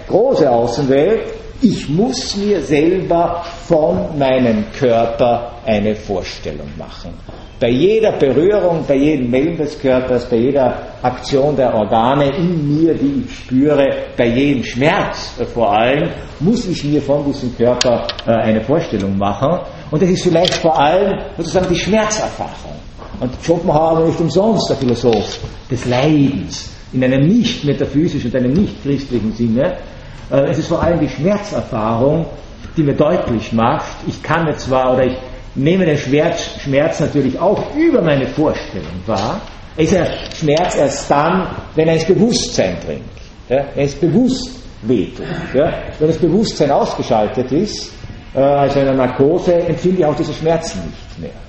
große 0.07 0.49
Außenwelt, 0.49 1.21
ich 1.61 1.87
muss 1.87 2.35
mir 2.35 2.61
selber 2.61 3.41
von 3.67 4.17
meinem 4.17 4.65
Körper 4.77 5.53
eine 5.65 5.95
Vorstellung 5.95 6.67
machen. 6.77 7.13
Bei 7.59 7.69
jeder 7.69 8.11
Berührung, 8.17 8.83
bei 8.85 8.95
jedem 8.95 9.29
Melden 9.29 9.55
des 9.55 9.79
Körpers, 9.79 10.25
bei 10.25 10.35
jeder 10.35 10.75
Aktion 11.01 11.55
der 11.55 11.73
Organe 11.73 12.35
in 12.35 12.81
mir, 12.81 12.93
die 12.93 13.23
ich 13.23 13.33
spüre, 13.33 13.87
bei 14.17 14.27
jedem 14.27 14.63
Schmerz 14.65 15.35
vor 15.53 15.71
allem, 15.71 16.09
muss 16.41 16.67
ich 16.67 16.83
mir 16.83 17.01
von 17.01 17.23
diesem 17.23 17.55
Körper 17.55 18.05
äh, 18.27 18.31
eine 18.31 18.61
Vorstellung 18.61 19.17
machen. 19.17 19.61
Und 19.91 20.01
das 20.01 20.09
ist 20.09 20.23
vielleicht 20.23 20.55
vor 20.55 20.77
allem 20.77 21.17
sozusagen 21.37 21.69
die 21.69 21.79
Schmerzerfahrung. 21.79 22.73
Und 23.23 23.31
Schopenhauer 23.41 24.05
nicht 24.05 24.19
umsonst 24.19 24.69
der 24.69 24.75
Philosoph 24.75 25.39
des 25.71 25.85
Leidens, 25.85 26.69
in 26.91 27.01
einem 27.05 27.25
nicht 27.25 27.63
metaphysischen 27.63 28.29
und 28.29 28.35
einem 28.35 28.51
nicht 28.51 28.83
christlichen 28.83 29.31
Sinne. 29.31 29.77
Äh, 30.29 30.49
es 30.49 30.57
ist 30.57 30.67
vor 30.67 30.83
allem 30.83 30.99
die 30.99 31.07
Schmerzerfahrung, 31.07 32.25
die 32.75 32.83
mir 32.83 32.95
deutlich 32.95 33.53
macht, 33.53 33.95
ich 34.07 34.21
kann 34.21 34.45
jetzt 34.47 34.65
zwar 34.65 34.95
oder 34.95 35.05
ich 35.05 35.17
nehme 35.55 35.85
den 35.85 35.97
Schmerz, 35.97 36.49
Schmerz 36.61 36.99
natürlich 36.99 37.39
auch 37.39 37.73
über 37.77 38.01
meine 38.01 38.27
Vorstellung 38.27 38.91
wahr. 39.05 39.39
Ist 39.77 39.93
ja 39.93 40.05
Schmerz 40.37 40.75
erst 40.75 41.09
dann, 41.09 41.47
wenn 41.75 41.87
er 41.87 41.93
ins 41.93 42.05
Bewusstsein 42.05 42.75
dringt. 42.85 43.03
Ja, 43.47 43.67
wenn 43.73 43.85
es 43.85 43.95
bewusst 43.95 44.63
wehtut. 44.81 45.25
Ja. 45.53 45.71
Wenn 45.97 46.09
das 46.09 46.17
Bewusstsein 46.17 46.71
ausgeschaltet 46.71 47.49
ist, 47.53 47.93
äh, 48.35 48.39
also 48.39 48.81
in 48.81 48.87
einer 48.89 48.97
Narkose, 48.97 49.53
empfinde 49.53 49.99
ich 49.99 50.05
auch 50.05 50.15
diesen 50.15 50.33
Schmerz 50.33 50.75
nicht 50.75 51.19
mehr. 51.21 51.42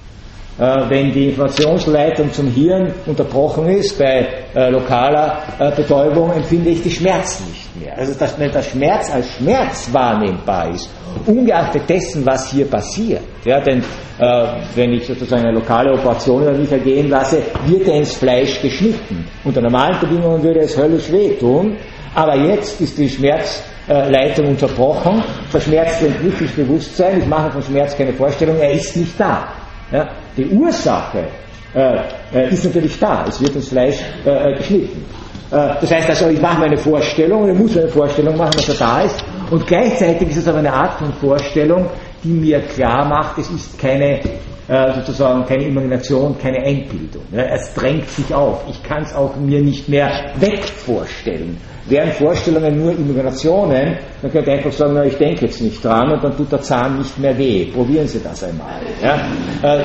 Äh, 0.57 0.89
wenn 0.89 1.11
die 1.11 1.31
Informationsleitung 1.31 2.33
zum 2.33 2.47
Hirn 2.47 2.95
unterbrochen 3.07 3.67
ist 3.71 3.99
bei 3.99 4.29
äh, 4.55 4.71
lokaler 4.71 5.43
äh, 5.59 5.73
Betäubung, 5.73 6.31
empfinde 6.33 6.71
ich 6.71 6.81
die 6.81 6.93
Schmerz 6.93 7.41
nicht 7.41 7.85
mehr. 7.85 7.99
Also 7.99 8.17
dass, 8.17 8.39
wenn 8.39 8.53
der 8.53 8.63
Schmerz 8.63 9.13
als 9.13 9.29
Schmerz 9.33 9.89
wahrnehmbar 9.91 10.71
ist, 10.71 10.89
ungeachtet 11.27 11.91
dessen, 11.91 12.25
was 12.25 12.53
hier 12.53 12.67
passiert, 12.67 13.23
ja, 13.45 13.59
denn 13.59 13.81
äh, 14.21 14.47
wenn 14.77 14.93
ich 14.93 15.05
sozusagen 15.05 15.43
eine 15.43 15.59
lokale 15.59 15.93
Operation 15.93 16.43
über 16.43 16.53
mich 16.53 16.71
ergehen 16.71 17.09
lasse, 17.09 17.43
wird 17.67 17.89
er 17.89 17.97
ins 17.97 18.15
Fleisch 18.15 18.63
geschnitten. 18.63 19.27
Unter 19.43 19.61
normalen 19.61 19.99
Bedingungen 19.99 20.41
würde 20.41 20.61
es 20.61 20.79
höllisch 20.79 21.11
wehtun, 21.11 21.77
aber 22.15 22.37
jetzt 22.37 22.81
ist 22.81 22.97
die 22.97 23.09
Schmerzleitung 23.09 24.47
unterbrochen, 24.47 25.21
verschmerzt 25.51 26.01
das 26.01 26.53
Bewusstsein, 26.53 27.19
ich 27.19 27.27
mache 27.27 27.51
von 27.51 27.63
Schmerz 27.65 27.97
keine 27.97 28.13
Vorstellung, 28.13 28.57
er 28.61 28.71
ist 28.71 28.97
nicht 28.97 29.19
da. 29.19 29.49
Ja, 29.91 30.09
die 30.37 30.47
Ursache 30.47 31.28
äh, 31.74 31.97
äh, 32.32 32.53
ist 32.53 32.64
natürlich 32.64 32.99
da, 32.99 33.24
es 33.28 33.41
wird 33.41 33.57
ins 33.57 33.68
Fleisch 33.68 33.97
äh, 34.24 34.30
äh 34.30 34.57
geschnitten. 34.57 35.05
Äh, 35.51 35.74
das 35.80 35.91
heißt 35.91 36.09
also, 36.11 36.28
ich 36.28 36.41
mache 36.41 36.61
meine 36.61 36.76
Vorstellung, 36.76 37.49
ich 37.51 37.59
muss 37.59 37.76
eine 37.76 37.89
Vorstellung 37.89 38.37
machen, 38.37 38.53
dass 38.53 38.68
er 38.68 38.74
da 38.74 39.01
ist, 39.03 39.24
und 39.51 39.66
gleichzeitig 39.66 40.30
ist 40.30 40.39
es 40.39 40.49
aber 40.49 40.59
eine 40.59 40.72
Art 40.72 40.99
von 40.99 41.12
Vorstellung, 41.14 41.87
die 42.22 42.28
mir 42.28 42.61
klar 42.61 43.05
macht, 43.07 43.39
es 43.39 43.51
ist 43.51 43.78
keine 43.78 44.20
sozusagen 44.67 45.45
keine 45.45 45.65
Imagination, 45.65 46.37
keine 46.39 46.59
Einbildung. 46.59 47.23
Es 47.33 47.75
drängt 47.75 48.09
sich 48.09 48.35
auf. 48.35 48.65
Ich 48.69 48.83
kann 48.83 49.03
es 49.03 49.15
auch 49.15 49.37
mir 49.37 49.61
nicht 49.61 49.89
mehr 49.89 50.33
wegvorstellen. 50.37 51.59
Wären 51.87 52.12
Vorstellungen 52.12 52.79
nur 52.79 52.93
Imaginationen, 52.93 53.99
dann 54.23 54.33
könnte 54.33 54.51
ich 54.51 54.57
einfach 54.57 54.73
sagen, 54.73 54.95
na, 54.95 55.05
ich 55.05 55.19
denke 55.19 55.45
jetzt 55.45 55.61
nicht 55.61 55.85
dran 55.85 56.12
und 56.12 56.25
dann 56.25 56.35
tut 56.35 56.51
der 56.51 56.62
Zahn 56.62 56.97
nicht 56.97 57.19
mehr 57.19 57.37
weh. 57.37 57.67
Probieren 57.67 58.09
Sie 58.09 58.23
das 58.23 58.43
einmal. 58.43 58.81
Ja? 59.03 59.29
Äh, 59.62 59.85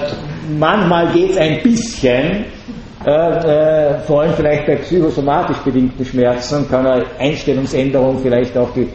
manchmal 0.58 1.12
geht 1.12 1.32
es 1.32 1.38
ein 1.38 1.62
bisschen, 1.62 2.46
äh, 3.06 3.12
äh, 3.12 4.00
vor 4.00 4.22
allem 4.22 4.34
vielleicht 4.34 4.66
bei 4.66 4.78
psychosomatisch 4.78 5.58
bedingten 5.58 6.06
Schmerzen 6.06 6.70
kann 6.70 6.88
eine 6.88 7.06
Einstellungsänderung 7.20 8.20
vielleicht 8.20 8.58
auch 8.58 8.74
die 8.74 8.88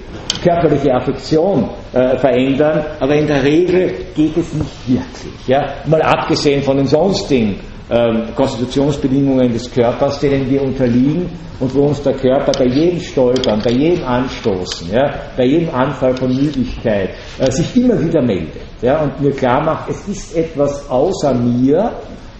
körperliche 0.45 0.95
Affektion 0.95 1.71
äh, 1.93 2.19
verändern, 2.19 2.85
aber 3.01 3.15
in 3.15 3.27
der 3.27 3.43
Regel 3.43 3.93
geht 4.15 4.37
es 4.37 4.53
nicht 4.53 4.89
wirklich. 4.89 5.47
Ja? 5.47 5.75
Mal 5.87 6.03
abgesehen 6.03 6.63
von 6.63 6.77
den 6.77 6.87
sonstigen 6.87 7.61
ähm, 7.91 8.29
Konstitutionsbedingungen 8.37 9.53
des 9.53 9.73
Körpers, 9.73 10.21
denen 10.21 10.49
wir 10.49 10.63
unterliegen 10.63 11.31
und 11.61 11.75
wo 11.75 11.87
uns 11.87 12.03
der 12.03 12.15
Körper 12.15 12.53
bei 12.53 12.67
jedem 12.67 13.01
Stolpern, 13.01 13.61
bei 13.65 13.73
jedem 13.73 14.05
Anstoßen, 14.05 14.91
ja, 14.93 15.15
bei 15.37 15.45
jedem 15.45 15.75
Anfall 15.75 16.17
von 16.17 16.35
Müdigkeit 16.35 17.11
äh, 17.39 17.51
sich 17.51 17.77
immer 17.77 18.01
wieder 18.01 18.23
meldet 18.23 18.63
ja, 18.83 19.03
und 19.03 19.21
mir 19.21 19.33
klar 19.33 19.63
macht, 19.65 19.91
es 19.91 20.07
ist 20.09 20.37
etwas 20.37 20.89
außer 20.91 21.35
mir, 21.35 21.93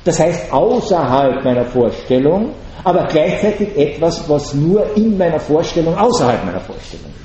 das 0.05 0.21
heißt 0.21 0.53
außerhalb 0.53 1.43
meiner 1.43 1.65
Vorstellung, 1.65 2.51
aber 2.85 3.05
gleichzeitig 3.05 3.77
etwas, 3.77 4.29
was 4.29 4.53
nur 4.55 4.95
in 4.97 5.17
meiner 5.17 5.41
Vorstellung 5.41 5.97
außerhalb 5.97 6.45
meiner 6.45 6.61
Vorstellung 6.61 7.11
ist. 7.23 7.24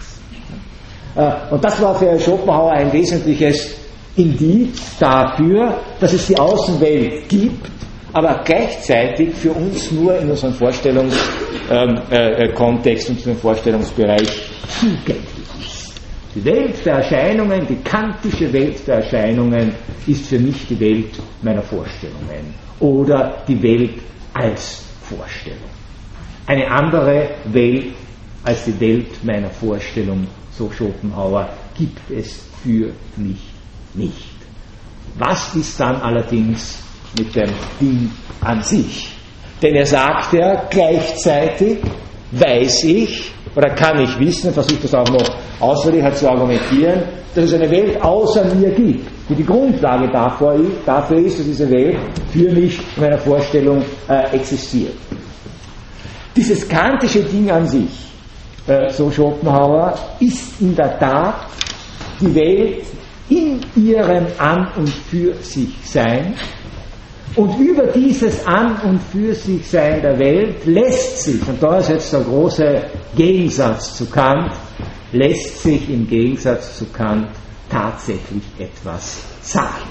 Äh, 1.19 1.53
und 1.53 1.63
das 1.63 1.81
war 1.81 1.95
für 1.95 2.17
Schopenhauer 2.17 2.71
ein 2.71 2.93
wesentliches 2.93 3.75
Indiz 4.15 4.97
dafür, 4.99 5.77
dass 5.99 6.13
es 6.13 6.27
die 6.27 6.37
Außenwelt 6.37 7.27
gibt, 7.27 7.69
aber 8.13 8.41
gleichzeitig 8.45 9.33
für 9.35 9.51
uns 9.51 9.91
nur 9.91 10.17
in 10.17 10.29
unserem 10.29 10.53
Vorstellungskontext 10.53 11.69
ähm, 11.71 12.01
äh, 12.11 12.45
äh, 12.45 13.07
und 13.07 13.09
unserem 13.09 13.37
Vorstellungsbereich 13.37 14.49
zugänglich 14.79 15.25
ist. 15.59 15.93
Die 16.35 16.45
Welt 16.45 16.85
der 16.85 16.95
Erscheinungen, 16.95 17.67
die 17.67 17.77
kantische 17.83 18.51
Welt 18.53 18.87
der 18.87 18.95
Erscheinungen 18.95 19.73
ist 20.07 20.27
für 20.27 20.39
mich 20.39 20.67
die 20.67 20.79
Welt 20.79 21.11
meiner 21.41 21.61
Vorstellungen 21.61 22.53
oder 22.79 23.43
die 23.47 23.61
Welt 23.61 23.99
als 24.33 24.83
Vorstellung. 25.01 25.69
Eine 26.47 26.69
andere 26.71 27.29
Welt 27.45 27.93
als 28.43 28.65
die 28.65 28.79
Welt 28.79 29.23
meiner 29.23 29.49
Vorstellung, 29.49 30.25
so 30.59 30.69
Schopenhauer, 30.69 31.49
gibt 31.77 32.11
es 32.11 32.41
für 32.61 32.91
mich 33.15 33.41
nicht. 33.93 34.35
Was 35.17 35.55
ist 35.55 35.79
dann 35.79 35.95
allerdings 36.01 36.79
mit 37.17 37.33
dem 37.33 37.49
Ding 37.79 38.11
an 38.41 38.61
sich? 38.61 39.09
Denn 39.61 39.75
er 39.75 39.85
sagt 39.85 40.33
ja 40.33 40.67
gleichzeitig, 40.69 41.77
weiß 42.31 42.83
ich, 42.83 43.31
oder 43.55 43.73
kann 43.73 43.99
ich 44.01 44.19
wissen, 44.19 44.53
versucht 44.53 44.83
das 44.83 44.93
auch 44.93 45.09
noch 45.09 45.29
ausführlicher 45.59 46.13
zu 46.13 46.29
argumentieren, 46.29 47.03
dass 47.33 47.45
es 47.45 47.53
eine 47.53 47.69
Welt 47.69 48.01
außer 48.01 48.53
mir 48.55 48.71
gibt, 48.71 49.07
die 49.29 49.35
die 49.35 49.45
Grundlage 49.45 50.11
dafür, 50.11 50.53
ist, 50.55 50.85
dass 50.85 51.09
diese 51.09 51.69
Welt 51.69 51.97
für 52.31 52.51
mich 52.51 52.79
in 52.95 53.01
meiner 53.03 53.17
Vorstellung 53.17 53.81
äh, 54.07 54.35
existiert. 54.35 54.93
Dieses 56.35 56.67
kantische 56.67 57.23
Ding 57.23 57.49
an 57.49 57.65
sich, 57.67 58.08
äh, 58.69 58.89
so 58.89 59.09
Schopenhauer, 59.11 59.97
ist 60.19 60.61
in 60.61 60.75
der 60.75 60.97
Tat 60.99 61.47
die 62.21 62.33
Welt 62.35 62.85
in 63.29 63.59
ihrem 63.75 64.27
An 64.37 64.67
und 64.75 64.89
für 64.89 65.33
sich 65.35 65.69
Sein 65.83 66.35
und 67.35 67.57
über 67.59 67.87
dieses 67.87 68.45
An 68.45 68.75
und 68.83 68.99
für 69.11 69.33
sich 69.33 69.65
Sein 69.67 70.01
der 70.01 70.17
Welt 70.17 70.65
lässt 70.65 71.23
sich, 71.23 71.47
und 71.47 71.61
da 71.61 71.77
ist 71.77 71.89
jetzt 71.89 72.11
der 72.11 72.21
große 72.21 72.81
Gegensatz 73.15 73.95
zu 73.95 74.05
Kant, 74.07 74.51
lässt 75.11 75.63
sich 75.63 75.89
im 75.89 76.07
Gegensatz 76.07 76.77
zu 76.77 76.85
Kant 76.87 77.27
tatsächlich 77.69 78.43
etwas 78.57 79.23
sagen. 79.41 79.87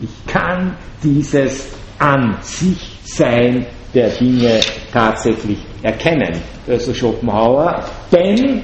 Ich 0.00 0.26
kann 0.26 0.76
dieses 1.02 1.68
An 1.98 2.38
sich 2.40 2.98
Sein 3.04 3.66
der 3.94 4.08
Dinge 4.08 4.60
tatsächlich 4.92 5.58
erkennen, 5.82 6.40
also 6.66 6.94
Schopenhauer, 6.94 7.84
denn 8.12 8.62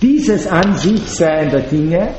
dieses 0.00 0.46
An 0.46 0.76
sich 0.76 1.00
Sein 1.00 1.50
der 1.50 1.62
Dinge, 1.62 2.14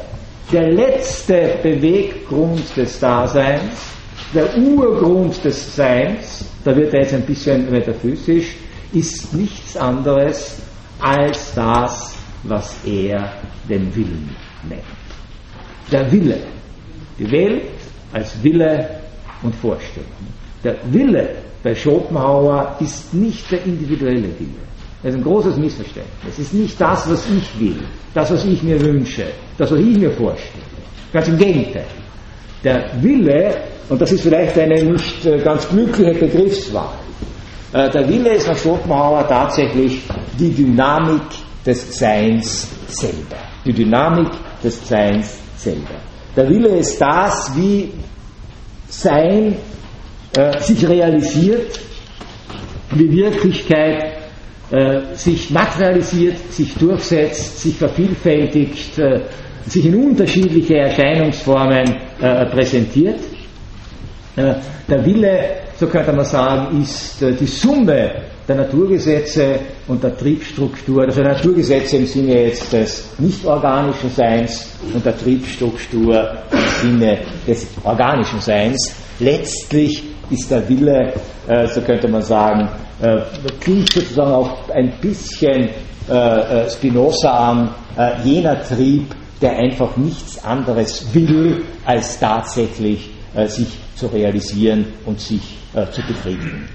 der 0.51 0.71
letzte 0.71 1.57
Beweggrund 1.63 2.75
des 2.75 2.99
Daseins, 2.99 3.91
der 4.33 4.57
Urgrund 4.57 5.43
des 5.43 5.75
Seins, 5.75 6.45
da 6.63 6.75
wird 6.75 6.93
er 6.93 7.01
jetzt 7.01 7.13
ein 7.13 7.25
bisschen 7.25 7.71
metaphysisch, 7.71 8.55
ist 8.93 9.33
nichts 9.33 9.77
anderes 9.77 10.57
als 10.99 11.53
das, 11.53 12.15
was 12.43 12.75
er 12.85 13.33
den 13.67 13.93
Willen 13.95 14.35
nennt. 14.67 14.81
Der 15.91 16.11
Wille. 16.11 16.39
Die 17.17 17.31
Welt 17.31 17.63
als 18.13 18.41
Wille 18.43 19.01
und 19.41 19.55
Vorstellung. 19.55 20.09
Der 20.63 20.75
Wille 20.91 21.35
bei 21.63 21.73
Schopenhauer 21.73 22.75
ist 22.79 23.13
nicht 23.13 23.51
der 23.51 23.63
individuelle 23.63 24.29
Wille. 24.39 24.64
Das 25.05 25.13
ist 25.13 25.19
ein 25.19 25.23
großes 25.23 25.57
Missverständnis. 25.57 26.33
Es 26.33 26.39
ist 26.39 26.53
nicht 26.55 26.81
das, 26.81 27.07
was 27.07 27.27
ich 27.29 27.59
will, 27.59 27.79
das, 28.15 28.31
was 28.31 28.43
ich 28.43 28.63
mir 28.63 28.81
wünsche, 28.81 29.27
das, 29.55 29.71
was 29.71 29.79
ich 29.79 29.99
mir 29.99 30.09
vorstelle. 30.09 30.63
Ganz 31.13 31.27
im 31.27 31.37
Gegenteil. 31.37 31.85
Der 32.63 32.89
Wille, 33.03 33.55
und 33.87 34.01
das 34.01 34.11
ist 34.11 34.21
vielleicht 34.21 34.57
eine 34.57 34.83
nicht 34.83 35.23
äh, 35.27 35.37
ganz 35.37 35.69
glückliche 35.69 36.19
Begriffswahl, 36.19 36.95
äh, 37.73 37.87
der 37.91 38.09
Wille 38.09 38.33
ist 38.33 38.47
nach 38.47 38.57
Schopenhauer 38.57 39.27
tatsächlich 39.27 40.01
die 40.39 40.49
Dynamik 40.49 41.21
des 41.63 41.99
Seins 41.99 42.67
selber. 42.87 43.37
Die 43.63 43.73
Dynamik 43.73 44.31
des 44.63 44.87
Seins 44.87 45.37
selber. 45.55 45.99
Der 46.35 46.49
Wille 46.49 46.79
ist 46.79 46.99
das, 46.99 47.55
wie 47.55 47.91
Sein 48.87 49.55
äh, 50.35 50.59
sich 50.61 50.89
realisiert, 50.89 51.79
wie 52.89 53.11
Wirklichkeit 53.11 54.14
äh, 54.71 55.15
sich 55.15 55.49
materialisiert, 55.51 56.51
sich 56.51 56.73
durchsetzt, 56.75 57.61
sich 57.61 57.75
vervielfältigt, 57.75 58.97
äh, 58.97 59.21
sich 59.65 59.85
in 59.85 59.95
unterschiedliche 59.95 60.77
Erscheinungsformen 60.77 61.95
äh, 62.21 62.45
präsentiert. 62.47 63.19
Äh, 64.35 64.55
der 64.87 65.05
Wille 65.05 65.39
so 65.77 65.87
könnte 65.87 66.13
man 66.13 66.25
sagen, 66.25 66.81
ist 66.81 67.21
die 67.21 67.45
Summe 67.45 68.11
der 68.47 68.55
Naturgesetze 68.55 69.59
und 69.87 70.03
der 70.03 70.15
Triebstruktur, 70.17 71.03
also 71.03 71.21
der 71.21 71.33
Naturgesetze 71.33 71.97
im 71.97 72.05
Sinne 72.05 72.45
jetzt 72.45 72.71
des 72.71 73.09
nicht-organischen 73.17 74.09
Seins 74.09 74.69
und 74.93 75.05
der 75.05 75.17
Triebstruktur 75.17 76.37
im 76.51 76.89
Sinne 76.89 77.17
des 77.45 77.67
organischen 77.83 78.39
Seins. 78.39 78.95
Letztlich 79.19 80.03
ist 80.29 80.49
der 80.51 80.67
Wille, 80.67 81.13
äh, 81.47 81.67
so 81.67 81.81
könnte 81.81 82.07
man 82.07 82.21
sagen, 82.21 82.69
äh, 83.01 83.21
klingt 83.59 83.91
sozusagen 83.91 84.31
auch 84.31 84.69
ein 84.69 84.93
bisschen 85.01 85.69
äh, 86.09 86.69
Spinoza 86.69 87.31
an, 87.31 87.69
jener 88.25 88.61
Trieb, 88.61 89.15
der 89.41 89.57
einfach 89.57 89.95
nichts 89.95 90.43
anderes 90.43 91.13
will, 91.13 91.63
als 91.85 92.19
tatsächlich 92.19 93.09
sich 93.47 93.67
zu 93.95 94.07
realisieren 94.07 94.85
und 95.05 95.17
sich 95.21 95.39
zu 95.91 96.01
befriedigen. 96.01 96.67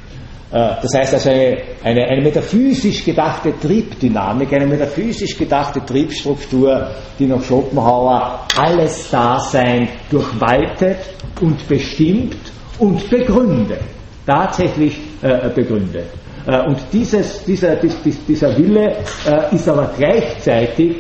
Das 0.51 0.91
heißt 0.97 1.13
also 1.13 1.29
eine, 1.29 1.59
eine, 1.85 2.07
eine, 2.07 2.23
metaphysisch 2.23 3.05
gedachte 3.05 3.53
Triebdynamik, 3.61 4.51
eine 4.55 4.67
metaphysisch 4.67 5.37
gedachte 5.37 5.85
Triebstruktur, 5.85 6.89
die 7.19 7.27
nach 7.27 7.43
Schopenhauer 7.43 8.47
alles 8.57 9.11
Dasein 9.11 9.87
durchwaltet 10.11 11.01
und 11.39 11.69
bestimmt 11.69 12.39
und 12.81 13.09
begründet. 13.09 13.81
Tatsächlich 14.27 15.01
äh, 15.23 15.49
begründet. 15.55 16.07
Äh, 16.47 16.67
und 16.67 16.79
dieses, 16.93 17.45
dieser, 17.45 17.77
dies, 17.77 17.95
dieser 18.27 18.57
Wille 18.57 18.97
äh, 19.27 19.55
ist 19.55 19.69
aber 19.69 19.91
gleichzeitig 19.97 20.97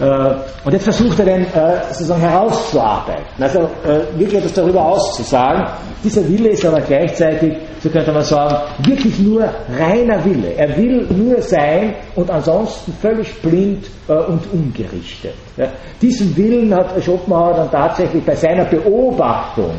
äh, 0.00 0.34
und 0.64 0.72
jetzt 0.72 0.84
versucht 0.84 1.18
er 1.18 1.26
den 1.26 1.42
äh, 1.44 1.84
sozusagen 1.90 2.20
herauszuarbeiten, 2.20 3.42
also 3.42 3.60
äh, 3.60 4.18
wirklich 4.18 4.38
etwas 4.38 4.54
darüber 4.54 4.84
auszusagen. 4.84 5.66
Dieser 6.02 6.26
Wille 6.28 6.48
ist 6.50 6.64
aber 6.64 6.80
gleichzeitig, 6.80 7.54
so 7.80 7.90
könnte 7.90 8.10
man 8.10 8.22
sagen, 8.22 8.56
wirklich 8.86 9.18
nur 9.20 9.48
reiner 9.78 10.24
Wille. 10.24 10.54
Er 10.56 10.76
will 10.76 11.06
nur 11.10 11.40
sein 11.42 11.94
und 12.16 12.30
ansonsten 12.30 12.92
völlig 13.00 13.32
blind 13.42 13.86
und 14.08 14.40
ungerichtet. 14.52 15.34
Diesen 16.00 16.36
Willen 16.36 16.74
hat 16.74 17.00
Schopenhauer 17.04 17.54
dann 17.54 17.70
tatsächlich 17.70 18.24
bei 18.24 18.34
seiner 18.34 18.64
Beobachtung 18.64 19.74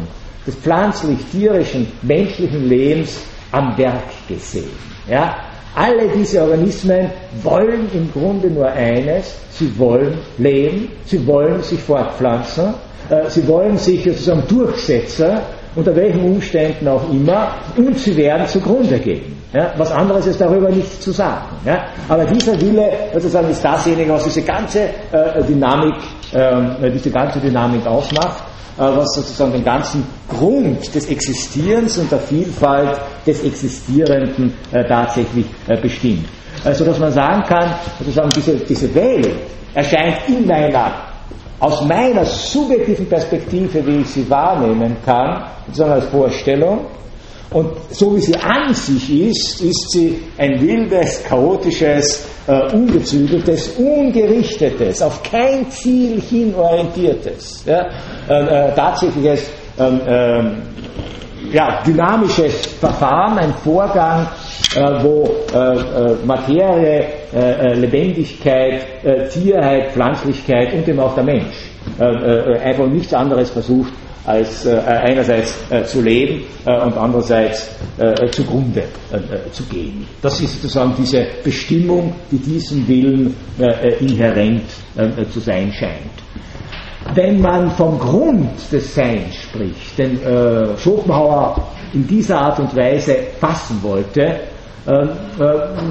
des 0.45 0.55
pflanzlich-tierischen, 0.55 1.87
menschlichen 2.01 2.67
Lebens 2.67 3.21
am 3.51 3.77
Werk 3.77 4.27
gesehen. 4.27 4.71
Ja? 5.09 5.35
Alle 5.75 6.07
diese 6.15 6.41
Organismen 6.41 7.09
wollen 7.41 7.89
im 7.93 8.11
Grunde 8.11 8.49
nur 8.49 8.67
eines, 8.67 9.35
sie 9.51 9.77
wollen 9.79 10.19
leben, 10.37 10.89
sie 11.05 11.25
wollen 11.25 11.63
sich 11.63 11.79
fortpflanzen, 11.79 12.75
äh, 13.09 13.29
sie 13.29 13.47
wollen 13.47 13.77
sich 13.77 14.03
sozusagen 14.03 14.43
durchsetzen, 14.47 15.39
unter 15.75 15.95
welchen 15.95 16.23
Umständen 16.23 16.87
auch 16.87 17.09
immer, 17.11 17.55
und 17.75 17.97
sie 17.97 18.15
werden 18.15 18.47
zugrunde 18.47 18.99
gehen. 18.99 19.33
Ja, 19.53 19.71
was 19.77 19.91
anderes 19.91 20.25
ist 20.25 20.41
darüber 20.41 20.69
nicht 20.69 21.01
zu 21.01 21.11
sagen. 21.11 21.45
Ja. 21.63 21.85
Aber 22.09 22.25
dieser 22.25 22.59
Wille 22.59 22.89
sozusagen 23.13 23.49
ist 23.49 23.63
dasjenige, 23.63 24.11
was 24.11 24.23
diese 24.23 24.41
ganze 24.41 24.81
äh, 25.11 25.43
Dynamik, 25.47 25.95
äh, 26.33 26.89
diese 26.91 27.11
ganze 27.11 27.39
Dynamik 27.39 27.85
ausmacht. 27.85 28.43
Äh, 28.75 28.81
was 28.81 29.13
sozusagen 29.13 29.51
den 29.51 29.63
ganzen 29.63 30.03
Grund 30.27 30.95
des 30.95 31.07
Existierens 31.07 31.95
und 31.99 32.11
der 32.11 32.17
Vielfalt 32.17 32.97
des 33.25 33.43
Existierenden 33.43 34.51
äh, 34.71 34.83
tatsächlich 34.87 35.45
äh, 35.67 35.79
bestimmt. 35.79 36.25
Also 36.63 36.83
dass 36.83 36.97
man 36.97 37.11
sagen 37.11 37.43
kann, 37.43 37.75
sozusagen 37.99 38.29
diese, 38.35 38.55
diese 38.55 38.95
Welt 38.95 39.29
erscheint 39.75 40.17
in 40.27 40.47
meiner, 40.47 40.91
aus 41.59 41.83
meiner 41.85 42.25
subjektiven 42.25 43.05
Perspektive, 43.07 43.85
wie 43.85 43.97
ich 44.01 44.07
sie 44.07 44.27
wahrnehmen 44.27 44.97
kann, 45.05 45.43
sozusagen 45.67 45.91
als 45.91 46.05
Vorstellung, 46.05 46.79
und 47.53 47.67
so 47.91 48.15
wie 48.15 48.19
sie 48.19 48.35
an 48.35 48.73
sich 48.73 49.29
ist, 49.29 49.61
ist 49.61 49.91
sie 49.91 50.19
ein 50.37 50.59
wildes, 50.59 51.23
chaotisches, 51.23 52.27
äh, 52.47 52.73
ungezügeltes, 52.73 53.69
ungerichtetes, 53.77 55.01
auf 55.01 55.21
kein 55.23 55.69
Ziel 55.69 56.19
hin 56.21 56.53
orientiertes, 56.55 57.63
ja, 57.65 57.85
äh, 58.27 58.69
äh, 58.69 58.75
tatsächliches 58.75 59.49
ähm, 59.79 60.01
ähm, 60.07 60.61
ja, 61.51 61.81
dynamisches 61.85 62.65
Verfahren, 62.79 63.37
ein 63.37 63.53
Vorgang, 63.63 64.27
äh, 64.75 65.03
wo 65.03 65.29
äh, 65.53 65.57
äh, 65.57 66.15
Materie, 66.25 67.05
Lebendigkeit, 67.75 68.85
Tierheit, 69.31 69.91
Pflanzlichkeit 69.93 70.71
und 70.71 70.87
eben 70.87 70.99
auch 70.99 71.15
der 71.15 71.23
Mensch 71.23 71.71
einfach 71.99 72.85
nichts 72.85 73.11
anderes 73.11 73.49
versucht 73.49 73.91
als 74.25 74.65
äh, 74.65 74.77
einerseits 74.77 75.53
äh, 75.69 75.83
zu 75.83 76.01
leben 76.01 76.43
äh, 76.65 76.81
und 76.81 76.97
andererseits 76.97 77.69
äh, 77.97 78.29
zugrunde 78.31 78.83
äh, 79.11 79.51
zu 79.51 79.63
gehen. 79.63 80.07
Das 80.21 80.39
ist 80.41 80.61
sozusagen 80.61 80.93
diese 80.97 81.25
Bestimmung, 81.43 82.15
die 82.31 82.37
diesem 82.37 82.87
Willen 82.87 83.35
äh, 83.59 83.95
inhärent 83.99 84.63
zu 85.31 85.39
sein 85.39 85.73
scheint. 85.73 87.15
Wenn 87.15 87.41
man 87.41 87.71
vom 87.71 87.97
Grund 87.97 88.51
des 88.71 88.93
Seins 88.93 89.35
spricht, 89.35 89.97
den 89.97 90.19
Schopenhauer 90.77 91.67
in 91.93 92.05
dieser 92.05 92.39
Art 92.39 92.59
und 92.59 92.75
Weise 92.75 93.15
fassen 93.41 93.79
wollte, 93.81 94.39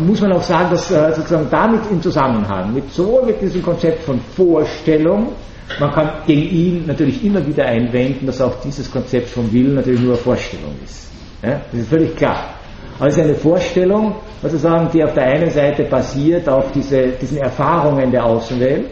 muss 0.07 0.21
man 0.21 0.33
auch 0.35 0.43
sagen, 0.43 0.71
dass 0.71 0.89
sozusagen 0.89 1.49
damit 1.51 1.81
im 1.91 2.01
Zusammenhang 2.01 2.73
mit 2.73 2.93
sowohl 2.93 3.27
mit 3.27 3.43
diesem 3.43 3.61
Konzept 3.61 4.05
von 4.05 4.21
Vorstellung 4.37 5.33
man 5.81 5.91
kann 5.93 6.11
gegen 6.27 6.43
ihn 6.43 6.85
natürlich 6.87 7.25
immer 7.25 7.45
wieder 7.47 7.65
einwenden, 7.67 8.27
dass 8.27 8.41
auch 8.41 8.61
dieses 8.61 8.91
Konzept 8.91 9.29
von 9.29 9.53
Willen 9.53 9.75
natürlich 9.75 10.01
nur 10.01 10.15
eine 10.15 10.23
Vorstellung 10.23 10.75
ist. 10.85 11.11
Ja? 11.43 11.61
Das 11.71 11.81
ist 11.81 11.89
völlig 11.89 12.17
klar. 12.17 12.55
Aber 12.99 13.09
es 13.09 13.17
ist 13.17 13.25
eine 13.25 13.35
Vorstellung, 13.35 14.17
sozusagen, 14.43 14.89
die 14.93 15.03
auf 15.03 15.15
der 15.15 15.25
einen 15.25 15.51
Seite 15.51 15.85
basiert 15.85 16.49
auf 16.49 16.71
diese, 16.73 17.09
diesen 17.21 17.39
Erfahrungen 17.39 18.11
der 18.11 18.25
Außenwelt 18.25 18.87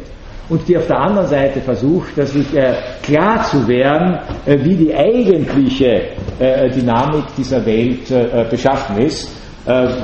und 0.49 0.66
die 0.66 0.76
auf 0.76 0.87
der 0.87 0.99
anderen 0.99 1.28
Seite 1.28 1.61
versucht, 1.61 2.18
dass 2.18 2.33
sich 2.33 2.55
äh, 2.57 2.74
klar 3.03 3.45
zu 3.45 3.68
werden, 3.68 4.18
äh, 4.47 4.59
wie 4.64 4.74
die 4.74 4.95
eigentliche 4.95 6.09
äh, 6.39 6.68
Dynamik 6.70 7.24
dieser 7.37 7.64
Welt 7.64 8.11
äh, 8.11 8.45
beschaffen 8.51 8.99
ist 8.99 9.28
äh, 9.28 9.49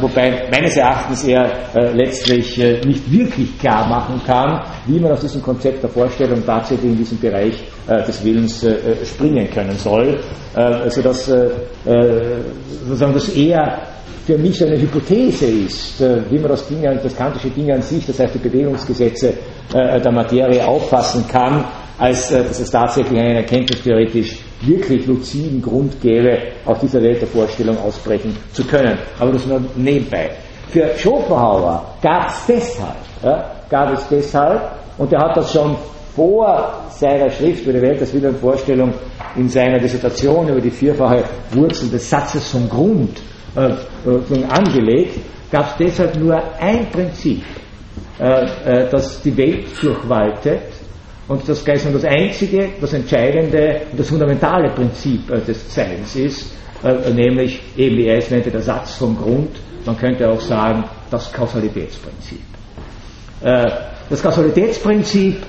wobei 0.00 0.48
meines 0.50 0.76
Erachtens 0.76 1.24
er 1.24 1.50
äh, 1.74 1.92
letztlich 1.92 2.58
äh, 2.60 2.80
nicht 2.84 3.10
wirklich 3.10 3.58
klar 3.58 3.88
machen 3.88 4.20
kann, 4.26 4.62
wie 4.86 5.00
man 5.00 5.12
aus 5.12 5.20
diesem 5.20 5.42
Konzept 5.42 5.82
der 5.82 5.90
Vorstellung 5.90 6.44
tatsächlich 6.44 6.92
in 6.92 6.98
diesen 6.98 7.18
Bereich 7.20 7.54
des 7.86 8.24
Willens 8.24 8.66
springen 9.04 9.48
können 9.48 9.76
soll, 9.76 10.18
also 10.54 11.02
dass 11.02 11.26
sozusagen 11.26 13.14
das 13.14 13.28
eher 13.28 13.78
für 14.26 14.36
mich 14.36 14.64
eine 14.64 14.76
Hypothese 14.76 15.46
ist, 15.46 16.00
wie 16.00 16.38
man 16.40 16.48
das, 16.48 16.66
Ding, 16.66 16.82
das 16.82 17.16
kantische 17.16 17.48
Ding 17.50 17.70
an 17.70 17.82
sich, 17.82 18.04
das 18.04 18.18
heißt 18.18 18.34
die 18.34 18.38
Bewegungsgesetze 18.40 19.34
der 19.72 20.12
Materie 20.12 20.66
auffassen 20.66 21.28
kann, 21.28 21.64
als 21.96 22.28
dass 22.30 22.58
es 22.58 22.70
tatsächlich 22.70 23.20
einen 23.20 23.36
erkenntnistheoretisch 23.36 24.40
wirklich 24.62 25.06
luziden 25.06 25.60
Grund 25.60 26.00
gäbe, 26.00 26.38
aus 26.64 26.80
dieser 26.80 27.02
Welt 27.02 27.20
der 27.20 27.28
Vorstellung 27.28 27.78
ausbrechen 27.78 28.36
zu 28.52 28.64
können. 28.64 28.98
Aber 29.18 29.32
das 29.32 29.46
nur 29.46 29.60
nebenbei. 29.76 30.30
Für 30.68 30.90
Schopenhauer 30.96 31.94
gab 32.02 32.28
es 32.28 32.46
deshalb, 32.46 32.96
ja, 33.22 33.50
gab 33.70 33.92
es 33.92 34.06
deshalb, 34.08 34.60
und 34.98 35.12
er 35.12 35.20
hat 35.20 35.36
das 35.36 35.52
schon 35.52 35.76
vor 36.14 36.84
seiner 36.88 37.30
Schrift 37.30 37.64
über 37.64 37.74
die 37.74 37.82
Welt 37.82 38.00
als 38.00 38.12
Wille 38.14 38.30
und 38.30 38.38
Vorstellung 38.38 38.92
in 39.36 39.48
seiner 39.48 39.78
Dissertation 39.78 40.48
über 40.48 40.60
die 40.60 40.70
vierfache 40.70 41.24
Wurzel 41.52 41.90
des 41.90 42.08
Satzes 42.08 42.50
vom 42.50 42.68
Grund 42.68 43.20
äh, 43.54 43.68
äh, 43.68 44.44
angelegt, 44.48 45.18
gab 45.52 45.72
es 45.72 45.76
deshalb 45.78 46.16
nur 46.16 46.42
ein 46.58 46.90
Prinzip, 46.90 47.42
äh, 48.18 48.44
äh, 48.64 48.88
das 48.90 49.20
die 49.22 49.36
Welt 49.36 49.66
durchwaltet, 49.80 50.62
und 51.28 51.48
das 51.48 51.64
gleich 51.64 51.82
das 51.82 52.04
einzige, 52.04 52.68
das 52.80 52.92
entscheidende 52.92 53.80
und 53.90 53.98
das 53.98 54.08
fundamentale 54.08 54.70
Prinzip 54.70 55.28
äh, 55.30 55.40
des 55.40 55.74
Seins 55.74 56.14
ist, 56.14 56.52
äh, 56.84 57.10
nämlich 57.12 57.60
eben 57.76 57.96
wie 57.96 58.06
er 58.06 58.18
es 58.18 58.30
nannte, 58.30 58.50
der 58.50 58.62
Satz 58.62 58.94
vom 58.96 59.16
Grund, 59.16 59.56
man 59.84 59.98
könnte 59.98 60.28
auch 60.28 60.40
sagen, 60.40 60.84
das 61.10 61.32
Kausalitätsprinzip. 61.32 62.40
Äh, 63.42 63.70
das 64.08 64.22
Kausalitätsprinzip 64.22 65.42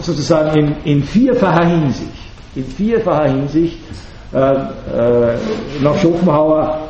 sozusagen 0.00 0.56
in, 0.56 0.76
in 0.84 1.02
vierfacher 1.02 1.66
Hinsicht, 1.66 2.08
in 2.54 2.64
vierfacher 2.64 3.28
Hinsicht 3.28 3.78
nach 4.32 5.98
Schopenhauer 6.00 6.88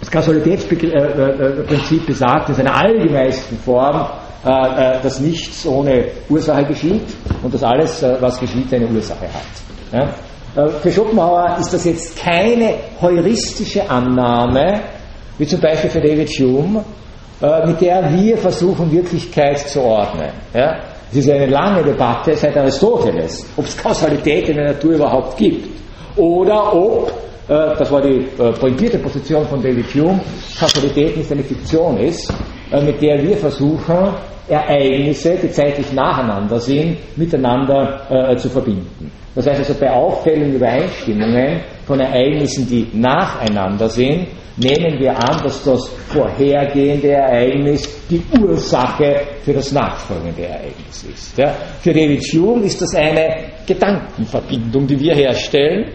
das 0.00 0.10
Kausalitätsprinzip 0.10 2.06
besagt 2.06 2.48
in 2.48 2.54
seiner 2.56 2.74
allgemeinsten 2.74 3.56
Form, 3.58 4.06
dass 4.42 5.20
nichts 5.20 5.66
ohne 5.66 6.06
Ursache 6.28 6.64
geschieht 6.64 7.06
und 7.42 7.52
dass 7.52 7.62
alles, 7.62 8.02
äh, 8.02 8.16
was 8.20 8.38
geschieht, 8.40 8.72
eine 8.72 8.86
Ursache 8.86 9.26
hat. 9.26 10.14
Für 10.80 10.90
Schopenhauer 10.90 11.56
ist 11.60 11.72
das 11.72 11.84
jetzt 11.84 12.16
keine 12.16 12.74
heuristische 13.00 13.88
Annahme, 13.88 14.80
wie 15.38 15.46
zum 15.46 15.60
Beispiel 15.60 15.90
für 15.90 16.00
David 16.00 16.28
Hume, 16.30 16.84
mit 17.66 17.80
der 17.80 18.12
wir 18.12 18.36
versuchen, 18.36 18.90
Wirklichkeit 18.90 19.58
zu 19.58 19.80
ordnen. 19.80 20.30
Es 20.52 21.16
ist 21.16 21.30
eine 21.30 21.46
lange 21.46 21.82
Debatte 21.82 22.36
seit 22.36 22.56
Aristoteles, 22.56 23.46
ob 23.56 23.64
es 23.64 23.76
Kausalität 23.76 24.48
in 24.48 24.56
der 24.56 24.72
Natur 24.72 24.94
überhaupt 24.94 25.36
gibt 25.36 25.68
oder 26.16 26.72
ob 26.72 27.12
äh, 27.50 27.76
das 27.76 27.90
war 27.90 28.00
die 28.00 28.28
äh, 28.38 28.52
pointierte 28.52 28.98
Position 28.98 29.44
von 29.46 29.60
David 29.60 29.92
Hume, 29.94 30.20
Kausalität 30.58 31.16
nicht 31.16 31.32
eine 31.32 31.42
Fiktion 31.42 31.98
ist, 31.98 32.32
äh, 32.70 32.80
mit 32.80 33.02
der 33.02 33.20
wir 33.20 33.36
versuchen, 33.36 34.14
Ereignisse, 34.50 35.36
die 35.42 35.50
zeitlich 35.50 35.92
nacheinander 35.92 36.58
sind, 36.58 36.96
miteinander 37.16 38.36
zu 38.36 38.48
verbinden. 38.48 39.10
Das 39.34 39.46
heißt 39.46 39.60
also 39.60 39.74
bei 39.74 39.90
auffälligen 39.90 40.54
Übereinstimmungen 40.54 41.60
von 41.86 42.00
Ereignissen, 42.00 42.68
die 42.68 42.86
nacheinander 42.92 43.88
sind, 43.88 44.26
nehmen 44.56 44.98
wir 44.98 45.16
an, 45.16 45.40
dass 45.44 45.62
das 45.62 45.88
vorhergehende 46.08 47.12
Ereignis 47.12 47.88
die 48.10 48.20
Ursache 48.40 49.20
für 49.42 49.52
das 49.52 49.70
nachfolgende 49.72 50.42
Ereignis 50.42 51.04
ist. 51.04 51.38
Ja. 51.38 51.54
Für 51.80 51.92
David 51.92 52.22
Hume 52.34 52.64
ist 52.64 52.82
das 52.82 52.94
eine 52.94 53.28
Gedankenverbindung, 53.66 54.86
die 54.86 54.98
wir 54.98 55.14
herstellen, 55.14 55.92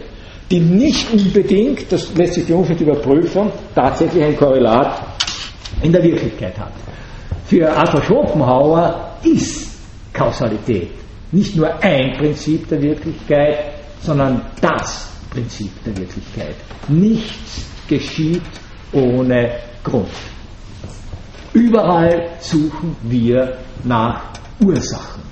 die 0.50 0.60
nicht 0.60 1.12
unbedingt, 1.12 1.92
das 1.92 2.16
lässt 2.16 2.36
sich 2.36 2.46
für 2.46 2.54
überprüfen, 2.54 3.52
tatsächlich 3.76 4.24
ein 4.24 4.38
Korrelat 4.38 5.02
in 5.84 5.92
der 5.92 6.02
Wirklichkeit 6.02 6.58
hat. 6.58 6.72
Für 7.46 7.70
Arthur 7.72 8.02
Schopenhauer 8.04 9.18
ist 9.24 9.78
Kausalität 10.14 10.92
nicht 11.32 11.56
nur 11.56 11.84
ein 11.84 12.14
Prinzip 12.18 12.68
der 12.70 12.82
Wirklichkeit, 12.82 13.58
sondern 14.02 14.42
das 14.62 15.10
Prinzip 15.30 15.72
der 15.84 15.98
Wirklichkeit. 15.98 16.56
Nichts 16.88 17.66
geschieht 17.88 18.42
ohne 18.94 19.52
Grund. 19.84 20.08
Überall 21.54 22.30
suchen 22.40 22.96
wir 23.04 23.58
nach 23.84 24.24
Ursachen. 24.64 25.24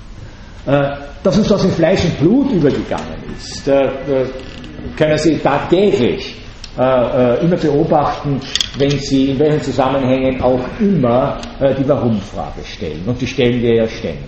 Äh, 0.65 0.89
dass 1.23 1.37
uns 1.37 1.47
das 1.47 1.63
in 1.63 1.71
Fleisch 1.71 2.03
und 2.03 2.19
Blut 2.19 2.51
übergegangen 2.51 3.23
ist, 3.37 3.67
äh, 3.67 3.85
äh, 3.85 4.27
können 4.97 5.17
Sie 5.17 5.37
tagtäglich 5.37 6.35
immer 6.75 7.57
beobachten, 7.57 8.39
wenn 8.79 8.89
Sie 8.89 9.29
in 9.29 9.39
welchen 9.39 9.61
Zusammenhängen 9.61 10.41
auch 10.41 10.59
immer 10.79 11.37
die 11.59 11.87
Warum-Frage 11.87 12.63
stellen. 12.65 13.03
Und 13.05 13.21
die 13.21 13.27
stellen 13.27 13.61
wir 13.61 13.75
ja 13.75 13.87
ständig. 13.87 14.23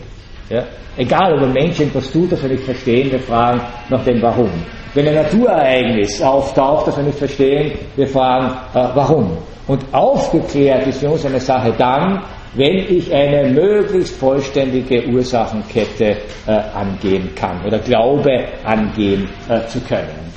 Ja? 0.49 0.63
Egal, 0.97 1.33
ob 1.33 1.43
ein 1.43 1.53
Mensch 1.53 1.79
etwas 1.79 2.11
tut, 2.11 2.31
das 2.31 2.41
wir 2.43 2.49
nicht 2.49 2.63
verstehen, 2.63 3.11
wir 3.11 3.19
fragen 3.19 3.61
nach 3.89 4.03
dem 4.03 4.21
Warum. 4.21 4.51
Wenn 4.93 5.09
ein 5.09 5.15
Naturereignis 5.15 6.21
auftaucht, 6.21 6.87
das 6.87 6.95
wir 6.95 7.03
nicht 7.03 7.17
verstehen, 7.17 7.77
wir 7.97 8.07
fragen 8.07 8.47
äh, 8.73 8.87
warum. 8.95 9.37
Und 9.67 9.83
aufgeklärt 9.91 10.87
ist 10.87 10.99
für 10.99 11.09
uns 11.09 11.25
eine 11.25 11.41
Sache 11.41 11.73
dann, 11.77 12.23
wenn 12.53 12.77
ich 12.77 13.13
eine 13.13 13.49
möglichst 13.49 14.15
vollständige 14.15 15.05
Ursachenkette 15.09 16.15
äh, 16.47 16.51
angehen 16.73 17.35
kann 17.35 17.65
oder 17.65 17.79
glaube 17.79 18.45
angehen 18.63 19.27
äh, 19.49 19.67
zu 19.67 19.81
können. 19.81 20.33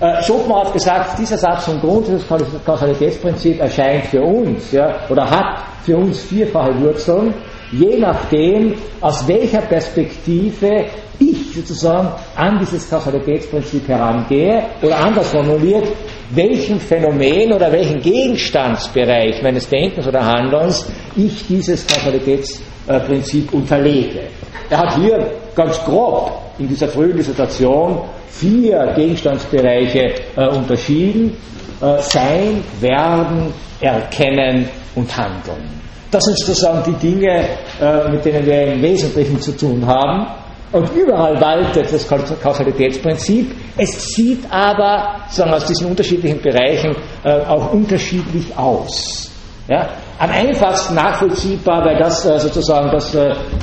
Äh, 0.00 0.22
Schopenhauer 0.22 0.66
hat 0.66 0.72
gesagt, 0.72 1.18
dieser 1.18 1.36
Satz 1.36 1.64
vom 1.64 1.80
Grund, 1.80 2.08
das 2.08 2.22
Kausalitätsprinzip 2.64 3.60
erscheint 3.60 4.06
für 4.06 4.22
uns 4.22 4.72
ja, 4.72 4.94
oder 5.10 5.28
hat 5.28 5.62
für 5.84 5.96
uns 5.96 6.22
vierfache 6.22 6.80
Wurzeln 6.80 7.34
je 7.72 7.98
nachdem, 7.98 8.74
aus 9.00 9.26
welcher 9.26 9.62
Perspektive 9.62 10.86
ich 11.18 11.54
sozusagen 11.54 12.08
an 12.34 12.58
dieses 12.58 12.88
Kausalitätsprinzip 12.88 13.86
herangehe 13.88 14.64
oder 14.82 14.98
anders 14.98 15.28
formuliert, 15.28 15.86
welchen 16.30 16.80
Phänomen 16.80 17.52
oder 17.52 17.70
welchen 17.70 18.00
Gegenstandsbereich 18.00 19.42
meines 19.42 19.68
Denkens 19.68 20.06
oder 20.06 20.24
Handelns 20.24 20.90
ich 21.16 21.46
dieses 21.46 21.86
Kausalitätsprinzip 21.86 23.52
unterlege. 23.52 24.22
Er 24.70 24.78
hat 24.78 24.96
hier 24.96 25.30
ganz 25.54 25.78
grob 25.84 26.32
in 26.60 26.68
dieser 26.68 26.88
frühen 26.88 27.16
Dissertation 27.16 28.02
vier 28.28 28.92
Gegenstandsbereiche 28.94 30.14
äh, 30.36 30.48
unterschieden. 30.48 31.36
Äh, 31.80 31.98
sein, 32.02 32.62
Werden, 32.80 33.52
Erkennen 33.80 34.68
und 34.94 35.16
Handeln. 35.16 35.80
Das 36.10 36.22
sind 36.24 36.38
sozusagen 36.38 36.82
die 36.92 37.08
Dinge, 37.08 37.48
äh, 37.80 38.10
mit 38.10 38.24
denen 38.24 38.44
wir 38.44 38.72
im 38.72 38.82
Wesentlichen 38.82 39.40
zu 39.40 39.56
tun 39.56 39.86
haben. 39.86 40.26
Und 40.72 40.88
überall 40.94 41.40
waltet 41.40 41.92
das 41.92 42.06
Kausalitätsprinzip. 42.06 43.52
Es 43.76 44.12
sieht 44.12 44.44
aber 44.50 45.22
sagen, 45.30 45.52
aus 45.52 45.64
diesen 45.64 45.86
unterschiedlichen 45.86 46.40
Bereichen 46.40 46.94
äh, 47.24 47.40
auch 47.46 47.72
unterschiedlich 47.72 48.56
aus. 48.56 49.30
Ja? 49.68 49.88
Am 50.20 50.30
einfachsten 50.30 50.94
nachvollziehbar, 50.94 51.82
weil 51.82 51.98
das 51.98 52.26
äh, 52.26 52.38
sozusagen 52.38 52.90
das 52.90 53.16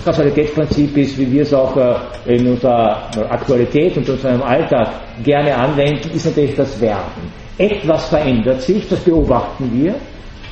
Kausalitätsprinzip 0.03 0.97
ist, 0.97 1.17
wie 1.19 1.31
wir 1.31 1.43
es 1.43 1.53
auch 1.53 1.77
in 2.25 2.47
unserer 2.47 3.09
Aktualität 3.29 3.95
und 3.95 4.09
unserem 4.09 4.41
Alltag 4.41 4.89
gerne 5.23 5.55
anwenden, 5.55 6.09
ist 6.15 6.25
natürlich 6.25 6.55
das 6.55 6.81
Werden. 6.81 7.31
Etwas 7.59 8.09
verändert 8.09 8.61
sich, 8.61 8.89
das 8.89 8.99
beobachten 9.01 9.69
wir. 9.71 9.95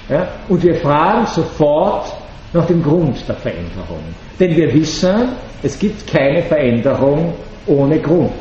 Ja? 0.09 0.27
Und 0.47 0.63
wir 0.63 0.75
fragen 0.75 1.25
sofort 1.25 2.13
nach 2.53 2.65
dem 2.67 2.83
Grund 2.83 3.27
der 3.27 3.35
Veränderung. 3.35 4.03
Denn 4.39 4.55
wir 4.55 4.73
wissen, 4.73 5.29
es 5.61 5.77
gibt 5.77 6.05
keine 6.07 6.43
Veränderung 6.43 7.33
ohne 7.67 7.99
Grund. 7.99 8.31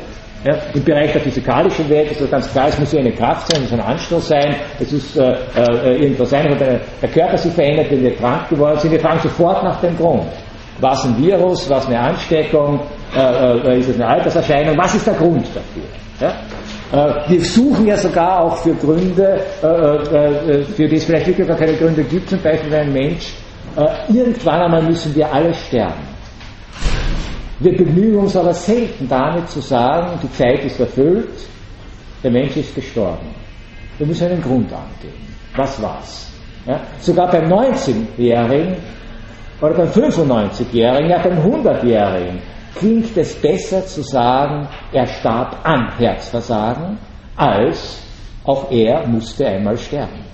Ja, 0.45 0.53
Im 0.75 0.83
Bereich 0.83 1.11
der 1.11 1.21
physikalischen 1.21 1.89
Welt 1.89 2.11
ist 2.11 2.21
das 2.21 2.29
ganz 2.29 2.51
klar, 2.51 2.67
es 2.67 2.77
muss 2.77 2.91
ja 2.91 2.99
eine 2.99 3.11
Kraft 3.11 3.47
sein, 3.47 3.63
es 3.63 3.71
muss 3.71 3.79
ein 3.79 3.85
Anstoß 3.85 4.27
sein, 4.27 4.55
es 4.79 4.91
muss 4.91 5.17
äh, 5.17 5.33
äh, 5.55 6.03
irgendwas 6.03 6.29
sein, 6.29 6.45
wo 6.51 6.53
der, 6.53 6.81
Körper 7.11 7.35
sich 7.35 7.51
verändert, 7.51 7.87
wenn 7.89 8.03
wir 8.03 8.15
krank 8.15 8.47
geworden 8.49 8.77
sind. 8.77 8.91
Wir 8.91 8.99
fragen 8.99 9.19
sofort 9.23 9.63
nach 9.63 9.81
dem 9.81 9.97
Grund. 9.97 10.27
Was 10.79 11.03
ein 11.03 11.17
Virus, 11.17 11.67
was 11.67 11.87
eine 11.87 11.99
Ansteckung, 11.99 12.79
äh, 13.17 13.21
äh 13.21 13.79
ist 13.79 13.89
es 13.89 13.95
eine 13.95 14.07
Alterserscheinung, 14.07 14.77
was 14.77 14.93
ist 14.93 15.07
der 15.07 15.15
Grund 15.15 15.47
dafür? 15.47 15.83
Ja? 16.19 17.25
Äh, 17.25 17.29
wir 17.31 17.41
suchen 17.41 17.87
ja 17.87 17.97
sogar 17.97 18.41
auch 18.41 18.57
für 18.57 18.75
Gründe, 18.75 19.39
für 19.61 20.87
die 20.87 20.95
es 20.95 21.05
vielleicht 21.05 21.25
wirklich 21.25 21.47
gar 21.47 21.57
keine 21.57 21.73
Gründe 21.73 22.03
gibt, 22.03 22.29
zum 22.29 22.39
Beispiel 22.43 22.71
ein 22.71 22.93
Mensch, 22.93 23.33
irgendwann 24.13 24.61
einmal 24.61 24.83
müssen 24.83 25.15
wir 25.15 25.33
alle 25.33 25.51
sterben. 25.55 26.14
Wir 27.59 27.77
bemühen 27.77 28.17
uns 28.17 28.35
aber 28.35 28.53
selten 28.53 29.07
damit 29.07 29.49
zu 29.49 29.61
sagen, 29.61 30.19
die 30.21 30.31
Zeit 30.31 30.65
ist 30.65 30.79
erfüllt, 30.79 31.29
der 32.23 32.31
Mensch 32.31 32.57
ist 32.57 32.75
gestorben. 32.75 33.27
Wir 33.97 34.07
müssen 34.07 34.29
einen 34.29 34.41
Grund 34.41 34.71
angeben. 34.73 35.25
Was 35.55 35.81
war's? 35.81 36.31
Ja? 36.65 36.81
Sogar 36.99 37.31
beim 37.31 37.45
19-Jährigen 37.45 38.75
oder 39.61 39.73
beim 39.73 39.87
95-Jährigen, 39.87 41.09
ja 41.09 41.19
beim 41.19 41.39
100-Jährigen 41.39 42.41
klingt 42.75 43.15
es 43.15 43.35
besser 43.35 43.85
zu 43.85 44.01
sagen, 44.01 44.67
er 44.91 45.07
starb 45.07 45.57
an 45.63 45.97
Herzversagen, 45.97 46.97
als 47.37 48.01
auch 48.43 48.69
er 48.69 49.07
musste 49.07 49.47
einmal 49.47 49.77
sterben. 49.77 50.25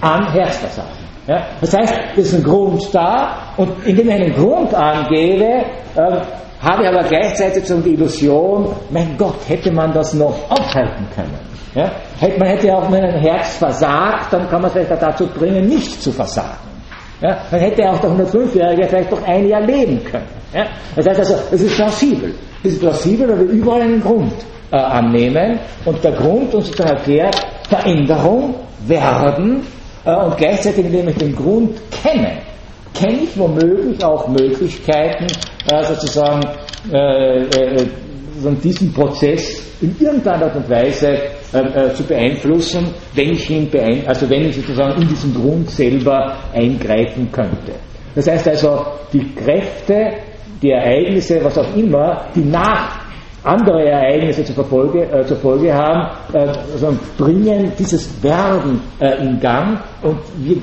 An 0.00 0.30
Herzversagen. 0.30 1.01
Ja? 1.26 1.46
Das 1.60 1.76
heißt, 1.76 1.94
es 2.16 2.32
ist 2.32 2.34
ein 2.34 2.42
Grund 2.42 2.82
da 2.92 3.54
und 3.56 3.70
indem 3.84 4.08
ich 4.08 4.14
einen 4.14 4.34
Grund 4.34 4.74
angebe, 4.74 5.64
äh, 5.94 6.20
habe 6.60 6.82
ich 6.82 6.88
aber 6.88 7.02
gleichzeitig 7.02 7.66
so 7.66 7.80
die 7.80 7.94
Illusion, 7.94 8.68
mein 8.90 9.16
Gott, 9.18 9.36
hätte 9.48 9.72
man 9.72 9.92
das 9.92 10.14
noch 10.14 10.34
aufhalten 10.48 11.06
können. 11.14 11.38
Ja? 11.74 11.90
Man 12.38 12.48
hätte 12.48 12.76
auch, 12.76 12.90
wenn 12.90 13.04
ein 13.04 13.20
Herz 13.20 13.56
versagt, 13.56 14.32
dann 14.32 14.48
kann 14.48 14.62
man 14.62 14.70
es 14.70 14.72
vielleicht 14.72 15.02
dazu 15.02 15.26
bringen, 15.26 15.66
nicht 15.68 16.00
zu 16.02 16.12
versagen. 16.12 16.70
Ja? 17.20 17.38
Dann 17.50 17.60
hätte 17.60 17.88
auch 17.90 17.98
der 17.98 18.10
105-Jährige 18.10 18.88
vielleicht 18.88 19.10
noch 19.10 19.26
ein 19.26 19.48
Jahr 19.48 19.62
leben 19.62 20.04
können. 20.04 20.28
Ja? 20.54 20.66
Das 20.94 21.06
heißt 21.06 21.18
also, 21.18 21.34
es 21.50 21.62
ist 21.62 21.76
plausibel. 21.76 22.34
Es 22.62 22.72
ist 22.74 22.80
plausibel, 22.80 23.28
weil 23.28 23.40
wir 23.40 23.46
überall 23.46 23.82
einen 23.82 24.00
Grund 24.00 24.34
äh, 24.70 24.76
annehmen 24.76 25.58
und 25.84 26.02
der 26.04 26.12
Grund 26.12 26.54
uns 26.54 26.70
dann 26.72 26.88
erklärt, 26.88 27.34
Veränderung, 27.68 28.54
Werden 28.86 29.64
und 30.04 30.36
gleichzeitig, 30.36 30.86
indem 30.86 31.08
ich 31.08 31.16
den 31.16 31.34
Grund 31.34 31.80
kenne, 31.90 32.38
kenne 32.94 33.20
ich 33.24 33.38
womöglich 33.38 34.02
auch 34.04 34.28
Möglichkeiten, 34.28 35.26
äh, 35.70 35.84
sozusagen 35.84 36.42
äh, 36.92 37.42
äh, 37.42 37.86
diesen 38.62 38.92
Prozess 38.92 39.62
in 39.80 39.94
irgendeiner 40.00 40.46
Art 40.46 40.56
und 40.56 40.68
Weise 40.68 41.08
äh, 41.52 41.58
äh, 41.58 41.94
zu 41.94 42.02
beeinflussen, 42.04 42.92
wenn 43.14 43.32
ich 43.32 43.48
ihn 43.50 43.70
beein 43.70 44.06
also 44.06 44.28
wenn 44.28 44.48
ich 44.48 44.56
sozusagen 44.56 45.02
in 45.02 45.08
diesen 45.08 45.34
Grund 45.34 45.70
selber 45.70 46.36
eingreifen 46.52 47.30
könnte. 47.30 47.72
Das 48.14 48.26
heißt 48.28 48.48
also, 48.48 48.84
die 49.12 49.34
Kräfte 49.34 50.12
die 50.62 50.70
Ereignisse, 50.70 51.42
was 51.42 51.58
auch 51.58 51.76
immer, 51.76 52.26
die 52.34 52.44
nach 52.44 53.01
andere 53.44 53.84
Ereignisse 53.84 54.44
zur 54.44 54.64
Folge, 54.64 55.02
äh, 55.04 55.24
zur 55.26 55.36
Folge 55.38 55.72
haben, 55.74 56.08
äh, 56.32 56.46
also 56.72 56.96
bringen 57.18 57.72
dieses 57.78 58.22
Werden 58.22 58.80
äh, 59.00 59.22
in 59.22 59.40
Gang 59.40 59.80
und 60.02 60.18
wir 60.38 60.58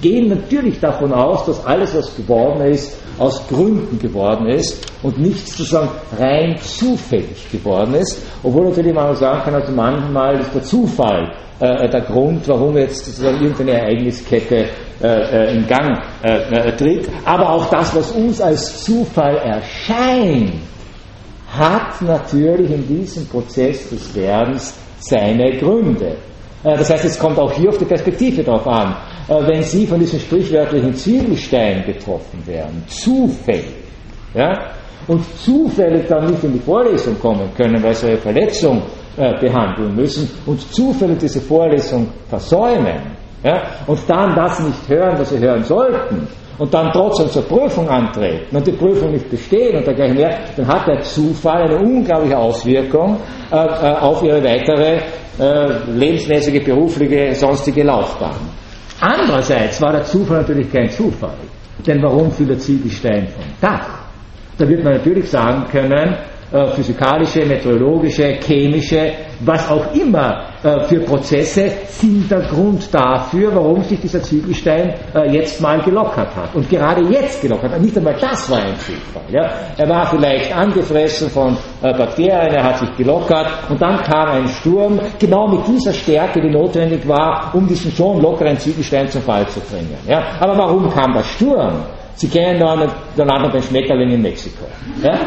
gehen 0.00 0.28
natürlich 0.28 0.80
davon 0.80 1.12
aus, 1.12 1.46
dass 1.46 1.64
alles, 1.64 1.94
was 1.96 2.14
geworden 2.16 2.60
ist, 2.62 2.98
aus 3.18 3.46
Gründen 3.48 3.98
geworden 3.98 4.48
ist 4.48 4.84
und 5.02 5.18
nichts 5.18 5.56
sozusagen 5.56 5.88
rein 6.18 6.56
zufällig 6.58 7.50
geworden 7.50 7.94
ist, 7.94 8.20
obwohl 8.42 8.68
natürlich 8.68 8.92
man 8.92 9.14
sagen 9.14 9.42
kann, 9.44 9.54
also 9.54 9.72
manchmal 9.72 10.40
ist 10.40 10.54
der 10.54 10.62
Zufall 10.62 11.32
äh, 11.60 11.88
der 11.88 12.00
Grund, 12.02 12.46
warum 12.48 12.76
jetzt 12.76 13.04
sozusagen 13.04 13.40
irgendeine 13.40 13.72
Ereigniskette 13.80 14.66
äh, 15.02 15.06
äh, 15.06 15.56
in 15.56 15.66
Gang 15.66 15.98
äh, 16.22 16.72
tritt. 16.72 17.08
Aber 17.24 17.50
auch 17.50 17.70
das, 17.70 17.94
was 17.94 18.10
uns 18.12 18.40
als 18.40 18.84
Zufall 18.84 19.36
erscheint, 19.36 20.52
hat 21.56 22.02
natürlich 22.02 22.70
in 22.70 22.86
diesem 22.86 23.26
Prozess 23.26 23.88
des 23.90 24.14
Werdens 24.14 24.74
seine 24.98 25.56
Gründe. 25.58 26.16
Äh, 26.62 26.76
das 26.76 26.90
heißt, 26.90 27.04
es 27.04 27.18
kommt 27.18 27.38
auch 27.38 27.52
hier 27.52 27.68
auf 27.68 27.78
die 27.78 27.84
Perspektive 27.84 28.42
drauf 28.42 28.66
an. 28.66 28.96
Äh, 29.28 29.48
wenn 29.48 29.62
Sie 29.62 29.86
von 29.86 30.00
diesem 30.00 30.20
sprichwörtlichen 30.20 30.94
Ziegelstein 30.94 31.84
getroffen 31.84 32.46
werden, 32.46 32.82
zufällig, 32.86 33.74
ja, 34.34 34.70
und 35.06 35.22
zufällig 35.38 36.06
dann 36.08 36.30
nicht 36.30 36.42
in 36.44 36.54
die 36.54 36.58
Vorlesung 36.58 37.18
kommen 37.20 37.48
können, 37.56 37.82
weil 37.82 37.94
Sie 37.94 38.08
eine 38.08 38.18
Verletzung 38.18 38.82
äh, 39.16 39.38
behandeln 39.38 39.94
müssen 39.94 40.28
und 40.46 40.60
zufällig 40.72 41.18
diese 41.18 41.40
Vorlesung 41.40 42.08
versäumen, 42.28 43.14
ja, 43.42 43.62
und 43.86 44.00
dann 44.08 44.34
das 44.34 44.60
nicht 44.60 44.88
hören, 44.88 45.18
was 45.18 45.30
Sie 45.30 45.38
hören 45.38 45.62
sollten, 45.62 46.26
und 46.58 46.72
dann 46.72 46.92
trotzdem 46.92 47.28
zur 47.28 47.42
Prüfung 47.42 47.88
antreten 47.88 48.56
und 48.56 48.66
die 48.66 48.72
Prüfung 48.72 49.10
nicht 49.12 49.28
bestehen 49.30 49.76
und 49.76 49.86
dergleichen 49.86 50.16
mehr, 50.16 50.38
dann 50.56 50.66
hat 50.66 50.86
der 50.86 51.00
Zufall 51.00 51.64
eine 51.64 51.78
unglaubliche 51.78 52.36
Auswirkung 52.36 53.16
äh, 53.50 53.56
äh, 53.56 53.96
auf 54.00 54.22
ihre 54.22 54.42
weitere 54.42 55.00
äh, 55.38 55.90
lebensmäßige, 55.90 56.64
berufliche, 56.64 57.34
sonstige 57.34 57.82
Laufbahn. 57.82 58.36
Andererseits 59.00 59.82
war 59.82 59.92
der 59.92 60.04
Zufall 60.04 60.38
natürlich 60.38 60.72
kein 60.72 60.88
Zufall. 60.88 61.36
Denn 61.84 62.00
warum 62.02 62.30
fiel 62.30 62.46
der 62.46 62.58
Ziegelstein 62.58 63.28
vom 63.28 63.44
Dach? 63.60 64.04
Da 64.56 64.68
wird 64.68 64.84
man 64.84 64.94
natürlich 64.94 65.28
sagen 65.28 65.64
können, 65.70 66.16
äh, 66.54 66.68
physikalische, 66.68 67.44
meteorologische, 67.44 68.38
chemische, 68.40 69.12
was 69.40 69.68
auch 69.68 69.92
immer 69.92 70.44
äh, 70.62 70.84
für 70.84 71.00
Prozesse 71.00 71.68
sind 71.88 72.30
der 72.30 72.42
Grund 72.42 72.94
dafür, 72.94 73.52
warum 73.52 73.82
sich 73.82 74.00
dieser 74.00 74.22
Ziegelstein 74.22 74.94
äh, 75.16 75.32
jetzt 75.32 75.60
mal 75.60 75.80
gelockert 75.80 76.36
hat. 76.36 76.54
Und 76.54 76.70
gerade 76.70 77.02
jetzt 77.12 77.42
gelockert 77.42 77.72
hat. 77.72 77.80
Nicht 77.80 77.98
einmal 77.98 78.14
das 78.20 78.48
war 78.48 78.58
ein 78.58 78.76
Zufall. 78.76 79.24
Ja? 79.30 79.50
Er 79.76 79.88
war 79.88 80.06
vielleicht 80.06 80.56
angefressen 80.56 81.28
von 81.28 81.56
Bakterien, 81.80 82.54
er 82.54 82.62
hat 82.62 82.78
sich 82.78 82.96
gelockert 82.98 83.48
und 83.68 83.82
dann 83.82 84.00
kam 84.04 84.28
ein 84.28 84.46
Sturm, 84.46 85.00
genau 85.18 85.48
mit 85.48 85.66
dieser 85.66 85.92
Stärke, 85.92 86.40
die 86.40 86.50
notwendig 86.50 87.06
war, 87.08 87.50
um 87.52 87.66
diesen 87.66 87.90
schon 87.90 88.22
lockeren 88.22 88.56
Ziegelstein 88.56 89.08
zum 89.08 89.22
Fall 89.22 89.44
zu 89.48 89.58
bringen. 89.58 89.96
Ja? 90.06 90.22
Aber 90.38 90.56
warum 90.56 90.88
kam 90.88 91.14
der 91.14 91.24
Sturm? 91.24 91.82
Sie 92.16 92.28
kennen 92.28 92.60
dann 92.60 93.30
auch 93.30 93.40
noch 93.40 93.52
den 93.52 93.62
Schmetterling 93.62 94.10
in 94.12 94.22
Mexiko. 94.22 94.64
Ja? 95.02 95.18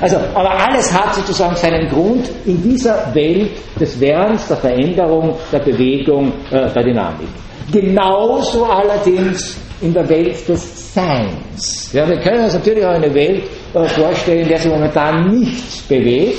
Also, 0.00 0.16
aber 0.34 0.50
alles 0.50 0.92
hat 0.92 1.14
sozusagen 1.14 1.54
seinen 1.56 1.88
Grund 1.88 2.30
in 2.46 2.62
dieser 2.62 3.14
Welt 3.14 3.50
des 3.78 4.00
Werdens, 4.00 4.48
der 4.48 4.56
Veränderung, 4.56 5.36
der 5.52 5.58
Bewegung, 5.58 6.32
äh, 6.50 6.68
der 6.72 6.82
Dynamik. 6.82 7.28
Genauso 7.70 8.64
allerdings 8.64 9.58
in 9.82 9.92
der 9.92 10.08
Welt 10.08 10.48
des 10.48 10.94
Seins. 10.94 11.92
Ja, 11.92 12.08
wir 12.08 12.18
können 12.20 12.44
uns 12.44 12.54
natürlich 12.54 12.84
auch 12.84 12.90
eine 12.90 13.12
Welt 13.14 13.44
äh, 13.74 13.84
vorstellen, 13.88 14.40
in 14.42 14.48
der 14.48 14.58
sich 14.58 14.70
momentan 14.70 15.30
nichts 15.30 15.82
bewegt, 15.82 16.38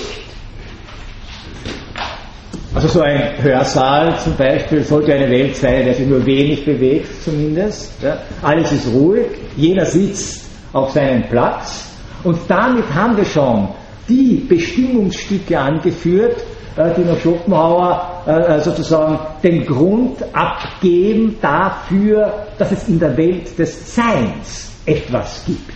also 2.73 2.87
so 2.87 3.01
ein 3.01 3.33
Hörsaal 3.41 4.17
zum 4.19 4.35
Beispiel 4.37 4.83
sollte 4.83 5.13
eine 5.13 5.29
Welt 5.29 5.55
sein, 5.55 5.79
in 5.79 5.85
der 5.85 5.93
sich 5.93 6.07
nur 6.07 6.25
wenig 6.25 6.63
bewegt 6.63 7.23
zumindest. 7.23 8.01
Ja. 8.01 8.17
Alles 8.41 8.71
ist 8.71 8.87
ruhig, 8.93 9.27
jeder 9.57 9.85
sitzt 9.85 10.49
auf 10.71 10.91
seinem 10.91 11.23
Platz 11.23 11.89
und 12.23 12.37
damit 12.47 12.85
haben 12.93 13.17
wir 13.17 13.25
schon 13.25 13.67
die 14.07 14.45
Bestimmungsstücke 14.47 15.59
angeführt, 15.59 16.37
äh, 16.77 16.93
die 16.95 17.01
noch 17.01 17.19
Schopenhauer 17.19 18.23
äh, 18.25 18.31
äh, 18.31 18.59
sozusagen 18.61 19.19
den 19.43 19.65
Grund 19.65 20.17
abgeben 20.33 21.37
dafür, 21.41 22.47
dass 22.57 22.71
es 22.71 22.87
in 22.87 22.99
der 22.99 23.15
Welt 23.17 23.57
des 23.57 23.95
Seins 23.95 24.71
etwas 24.85 25.43
gibt. 25.45 25.73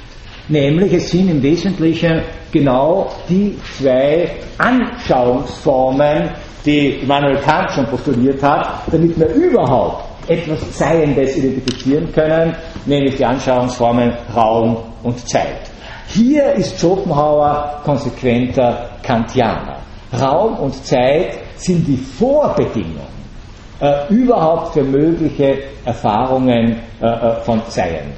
Nämlich 0.47 0.93
es 0.93 1.09
sind 1.09 1.29
im 1.29 1.41
Wesentlichen 1.41 2.21
genau 2.51 3.11
die 3.27 3.57
zwei 3.77 4.29
Anschauungsformen, 4.57 6.29
die 6.65 7.01
Immanuel 7.01 7.37
Kant 7.37 7.71
schon 7.71 7.85
postuliert 7.85 8.41
hat, 8.41 8.81
damit 8.91 9.19
wir 9.19 9.27
überhaupt 9.27 10.03
etwas 10.27 10.77
Seiendes 10.77 11.37
identifizieren 11.37 12.11
können, 12.11 12.55
nämlich 12.85 13.15
die 13.17 13.25
Anschauungsformen 13.25 14.11
Raum 14.35 14.77
und 15.03 15.19
Zeit. 15.29 15.69
Hier 16.07 16.53
ist 16.53 16.79
Schopenhauer 16.79 17.81
konsequenter 17.83 18.89
Kantianer. 19.03 19.77
Raum 20.19 20.57
und 20.57 20.85
Zeit 20.85 21.37
sind 21.57 21.87
die 21.87 21.97
Vorbedingung 21.97 23.07
äh, 23.79 24.13
überhaupt 24.13 24.73
für 24.73 24.83
mögliche 24.83 25.57
Erfahrungen 25.83 26.77
äh, 27.01 27.05
äh 27.05 27.35
von 27.41 27.61
Seien. 27.67 28.13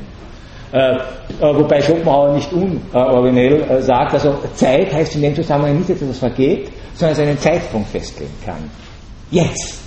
Äh, 0.71 0.95
äh, 0.95 0.99
wobei 1.39 1.81
Schopenhauer 1.81 2.33
nicht 2.33 2.51
unoriginell 2.51 3.61
äh, 3.61 3.81
sagt, 3.81 4.13
also 4.13 4.35
Zeit 4.53 4.93
heißt 4.93 5.15
in 5.15 5.21
dem 5.21 5.35
Zusammenhang 5.35 5.77
nicht, 5.77 5.89
etwas 5.89 6.19
vergeht, 6.19 6.69
sondern 6.97 7.15
dass 7.15 7.19
er 7.19 7.27
einen 7.27 7.39
Zeitpunkt 7.39 7.89
festlegen 7.89 8.33
kann. 8.45 8.69
Jetzt. 9.31 9.79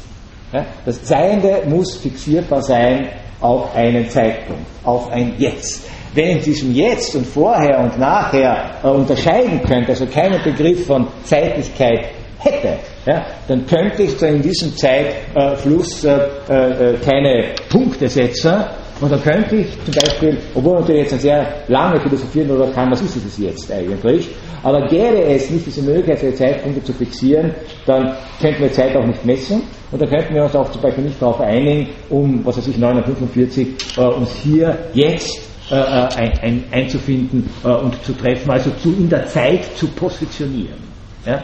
Das 0.84 1.06
Seiende 1.06 1.62
muss 1.66 1.96
fixierbar 1.96 2.62
sein 2.62 3.08
auf 3.40 3.74
einen 3.74 4.08
Zeitpunkt, 4.08 4.66
auf 4.84 5.10
ein 5.10 5.34
Jetzt. 5.38 5.88
Wenn 6.12 6.38
in 6.38 6.42
diesem 6.42 6.74
Jetzt 6.74 7.14
und 7.14 7.26
vorher 7.26 7.78
und 7.78 7.98
nachher 7.98 8.72
äh, 8.82 8.88
unterscheiden 8.88 9.62
könnte, 9.62 9.90
also 9.92 10.06
keinen 10.06 10.42
Begriff 10.42 10.86
von 10.86 11.06
Zeitlichkeit 11.22 12.06
hätte, 12.38 12.78
ja, 13.06 13.24
dann 13.46 13.64
könnte 13.64 14.02
ich 14.02 14.20
in 14.22 14.42
diesem 14.42 14.76
Zeitfluss 14.76 16.04
äh, 16.04 16.16
äh, 16.48 16.96
keine 17.04 17.54
Punkte 17.68 18.08
setzen, 18.08 18.64
und 19.00 19.10
da 19.10 19.16
könnte 19.18 19.56
ich 19.56 19.68
zum 19.84 19.94
Beispiel, 19.94 20.38
obwohl 20.54 20.80
natürlich 20.80 21.10
jetzt 21.10 21.20
sehr 21.20 21.64
lange 21.68 22.00
philosophieren 22.00 22.48
darüber 22.48 22.70
kann, 22.72 22.90
was 22.90 23.00
ist 23.00 23.16
es 23.16 23.38
jetzt 23.38 23.70
eigentlich, 23.72 24.28
aber 24.62 24.86
gäbe 24.88 25.22
es 25.24 25.50
nicht 25.50 25.66
diese 25.66 25.82
Möglichkeit, 25.82 26.22
diese 26.22 26.34
Zeitpunkte 26.34 26.84
zu 26.84 26.92
fixieren, 26.92 27.54
dann 27.86 28.14
könnten 28.40 28.62
wir 28.62 28.72
Zeit 28.72 28.94
auch 28.96 29.06
nicht 29.06 29.24
messen 29.24 29.62
und 29.90 30.02
dann 30.02 30.08
könnten 30.08 30.34
wir 30.34 30.44
uns 30.44 30.54
auch 30.54 30.70
zum 30.70 30.82
Beispiel 30.82 31.04
nicht 31.04 31.20
darauf 31.20 31.40
einigen, 31.40 31.88
um, 32.10 32.44
was 32.44 32.58
weiß 32.58 32.68
ich, 32.68 32.78
945, 32.78 33.68
äh, 33.96 34.00
uns 34.02 34.32
hier 34.42 34.76
jetzt 34.92 35.40
äh, 35.70 35.76
äh, 35.76 36.08
ein, 36.16 36.38
ein, 36.42 36.64
einzufinden 36.72 37.48
äh, 37.64 37.68
und 37.68 38.02
zu 38.04 38.12
treffen, 38.12 38.50
also 38.50 38.70
zu, 38.82 38.90
in 38.90 39.08
der 39.08 39.26
Zeit 39.26 39.64
zu 39.76 39.86
positionieren. 39.88 40.78
Ja? 41.24 41.42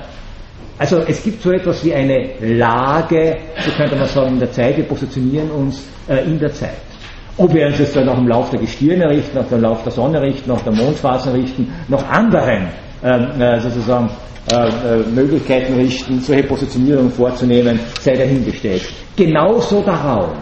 Also 0.78 0.98
es 1.06 1.22
gibt 1.22 1.42
so 1.42 1.52
etwas 1.52 1.84
wie 1.84 1.94
eine 1.94 2.32
Lage, 2.40 3.36
so 3.64 3.70
könnte 3.70 3.96
man 3.96 4.06
sagen, 4.08 4.34
in 4.34 4.40
der 4.40 4.50
Zeit, 4.50 4.76
wir 4.76 4.84
positionieren 4.84 5.50
uns 5.50 5.84
äh, 6.08 6.24
in 6.24 6.38
der 6.38 6.52
Zeit. 6.52 6.74
Ob 7.38 7.52
wir 7.52 7.66
uns 7.66 7.78
jetzt 7.78 7.94
dann 7.94 8.06
nach 8.06 8.16
dem 8.16 8.28
Lauf 8.28 8.48
der 8.50 8.60
Gestirne 8.60 9.10
richten, 9.10 9.36
nach 9.36 9.48
dem 9.48 9.60
Lauf 9.60 9.82
der 9.82 9.92
Sonne 9.92 10.22
richten, 10.22 10.50
nach 10.50 10.62
der 10.62 10.72
Mondphasen 10.72 11.32
richten, 11.32 11.70
nach 11.88 12.08
anderen 12.08 12.68
ähm, 13.04 13.40
äh, 13.40 13.60
sozusagen 13.60 14.08
äh, 14.50 14.68
äh, 14.68 14.70
Möglichkeiten 15.14 15.74
richten, 15.74 16.20
solche 16.20 16.44
Positionierungen 16.44 17.10
vorzunehmen, 17.10 17.78
sei 18.00 18.14
dahingestellt. 18.14 18.84
Genauso 19.16 19.82
der 19.82 19.94
Raum. 19.94 20.32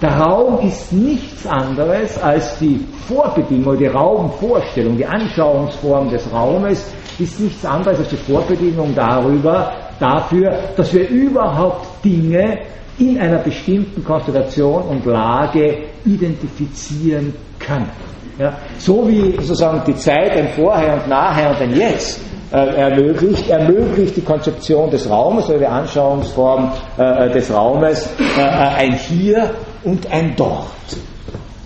Der 0.00 0.16
Raum 0.16 0.66
ist 0.66 0.92
nichts 0.92 1.46
anderes 1.46 2.20
als 2.22 2.58
die 2.58 2.80
Vorbedingung, 3.06 3.76
die 3.78 3.86
Raumvorstellung, 3.86 4.96
die 4.96 5.06
Anschauungsform 5.06 6.10
des 6.10 6.32
Raumes 6.32 6.92
ist 7.18 7.40
nichts 7.40 7.64
anderes 7.64 7.98
als 7.98 8.08
die 8.08 8.16
Vorbedingung 8.16 8.94
darüber, 8.94 9.72
dafür, 10.00 10.58
dass 10.76 10.92
wir 10.94 11.08
überhaupt 11.08 12.04
Dinge 12.04 12.58
in 13.02 13.18
einer 13.18 13.38
bestimmten 13.38 14.04
Konstellation 14.04 14.82
und 14.82 15.04
Lage 15.06 15.78
identifizieren 16.04 17.34
können. 17.58 17.90
Ja, 18.38 18.56
so 18.78 19.06
wie 19.08 19.32
sozusagen 19.42 19.82
die 19.86 19.94
Zeit 19.96 20.30
ein 20.32 20.48
Vorher 20.50 20.94
und 20.94 21.08
Nachher 21.08 21.50
und 21.50 21.60
ein 21.60 21.76
Jetzt 21.76 22.20
äh, 22.52 22.56
ermöglicht, 22.56 23.50
ermöglicht 23.50 24.16
die 24.16 24.22
Konzeption 24.22 24.90
des 24.90 25.08
Raumes 25.08 25.48
oder 25.48 25.58
die 25.58 25.66
Anschauungsform 25.66 26.72
äh, 26.96 27.30
des 27.30 27.52
Raumes 27.52 28.08
äh, 28.38 28.40
ein 28.40 28.94
Hier 28.94 29.50
und 29.84 30.10
ein 30.10 30.34
Dort. 30.36 30.66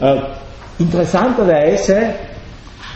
Äh, 0.00 0.16
interessanterweise 0.78 2.14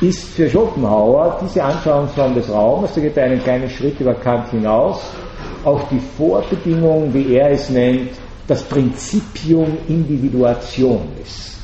ist 0.00 0.34
für 0.34 0.48
Schopenhauer 0.48 1.38
diese 1.42 1.62
Anschauungsform 1.62 2.34
des 2.34 2.50
Raumes, 2.50 2.94
da 2.94 3.00
geht 3.02 3.16
er 3.16 3.24
einen 3.24 3.42
kleinen 3.42 3.68
Schritt 3.68 4.00
über 4.00 4.14
Kant 4.14 4.48
hinaus, 4.50 5.00
auch 5.64 5.82
die 5.90 6.00
Vorbedingung, 6.16 7.12
wie 7.12 7.34
er 7.34 7.50
es 7.50 7.68
nennt, 7.70 8.10
das 8.50 8.64
Prinzipium 8.64 9.78
Individuationis. 9.86 11.56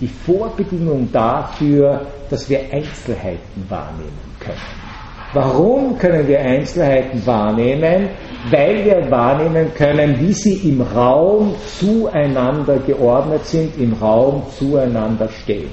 Die 0.00 0.08
Vorbedingung 0.08 1.08
dafür, 1.12 2.00
dass 2.28 2.50
wir 2.50 2.58
Einzelheiten 2.72 3.64
wahrnehmen 3.68 4.18
können. 4.40 4.58
Warum 5.34 5.96
können 5.96 6.26
wir 6.26 6.40
Einzelheiten 6.40 7.24
wahrnehmen? 7.24 8.08
Weil 8.50 8.84
wir 8.84 9.08
wahrnehmen 9.08 9.72
können, 9.72 10.18
wie 10.18 10.32
sie 10.32 10.68
im 10.68 10.80
Raum 10.80 11.54
zueinander 11.78 12.78
geordnet 12.78 13.46
sind, 13.46 13.78
im 13.78 13.92
Raum 13.92 14.42
zueinander 14.58 15.28
stehen. 15.28 15.70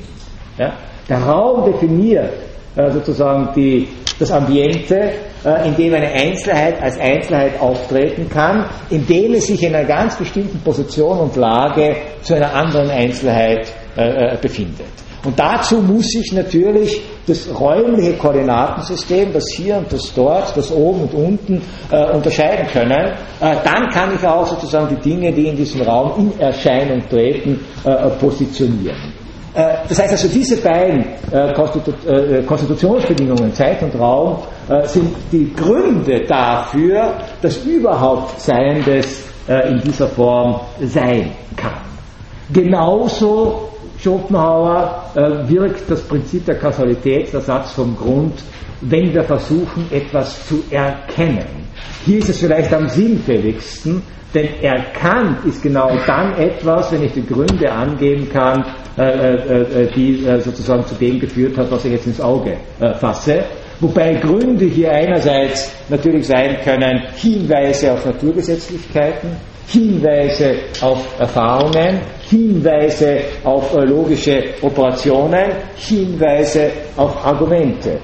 Ja? 0.60 0.74
Der 1.10 1.18
Raum 1.18 1.66
definiert 1.66 2.34
äh, 2.76 2.92
sozusagen 2.92 3.50
die, 3.56 3.88
das 4.20 4.32
Ambiente, 4.32 5.14
in 5.66 5.76
dem 5.76 5.94
eine 5.94 6.10
Einzelheit 6.10 6.82
als 6.82 7.00
Einzelheit 7.00 7.60
auftreten 7.62 8.30
kann, 8.30 8.66
indem 8.90 9.34
es 9.36 9.48
sich 9.48 9.64
in 9.64 9.74
einer 9.74 9.88
ganz 9.88 10.18
bestimmten 10.18 10.60
Position 10.60 11.18
und 11.20 11.36
Lage 11.36 11.96
zu 12.22 12.36
einer 12.36 12.54
anderen 12.54 12.90
Einzelheit 12.90 13.72
äh, 13.96 14.38
befindet. 14.42 14.88
Und 15.26 15.38
dazu 15.38 15.82
muss 15.82 16.16
ich 16.16 16.32
natürlich 16.32 17.02
das 17.28 17.48
räumliche 17.60 18.14
Koordinatensystem, 18.14 19.34
das 19.34 19.44
hier 19.56 19.78
und 19.78 19.92
das 19.92 20.14
dort, 20.14 20.56
das 20.56 20.72
oben 20.72 21.02
und 21.02 21.14
unten 21.14 21.62
äh, 21.92 22.12
unterscheiden 22.12 22.68
können. 22.68 23.12
Äh, 23.42 23.56
dann 23.64 23.90
kann 23.90 24.16
ich 24.16 24.26
auch 24.26 24.48
sozusagen 24.48 24.96
die 24.96 25.10
Dinge, 25.10 25.34
die 25.34 25.48
in 25.48 25.58
diesem 25.58 25.82
Raum 25.82 26.14
in 26.18 26.40
Erscheinung 26.40 27.02
treten, 27.10 27.60
äh, 27.84 28.10
positionieren. 28.12 29.19
Äh, 29.60 29.88
das 29.90 30.00
heißt 30.00 30.12
also, 30.12 30.28
diese 30.30 30.58
beiden 30.58 31.06
äh, 31.32 31.52
äh, 31.52 32.44
Konstitutionsbedingungen, 32.44 33.54
Zeit 33.54 33.82
und 33.84 33.96
Raum, 34.00 34.38
sind 34.86 35.16
die 35.32 35.52
Gründe 35.56 36.26
dafür, 36.28 37.16
dass 37.42 37.58
überhaupt 37.66 38.40
Seiendes 38.40 39.24
in 39.48 39.82
dieser 39.82 40.08
Form 40.08 40.60
sein 40.80 41.32
kann. 41.58 41.82
Genauso 42.54 43.70
Schopenhauer 43.98 45.06
wirkt 45.48 45.90
das 45.90 46.02
Prinzip 46.04 46.46
der 46.46 46.60
Kausalität, 46.60 47.34
der 47.34 47.42
Satz 47.42 47.72
vom 47.72 47.98
Grund, 47.98 48.44
wenn 48.82 49.12
wir 49.12 49.24
versuchen, 49.24 49.88
etwas 49.90 50.48
zu 50.48 50.62
erkennen. 50.70 51.48
Hier 52.06 52.20
ist 52.20 52.30
es 52.30 52.42
vielleicht 52.42 52.72
am 52.72 52.88
sinnfälligsten, 52.88 54.04
denn 54.36 54.50
erkannt 54.62 55.46
ist 55.46 55.64
genau 55.64 55.90
dann 56.06 56.38
etwas, 56.38 56.92
wenn 56.92 57.06
ich 57.06 57.14
die 57.14 57.26
Gründe 57.26 57.72
angeben 57.72 58.30
kann, 58.32 58.64
die 59.96 60.26
äh, 60.26 60.42
sozusagen 60.42 60.86
zu 60.86 60.96
dem 60.96 61.20
geführt 61.20 61.58
hat, 61.58 61.72
was 61.72 61.86
ich 61.86 61.94
jetzt 61.94 62.08
ins 62.08 62.20
Auge 62.20 62.58
äh, 62.80 62.94
fasse. 62.96 63.44
Wobei 63.80 64.16
Gründe 64.16 64.66
hier 64.66 64.92
einerseits 64.92 65.72
natürlich 65.88 66.28
sein 66.28 66.58
können 66.66 67.04
Hinweise 67.16 67.94
auf 67.94 68.06
Naturgesetzlichkeiten, 68.06 69.30
Hinweise 69.68 70.56
auf 70.82 71.18
Erfahrungen, 71.18 72.02
Hinweise 72.30 73.20
auf 73.46 73.74
äh, 73.74 73.86
logische 73.86 74.44
Operationen, 74.62 75.52
Hinweise 75.78 76.70
auf 76.98 77.26
Argumente. 77.26 78.00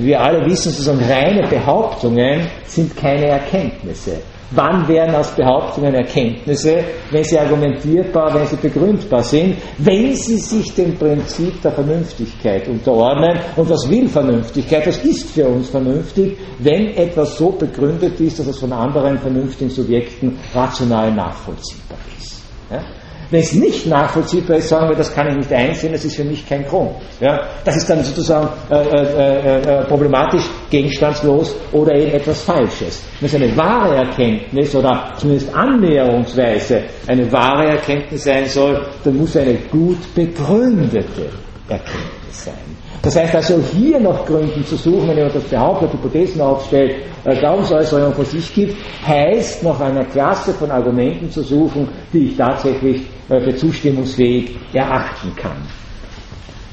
Wir 0.00 0.18
alle 0.18 0.46
wissen 0.46 0.72
sozusagen, 0.72 1.04
reine 1.12 1.46
Behauptungen 1.46 2.46
sind 2.64 2.96
keine 2.96 3.26
Erkenntnisse. 3.26 4.12
Wann 4.52 4.86
werden 4.86 5.14
aus 5.14 5.32
Behauptungen 5.32 5.94
Erkenntnisse, 5.94 6.84
wenn 7.10 7.24
sie 7.24 7.38
argumentierbar, 7.38 8.32
wenn 8.32 8.46
sie 8.46 8.56
begründbar 8.56 9.22
sind, 9.22 9.56
wenn 9.78 10.14
sie 10.14 10.38
sich 10.38 10.72
dem 10.74 10.96
Prinzip 10.96 11.60
der 11.62 11.72
Vernünftigkeit 11.72 12.68
unterordnen? 12.68 13.40
Und 13.56 13.68
was 13.68 13.90
will 13.90 14.08
Vernünftigkeit? 14.08 14.86
Was 14.86 14.98
ist 14.98 15.30
für 15.30 15.48
uns 15.48 15.68
vernünftig, 15.68 16.38
wenn 16.60 16.96
etwas 16.96 17.36
so 17.36 17.50
begründet 17.50 18.20
ist, 18.20 18.38
dass 18.38 18.46
es 18.46 18.58
von 18.58 18.72
anderen 18.72 19.18
vernünftigen 19.18 19.70
Subjekten 19.70 20.38
rational 20.54 21.12
nachvollziehbar 21.12 21.98
ist? 22.16 22.40
Ja? 22.70 22.82
Wenn 23.30 23.40
es 23.40 23.52
nicht 23.54 23.86
nachvollziehbar 23.86 24.58
ist, 24.58 24.68
sagen 24.68 24.88
wir, 24.88 24.96
das 24.96 25.12
kann 25.12 25.28
ich 25.28 25.36
nicht 25.36 25.52
einsehen, 25.52 25.92
das 25.92 26.04
ist 26.04 26.16
für 26.16 26.24
mich 26.24 26.48
kein 26.48 26.64
Grund. 26.64 26.92
Ja? 27.20 27.40
Das 27.64 27.76
ist 27.76 27.90
dann 27.90 28.02
sozusagen 28.04 28.48
äh, 28.70 28.76
äh, 28.76 29.60
äh, 29.60 29.84
problematisch, 29.84 30.44
gegenstandslos 30.70 31.54
oder 31.72 31.94
eben 31.94 32.12
etwas 32.12 32.42
Falsches. 32.42 33.02
Wenn 33.20 33.28
es 33.28 33.34
eine 33.34 33.56
wahre 33.56 33.96
Erkenntnis 33.96 34.74
oder 34.74 35.12
zumindest 35.16 35.54
annäherungsweise 35.54 36.84
eine 37.06 37.30
wahre 37.32 37.70
Erkenntnis 37.70 38.24
sein 38.24 38.46
soll, 38.46 38.86
dann 39.02 39.16
muss 39.16 39.36
eine 39.36 39.54
gut 39.70 40.14
begründete 40.14 41.30
Erkenntnis 41.68 42.44
sein. 42.44 42.54
Das 43.02 43.14
heißt 43.14 43.34
also 43.36 43.60
hier 43.72 44.00
noch 44.00 44.26
Gründen 44.26 44.64
zu 44.64 44.76
suchen, 44.76 45.08
wenn 45.08 45.16
jemand 45.16 45.36
das 45.36 45.44
behauptet, 45.44 45.92
Hypothesen 45.92 46.40
aufstellt, 46.40 46.96
äh, 47.24 47.36
Glaubensäußerungen 47.36 48.14
von 48.14 48.24
sich 48.24 48.52
gibt, 48.54 48.76
heißt 49.06 49.62
nach 49.62 49.80
einer 49.80 50.04
Klasse 50.04 50.52
von 50.52 50.70
Argumenten 50.70 51.30
zu 51.30 51.42
suchen, 51.42 51.88
die 52.12 52.28
ich 52.30 52.36
tatsächlich 52.36 53.02
äh, 53.02 53.15
für 53.28 53.56
zustimmungsfähig 53.56 54.56
erachten 54.72 55.34
kann. 55.36 55.62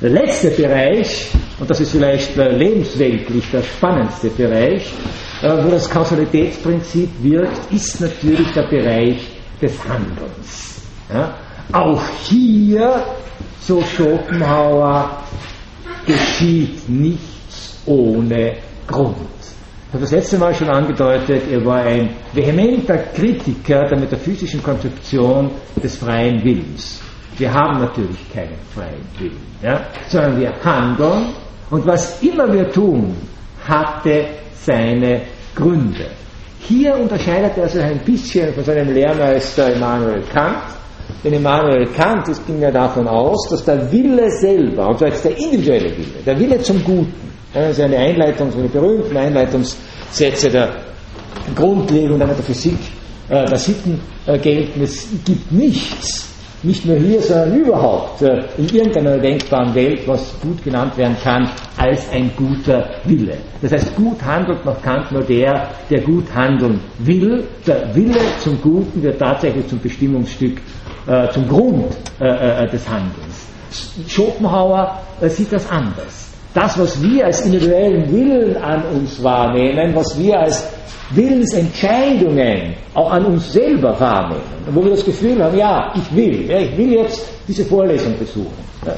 Der 0.02 0.10
letzte 0.10 0.50
Bereich, 0.50 1.30
und 1.60 1.70
das 1.70 1.80
ist 1.80 1.92
vielleicht 1.92 2.38
äh, 2.38 2.56
lebensweltlich 2.56 3.50
der 3.52 3.64
spannendste 3.64 4.30
Bereich, 4.30 4.92
wo 5.44 5.70
das 5.70 5.90
Kausalitätsprinzip 5.90 7.10
wirkt, 7.22 7.72
ist 7.72 8.00
natürlich 8.00 8.50
der 8.54 8.64
Bereich 8.64 9.28
des 9.62 9.74
Handelns. 9.84 10.82
Ja? 11.14 11.36
Auch 11.74 12.02
hier, 12.24 13.04
so 13.60 13.82
Schopenhauer, 13.82 15.22
geschieht 16.06 16.88
nichts 16.88 17.82
ohne 17.86 18.56
Grund. 18.88 19.16
Ich 19.94 19.96
habe 19.96 20.06
das 20.06 20.12
letzte 20.12 20.40
Mal 20.40 20.56
schon 20.56 20.70
angedeutet, 20.72 21.44
er 21.52 21.64
war 21.64 21.84
ein 21.84 22.10
vehementer 22.34 22.98
Kritiker 23.14 23.86
der 23.86 24.00
metaphysischen 24.00 24.64
Konzeption 24.64 25.52
des 25.84 25.98
freien 25.98 26.44
Willens. 26.44 27.00
Wir 27.38 27.54
haben 27.54 27.80
natürlich 27.80 28.18
keinen 28.34 28.58
freien 28.74 29.06
Willen, 29.20 29.38
ja, 29.62 29.82
sondern 30.08 30.40
wir 30.40 30.52
handeln 30.66 31.36
und 31.70 31.86
was 31.86 32.24
immer 32.24 32.52
wir 32.52 32.72
tun, 32.72 33.16
hatte 33.68 34.26
seine 34.56 35.22
Gründe. 35.54 36.08
Hier 36.62 36.98
unterscheidet 36.98 37.56
er 37.58 37.70
sich 37.70 37.84
ein 37.84 38.00
bisschen 38.00 38.52
von 38.52 38.64
seinem 38.64 38.92
Lehrmeister 38.92 39.76
Immanuel 39.76 40.24
Kant, 40.34 40.58
denn 41.24 41.34
Immanuel 41.34 41.86
Kant 41.96 42.28
das 42.28 42.44
ging 42.48 42.60
ja 42.60 42.72
davon 42.72 43.08
aus, 43.08 43.48
dass 43.48 43.64
der 43.64 43.92
Wille 43.92 44.28
selber, 44.42 44.88
und 44.88 44.98
zwar 44.98 45.10
jetzt 45.10 45.24
der 45.24 45.38
individuelle 45.38 45.92
Wille, 45.92 46.24
der 46.26 46.40
Wille 46.40 46.60
zum 46.64 46.84
Guten, 46.84 47.33
das 47.54 47.78
ist 47.78 47.82
eine 47.82 47.98
Einleitung, 47.98 48.52
so 48.52 48.60
eine 48.60 48.68
berühmten 48.68 49.16
Einleitungssätze 49.16 50.50
der 50.50 50.70
Grundlegung 51.56 52.18
der 52.18 52.28
Metaphysik, 52.28 52.78
äh, 53.30 53.46
der 53.46 53.58
Sitten 53.58 54.00
gelten, 54.42 54.82
es 54.82 55.08
gibt 55.26 55.52
nichts, 55.52 56.30
nicht 56.64 56.86
nur 56.86 56.96
hier, 56.96 57.22
sondern 57.22 57.60
überhaupt 57.60 58.22
äh, 58.22 58.44
in 58.58 58.70
irgendeiner 58.70 59.18
denkbaren 59.18 59.76
Welt, 59.76 60.08
was 60.08 60.34
gut 60.42 60.64
genannt 60.64 60.98
werden 60.98 61.16
kann, 61.22 61.50
als 61.78 62.10
ein 62.12 62.32
guter 62.36 62.90
Wille. 63.04 63.38
Das 63.62 63.74
heißt, 63.74 63.96
gut 63.96 64.24
handelt 64.24 64.64
nach 64.66 64.82
Kant 64.82 65.12
nur 65.12 65.24
der, 65.24 65.70
der 65.90 66.02
gut 66.02 66.34
handeln 66.34 66.80
will. 67.00 67.44
Der 67.68 67.94
Wille 67.94 68.20
zum 68.40 68.60
Guten 68.62 69.04
wird 69.04 69.20
tatsächlich 69.20 69.68
zum 69.68 69.80
Bestimmungsstück 69.80 70.60
äh, 71.06 71.30
zum 71.32 71.48
Grund 71.48 71.94
des 72.20 72.90
Handelns. 72.90 73.48
Schopenhauer 74.08 75.02
sieht 75.28 75.52
das 75.52 75.70
anders. 75.70 76.33
Das, 76.54 76.78
was 76.78 77.02
wir 77.02 77.26
als 77.26 77.42
individuellen 77.42 78.12
Willen 78.12 78.58
an 78.58 78.84
uns 78.94 79.24
wahrnehmen, 79.24 79.96
was 79.96 80.18
wir 80.20 80.40
als 80.40 80.68
Willensentscheidungen 81.12 82.76
auch 82.94 83.12
an 83.12 83.26
uns 83.26 83.54
selber 83.54 84.00
wahrnehmen, 84.00 84.42
wo 84.72 84.84
wir 84.84 84.92
das 84.92 85.04
Gefühl 85.04 85.44
haben, 85.44 85.58
ja, 85.58 85.92
ich 85.96 86.16
will, 86.16 86.50
ja, 86.50 86.60
ich 86.60 86.78
will 86.78 86.94
jetzt 86.94 87.28
diese 87.48 87.66
Vorlesung 87.66 88.18
besuchen, 88.18 88.54
ja, 88.86 88.94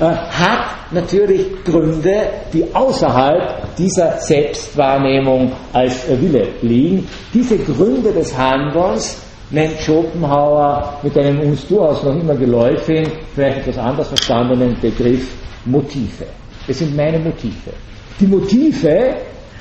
äh, 0.00 0.14
hat 0.14 0.92
natürlich 0.92 1.46
Gründe, 1.64 2.28
die 2.52 2.64
außerhalb 2.74 3.74
dieser 3.76 4.18
Selbstwahrnehmung 4.18 5.52
als 5.72 6.06
Wille 6.08 6.48
liegen. 6.62 7.06
Diese 7.34 7.58
Gründe 7.58 8.12
des 8.12 8.36
Handelns 8.36 9.20
nennt 9.50 9.80
Schopenhauer 9.80 11.00
mit 11.02 11.16
einem 11.18 11.40
uns 11.40 11.66
durchaus 11.66 12.02
noch 12.04 12.14
immer 12.14 12.34
geläufigen, 12.34 13.10
vielleicht 13.34 13.58
etwas 13.58 13.78
anders 13.78 14.08
verstandenen 14.08 14.76
Begriff 14.80 15.26
Motive. 15.64 16.26
Es 16.68 16.78
sind 16.78 16.94
meine 16.94 17.18
Motive. 17.18 17.72
Die 18.20 18.26
Motive, 18.26 19.16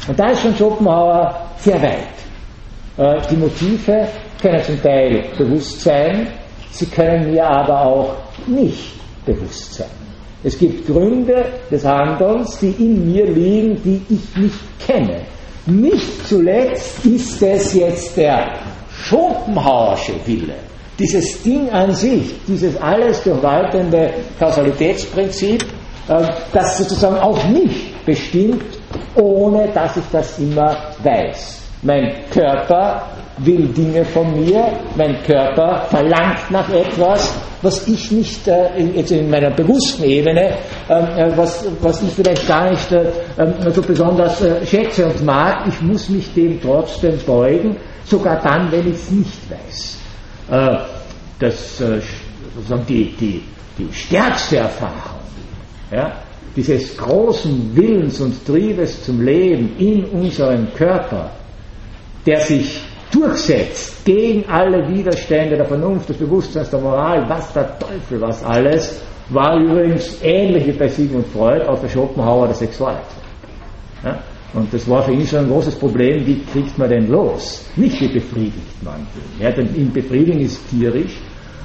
und 0.07 0.19
da 0.19 0.29
ist 0.31 0.41
schon 0.41 0.55
Schopenhauer 0.55 1.47
sehr 1.57 1.81
weit. 1.81 2.17
Äh, 2.97 3.21
die 3.31 3.37
Motive 3.37 4.07
können 4.41 4.63
zum 4.63 4.81
Teil 4.81 5.23
bewusst 5.37 5.81
sein, 5.81 6.27
sie 6.71 6.85
können 6.87 7.31
mir 7.31 7.45
aber 7.45 7.85
auch 7.85 8.15
nicht 8.45 8.91
bewusst 9.25 9.75
sein. 9.75 9.87
Es 10.43 10.57
gibt 10.57 10.85
Gründe 10.85 11.45
des 11.71 11.83
Handelns, 11.85 12.59
die 12.59 12.71
in 12.71 13.11
mir 13.11 13.25
liegen, 13.25 13.81
die 13.83 14.01
ich 14.09 14.35
nicht 14.41 14.59
kenne. 14.85 15.21
Nicht 15.65 16.27
zuletzt 16.27 17.05
ist 17.05 17.41
es 17.41 17.73
jetzt 17.73 18.17
der 18.17 18.53
Schopenhauersche 18.91 20.13
Wille, 20.25 20.55
dieses 20.99 21.41
Ding 21.43 21.69
an 21.69 21.93
sich, 21.93 22.35
dieses 22.47 22.77
alles 22.77 23.23
durchwaltende 23.23 24.13
Kausalitätsprinzip, 24.39 25.65
das 26.07 26.77
sozusagen 26.77 27.17
auch 27.17 27.43
mich 27.49 27.93
bestimmt, 28.05 28.63
ohne 29.15 29.67
dass 29.73 29.97
ich 29.97 30.03
das 30.11 30.39
immer 30.39 30.77
weiß. 31.03 31.61
Mein 31.83 32.11
Körper 32.31 33.03
will 33.39 33.67
Dinge 33.67 34.03
von 34.05 34.39
mir, 34.39 34.67
mein 34.95 35.21
Körper 35.23 35.85
verlangt 35.89 36.49
nach 36.49 36.67
etwas, 36.69 37.35
was 37.61 37.87
ich 37.87 38.11
nicht 38.11 38.47
äh, 38.47 38.69
jetzt 38.95 39.11
in 39.11 39.29
meiner 39.29 39.51
bewussten 39.51 40.03
Ebene, 40.03 40.57
ähm, 40.89 41.05
äh, 41.15 41.37
was, 41.37 41.65
was 41.81 42.01
ich 42.01 42.13
vielleicht 42.13 42.47
gar 42.47 42.69
nicht 42.71 42.91
äh, 42.91 43.05
ähm, 43.37 43.53
so 43.71 43.81
besonders 43.81 44.41
äh, 44.41 44.65
schätze 44.65 45.05
und 45.05 45.23
mag, 45.23 45.67
ich 45.67 45.81
muss 45.81 46.09
mich 46.09 46.33
dem 46.33 46.59
trotzdem 46.61 47.17
beugen, 47.25 47.77
sogar 48.05 48.41
dann, 48.41 48.71
wenn 48.71 48.87
ich 48.87 48.95
es 48.95 49.11
nicht 49.11 49.51
weiß. 49.51 49.97
Äh, 50.49 50.77
das 51.39 51.81
äh, 51.81 51.99
sozusagen 52.55 52.85
die, 52.87 53.15
die, 53.19 53.43
die 53.77 53.93
stärkste 53.93 54.57
Erfahrung 54.57 55.16
ja, 55.91 56.17
dieses 56.55 56.97
großen 56.97 57.75
Willens 57.75 58.19
und 58.19 58.45
Triebes 58.45 59.03
zum 59.03 59.21
Leben 59.21 59.75
in 59.77 60.05
unserem 60.05 60.73
Körper, 60.73 61.29
der 62.25 62.39
sich 62.41 62.81
durchsetzt 63.11 64.03
gegen 64.05 64.43
alle 64.49 64.87
Widerstände 64.89 65.55
der 65.55 65.65
Vernunft, 65.65 66.09
des 66.09 66.17
Bewusstseins, 66.17 66.69
der 66.69 66.79
Moral, 66.79 67.27
was 67.29 67.53
der 67.53 67.77
Teufel, 67.79 68.19
was 68.21 68.43
alles, 68.43 69.01
war 69.29 69.59
übrigens 69.59 70.17
ähnlich 70.23 70.67
wie 70.67 70.71
bei 70.71 70.87
Sigmund 70.87 71.27
Freud 71.27 71.63
auch 71.65 71.79
der 71.79 71.89
Schopenhauer 71.89 72.47
der 72.47 72.55
Sexualtyp. 72.55 73.23
Ja? 74.03 74.19
Und 74.53 74.73
das 74.73 74.89
war 74.89 75.03
für 75.03 75.11
ihn 75.11 75.27
schon 75.27 75.39
ein 75.39 75.49
großes 75.49 75.75
Problem, 75.75 76.25
wie 76.25 76.41
kriegt 76.51 76.77
man 76.77 76.89
den 76.89 77.09
los? 77.09 77.65
Nicht 77.75 77.99
wie 78.01 78.07
befriedigt 78.07 78.83
man 78.83 78.99
ihn. 78.99 79.41
Ja, 79.43 79.51
denn 79.51 79.75
ihn 79.75 79.91
befriedigen 79.91 80.39
ist 80.39 80.61
tierisch. 80.69 81.19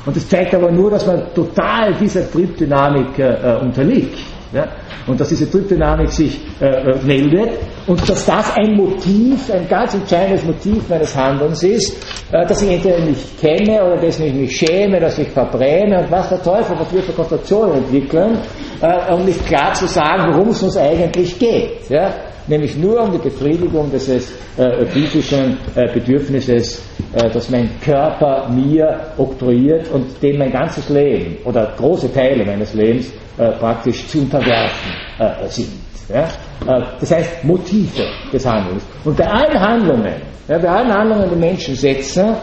Und 0.04 0.16
das 0.16 0.28
zeigt 0.28 0.54
aber 0.54 0.70
nur, 0.70 0.90
dass 0.90 1.06
man 1.06 1.32
total 1.34 1.94
dieser 1.94 2.30
Triebdynamik 2.30 3.18
äh, 3.18 3.58
unterliegt. 3.60 4.18
Ja? 4.52 4.66
Und 5.06 5.20
dass 5.20 5.28
diese 5.28 5.50
Triebdynamik 5.50 6.10
sich 6.10 6.40
äh, 6.60 6.66
äh, 6.66 6.96
meldet 7.04 7.50
und 7.86 8.08
dass 8.08 8.26
das 8.26 8.56
ein 8.56 8.74
Motiv, 8.74 9.50
ein 9.50 9.66
ganz 9.68 9.94
entscheidendes 9.94 10.44
Motiv 10.44 10.88
meines 10.88 11.16
Handelns 11.16 11.62
ist, 11.62 11.96
äh, 12.32 12.46
dass 12.46 12.62
ich 12.62 12.70
entweder 12.70 13.00
nicht 13.00 13.40
kenne 13.40 13.82
oder 13.84 13.96
dass 13.96 14.20
ich 14.20 14.34
mich 14.34 14.56
schäme, 14.56 15.00
dass 15.00 15.18
ich 15.18 15.28
verbrenne 15.28 16.00
und 16.00 16.10
was 16.10 16.28
der 16.28 16.42
Teufel, 16.42 16.76
was 16.78 16.92
wir 16.92 17.02
für 17.02 17.12
Konstruktionen 17.12 17.78
entwickeln, 17.78 18.38
äh, 18.80 19.12
um 19.12 19.24
nicht 19.24 19.44
klar 19.46 19.72
zu 19.72 19.86
sagen, 19.86 20.34
worum 20.34 20.48
es 20.48 20.62
uns 20.62 20.76
eigentlich 20.76 21.38
geht. 21.38 21.88
Ja? 21.88 22.12
Nämlich 22.48 22.76
nur 22.76 23.00
um 23.02 23.12
die 23.12 23.18
Befriedigung 23.18 23.90
dieses 23.90 24.32
äh, 24.56 24.84
physischen 24.86 25.58
äh, 25.76 25.92
Bedürfnisses, 25.92 26.82
äh, 27.14 27.30
das 27.30 27.50
mein 27.50 27.70
Körper 27.80 28.48
mir 28.50 29.12
oktroyiert 29.16 29.90
und 29.92 30.20
dem 30.22 30.38
mein 30.38 30.50
ganzes 30.50 30.88
Leben 30.88 31.36
oder 31.44 31.72
große 31.76 32.12
Teile 32.12 32.44
meines 32.44 32.74
Lebens 32.74 33.12
äh, 33.38 33.52
praktisch 33.52 34.06
zu 34.08 34.20
unterwerfen 34.20 34.92
äh, 35.18 35.48
sind. 35.48 35.68
Ja? 36.08 36.24
Äh, 36.24 36.82
das 37.00 37.10
heißt 37.12 37.44
Motive 37.44 38.06
des 38.32 38.44
Handelns. 38.44 38.84
Und 39.04 39.16
bei 39.16 39.26
allen 39.26 39.60
Handlungen, 39.60 40.14
ja, 40.48 40.58
bei 40.58 40.68
allen 40.68 40.92
Handlungen, 40.92 41.30
die 41.30 41.36
Menschen 41.36 41.74
setzen, 41.76 42.34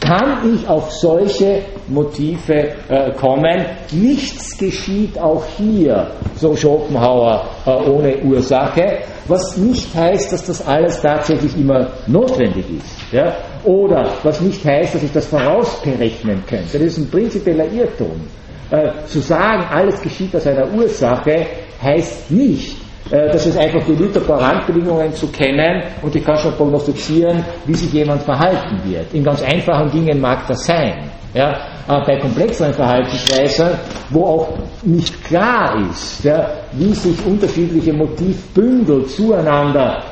kann 0.00 0.54
ich 0.54 0.68
auf 0.68 0.90
solche 0.90 1.62
Motive 1.88 2.74
äh, 2.88 3.12
kommen. 3.12 3.64
Nichts 3.92 4.56
geschieht 4.58 5.18
auch 5.18 5.44
hier, 5.56 6.10
so 6.36 6.54
Schopenhauer, 6.54 7.48
äh, 7.64 7.70
ohne 7.70 8.16
Ursache, 8.22 8.98
was 9.28 9.56
nicht 9.56 9.94
heißt, 9.94 10.32
dass 10.32 10.46
das 10.46 10.66
alles 10.66 11.00
tatsächlich 11.00 11.56
immer 11.56 11.88
notwendig 12.06 12.64
ist. 12.78 13.12
Ja? 13.12 13.34
Oder 13.64 14.12
was 14.22 14.40
nicht 14.40 14.64
heißt, 14.64 14.94
dass 14.94 15.02
ich 15.02 15.12
das 15.12 15.26
vorausberechnen 15.26 16.44
könnte. 16.46 16.78
Das 16.78 16.82
ist 16.82 16.98
ein 16.98 17.10
prinzipieller 17.10 17.70
Irrtum. 17.72 18.20
Äh, 18.70 18.90
zu 19.06 19.20
sagen, 19.20 19.64
alles 19.70 20.00
geschieht 20.00 20.34
aus 20.34 20.46
einer 20.46 20.72
Ursache, 20.72 21.46
heißt 21.82 22.30
nicht, 22.30 22.75
äh, 23.10 23.30
dass 23.30 23.46
es 23.46 23.56
einfach 23.56 23.80
ein 23.86 24.12
paar 24.26 24.40
Randbedingungen 24.40 25.14
zu 25.14 25.28
kennen 25.28 25.82
und 26.02 26.14
ich 26.14 26.24
kann 26.24 26.36
schon 26.38 26.52
prognostizieren, 26.54 27.44
wie 27.64 27.74
sich 27.74 27.92
jemand 27.92 28.22
verhalten 28.22 28.80
wird. 28.84 29.14
In 29.14 29.22
ganz 29.22 29.42
einfachen 29.42 29.88
Dingen 29.90 30.20
mag 30.20 30.46
das 30.48 30.66
sein. 30.66 31.10
Ja, 31.32 31.56
aber 31.86 32.04
bei 32.06 32.18
komplexeren 32.18 32.72
Verhaltensweisen, 32.72 33.68
wo 34.10 34.24
auch 34.24 34.48
nicht 34.82 35.22
klar 35.24 35.76
ist, 35.90 36.24
ja, 36.24 36.48
wie 36.72 36.92
sich 36.94 37.24
unterschiedliche 37.26 37.92
Motivbündel 37.92 39.06
zueinander 39.06 40.02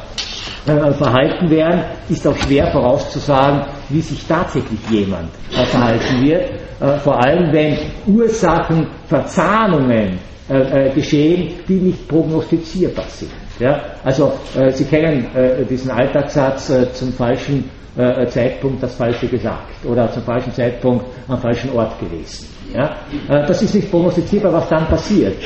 äh, 0.66 0.92
verhalten 0.92 1.50
werden, 1.50 1.82
ist 2.08 2.24
auch 2.28 2.36
schwer 2.36 2.70
vorauszusagen, 2.70 3.62
wie 3.88 4.02
sich 4.02 4.24
tatsächlich 4.26 4.78
jemand 4.90 5.30
äh, 5.52 5.64
verhalten 5.64 6.22
wird. 6.22 6.50
Äh, 6.80 6.98
vor 6.98 7.16
allem 7.24 7.52
wenn 7.52 7.76
Ursachenverzahnungen 8.06 10.12
äh, 10.12 10.18
äh, 10.48 10.90
geschehen, 10.90 11.54
die 11.68 11.74
nicht 11.74 12.08
prognostizierbar 12.08 13.06
sind. 13.08 13.30
Ja? 13.58 13.80
Also 14.02 14.32
Sie 14.72 14.84
kennen 14.84 15.28
diesen 15.70 15.90
Alltagssatz 15.92 16.72
zum 16.92 17.12
falschen 17.12 17.70
Zeitpunkt 18.28 18.82
das 18.82 18.96
Falsche 18.96 19.28
gesagt 19.28 19.86
oder 19.88 20.10
zum 20.10 20.24
falschen 20.24 20.52
Zeitpunkt 20.52 21.06
am 21.28 21.38
falschen 21.38 21.70
Ort 21.70 21.96
gewesen. 22.00 22.48
Ja? 22.74 22.96
das 23.28 23.62
ist 23.62 23.76
nicht 23.76 23.88
prognostizierbar, 23.92 24.54
was 24.54 24.68
dann 24.68 24.86
passiert. 24.88 25.36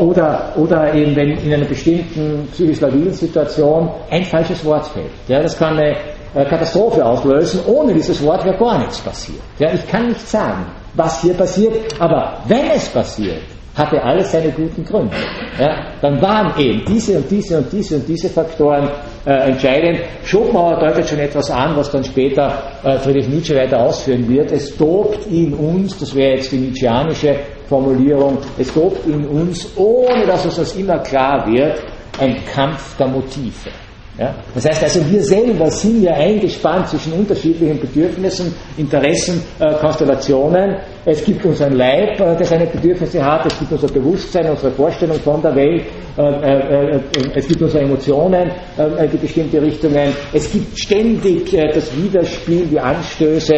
oder, 0.00 0.52
oder 0.56 0.94
eben, 0.94 1.14
wenn 1.14 1.32
in 1.32 1.52
einer 1.52 1.66
bestimmten 1.66 2.48
psychisch 2.52 2.80
labilen 2.80 3.12
Situation 3.12 3.90
ein 4.08 4.24
falsches 4.24 4.64
Wort 4.64 4.86
fällt. 4.86 5.12
Ja? 5.28 5.42
Das 5.42 5.58
kann 5.58 5.76
eine 5.78 5.94
äh, 6.34 6.44
Katastrophe 6.44 7.04
auslösen. 7.04 7.60
Ohne 7.66 7.94
dieses 7.94 8.20
Wort 8.24 8.44
wäre 8.44 8.56
gar 8.56 8.78
nichts 8.78 9.00
passiert. 9.00 9.40
Ja, 9.58 9.72
ich 9.72 9.86
kann 9.86 10.08
nicht 10.08 10.28
sagen, 10.28 10.66
was 10.94 11.22
hier 11.22 11.34
passiert, 11.34 12.00
aber 12.00 12.38
wenn 12.46 12.70
es 12.70 12.88
passiert, 12.88 13.42
hatte 13.74 14.00
alles 14.02 14.30
seine 14.30 14.50
guten 14.52 14.84
Gründe. 14.84 15.16
Ja, 15.58 15.92
dann 16.00 16.20
waren 16.22 16.58
eben 16.58 16.84
diese 16.86 17.16
und 17.16 17.30
diese 17.30 17.58
und 17.58 17.72
diese 17.72 17.96
und 17.96 18.08
diese 18.08 18.28
Faktoren 18.28 18.88
äh, 19.26 19.50
entscheidend. 19.50 20.00
Schopenhauer 20.24 20.78
deutet 20.78 21.08
schon 21.08 21.18
etwas 21.18 21.50
an, 21.50 21.76
was 21.76 21.90
dann 21.90 22.04
später 22.04 22.62
äh, 22.84 22.98
Friedrich 22.98 23.28
Nietzsche 23.28 23.56
weiter 23.56 23.80
ausführen 23.80 24.28
wird. 24.28 24.52
Es 24.52 24.76
tobt 24.76 25.26
in 25.26 25.54
uns, 25.54 25.98
das 25.98 26.14
wäre 26.14 26.36
jetzt 26.36 26.52
die 26.52 26.58
nietzscheanische 26.58 27.34
Formulierung, 27.68 28.38
es 28.58 28.72
tobt 28.72 29.06
in 29.06 29.26
uns, 29.26 29.68
ohne 29.76 30.24
dass 30.26 30.44
uns 30.44 30.56
das 30.56 30.76
immer 30.76 30.98
klar 30.98 31.44
wird, 31.50 31.80
ein 32.20 32.36
Kampf 32.54 32.96
der 32.96 33.08
Motive. 33.08 33.70
Ja? 34.18 34.32
Das 34.54 34.64
heißt 34.64 34.84
also, 34.84 35.00
wir 35.10 35.22
selber 35.22 35.68
sind 35.70 36.02
ja 36.02 36.14
eingespannt 36.14 36.88
zwischen 36.88 37.14
unterschiedlichen 37.14 37.80
Bedürfnissen, 37.80 38.54
Interessen, 38.76 39.42
äh, 39.58 39.74
Konstellationen. 39.74 40.76
Es 41.04 41.24
gibt 41.24 41.44
unseren 41.44 41.72
Leib, 41.72 42.20
äh, 42.20 42.36
der 42.36 42.44
seine 42.46 42.66
Bedürfnisse 42.66 43.24
hat, 43.24 43.44
es 43.46 43.58
gibt 43.58 43.72
unser 43.72 43.88
Bewusstsein, 43.88 44.48
unsere 44.48 44.70
Vorstellung 44.70 45.18
von 45.18 45.42
der 45.42 45.56
Welt, 45.56 45.82
äh, 46.16 46.22
äh, 46.22 46.96
äh 46.96 47.00
es 47.34 47.48
gibt 47.48 47.60
unsere 47.62 47.82
Emotionen, 47.82 48.52
äh, 48.76 49.08
die 49.08 49.16
bestimmte 49.16 49.60
Richtungen. 49.60 50.14
Es 50.32 50.50
gibt 50.52 50.78
ständig 50.78 51.50
das 51.50 51.90
Widerspiel, 51.96 52.66
die 52.66 52.78
Anstöße 52.78 53.54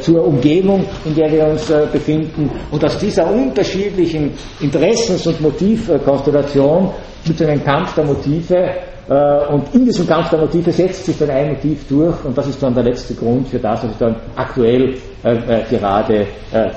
zur 0.00 0.26
Umgebung, 0.26 0.84
in 1.04 1.14
der 1.14 1.30
wir 1.30 1.46
uns 1.46 1.70
befinden. 1.92 2.50
Und 2.70 2.82
aus 2.82 2.98
dieser 2.98 3.30
unterschiedlichen 3.30 4.32
Interessens- 4.60 5.26
und 5.26 5.40
Motivkonstellation 5.40 6.90
mit 7.26 7.38
so 7.38 7.44
einem 7.44 7.62
Kampf 7.62 7.94
der 7.94 8.04
Motive 8.04 8.70
und 9.06 9.74
in 9.74 9.84
diesem 9.84 10.06
Kampf 10.06 10.30
der 10.30 10.38
Motive 10.38 10.72
setzt 10.72 11.04
sich 11.04 11.18
dann 11.18 11.30
ein 11.30 11.50
Motiv 11.50 11.86
durch 11.88 12.24
und 12.24 12.36
das 12.36 12.48
ist 12.48 12.62
dann 12.62 12.74
der 12.74 12.84
letzte 12.84 13.14
Grund 13.14 13.48
für 13.48 13.58
das, 13.58 13.82
was 13.84 13.90
ich 13.90 13.98
dann 13.98 14.16
aktuell 14.34 14.94
äh, 15.22 15.34
äh, 15.34 15.62
gerade, 15.68 16.26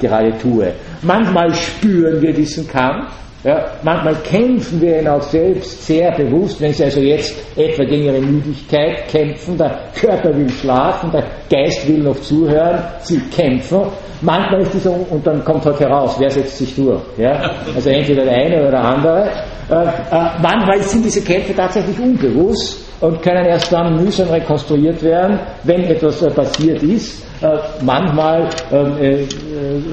gerade 0.02 0.38
tue. 0.38 0.74
Manchmal 1.04 1.54
spüren 1.54 2.22
wir 2.22 2.34
diesen 2.34 2.68
Kampf, 2.68 3.12
ja, 3.44 3.66
manchmal 3.84 4.16
kämpfen 4.24 4.82
wir 4.82 5.00
ihn 5.00 5.08
auch 5.08 5.22
selbst 5.22 5.86
sehr 5.86 6.12
bewusst, 6.12 6.60
wenn 6.60 6.74
Sie 6.74 6.84
also 6.84 7.00
jetzt 7.00 7.36
etwa 7.56 7.84
gegen 7.84 8.06
Ihre 8.06 8.20
Müdigkeit 8.20 9.08
kämpfen, 9.08 9.58
der 9.58 9.80
Körper 9.96 10.36
will 10.36 10.50
schlafen, 10.50 11.12
der 11.12 11.24
Geist 11.50 11.88
will 11.88 12.00
noch 12.00 12.20
zuhören, 12.22 12.80
Sie 13.02 13.20
kämpfen. 13.36 13.84
Manchmal 14.22 14.62
ist 14.62 14.74
dieser, 14.74 14.92
und 14.92 15.26
dann 15.26 15.44
kommt 15.46 15.64
halt 15.66 15.80
heraus, 15.80 16.16
wer 16.18 16.32
setzt 16.32 16.58
sich 16.58 16.76
durch. 16.76 17.02
Ja? 17.18 17.52
Also 17.76 17.90
entweder 17.90 18.24
der 18.24 18.34
eine 18.34 18.62
oder 18.62 18.72
der 18.72 18.84
andere. 18.84 19.30
Äh, 19.70 19.74
äh, 19.76 20.30
manchmal 20.42 20.82
sind 20.82 21.06
diese 21.06 21.22
Kämpfe 21.22 21.54
tatsächlich 21.54 22.00
unbewusst 22.00 22.88
und 23.02 23.22
können 23.22 23.46
erst 23.46 23.72
dann 23.72 24.04
mühsam 24.04 24.30
rekonstruiert 24.30 25.04
werden, 25.04 25.40
wenn 25.64 25.84
etwas 25.84 26.22
äh, 26.24 26.32
passiert 26.32 26.82
ist. 26.82 27.24
Äh, 27.42 27.58
manchmal 27.84 28.50
ähm, 28.72 28.98
äh, 29.00 29.24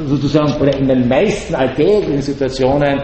sozusagen 0.07 0.55
oder 0.62 0.75
in 0.79 0.89
den 0.89 1.07
meisten 1.07 1.55
alltäglichen 1.55 2.23
Situationen 2.23 3.03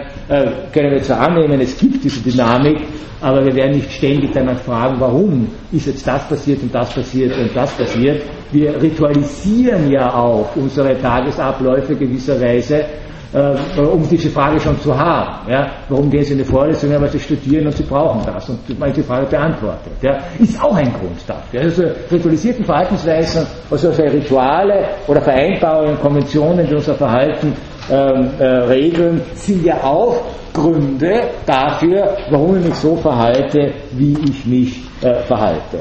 können 0.72 0.92
wir 0.92 1.02
zwar 1.02 1.28
annehmen, 1.28 1.60
es 1.60 1.76
gibt 1.76 2.04
diese 2.04 2.20
Dynamik, 2.20 2.78
aber 3.20 3.44
wir 3.44 3.54
werden 3.54 3.76
nicht 3.76 3.92
ständig 3.92 4.30
danach 4.32 4.60
fragen, 4.60 4.96
warum 5.00 5.48
ist 5.72 5.86
jetzt 5.86 6.06
das 6.06 6.26
passiert 6.28 6.62
und 6.62 6.74
das 6.74 6.94
passiert 6.94 7.36
und 7.36 7.50
das 7.54 7.72
passiert. 7.72 8.22
Wir 8.52 8.80
ritualisieren 8.80 9.90
ja 9.90 10.14
auch 10.14 10.54
unsere 10.54 10.98
Tagesabläufe 11.00 11.96
gewisserweise 11.96 12.84
äh, 13.32 13.80
um 13.80 14.08
diese 14.08 14.28
Frage 14.30 14.58
schon 14.58 14.80
zu 14.80 14.96
haben. 14.96 15.48
Ja? 15.48 15.70
Warum 15.88 16.10
gehen 16.10 16.24
Sie 16.24 16.32
in 16.32 16.38
die 16.38 16.44
Vorlesung? 16.44 16.90
Ja, 16.90 17.00
weil 17.00 17.10
Sie 17.10 17.20
studieren 17.20 17.66
und 17.66 17.76
Sie 17.76 17.84
brauchen 17.84 18.22
das. 18.26 18.48
Und 18.48 18.78
man 18.78 18.92
die 18.92 19.02
Frage 19.02 19.26
beantwortet. 19.26 19.92
Ja? 20.02 20.18
Ist 20.38 20.60
auch 20.60 20.74
ein 20.74 20.92
Grund 20.92 21.20
dafür. 21.28 21.60
Also 21.60 21.84
ritualisierten 22.10 22.64
Verhaltensweisen, 22.64 23.46
also 23.70 23.90
Rituale 23.90 24.88
oder 25.06 25.20
Vereinbarungen, 25.20 25.96
Konventionen, 26.00 26.66
die 26.66 26.74
unser 26.74 26.94
Verhalten 26.94 27.54
ähm, 27.90 28.30
äh, 28.38 28.44
regeln, 28.44 29.22
sind 29.34 29.64
ja 29.64 29.82
auch 29.82 30.22
Gründe 30.52 31.30
dafür, 31.46 32.16
warum 32.30 32.58
ich 32.58 32.64
mich 32.66 32.74
so 32.74 32.96
verhalte, 32.96 33.72
wie 33.92 34.16
ich 34.28 34.46
mich 34.46 34.80
äh, 35.02 35.22
verhalte 35.22 35.80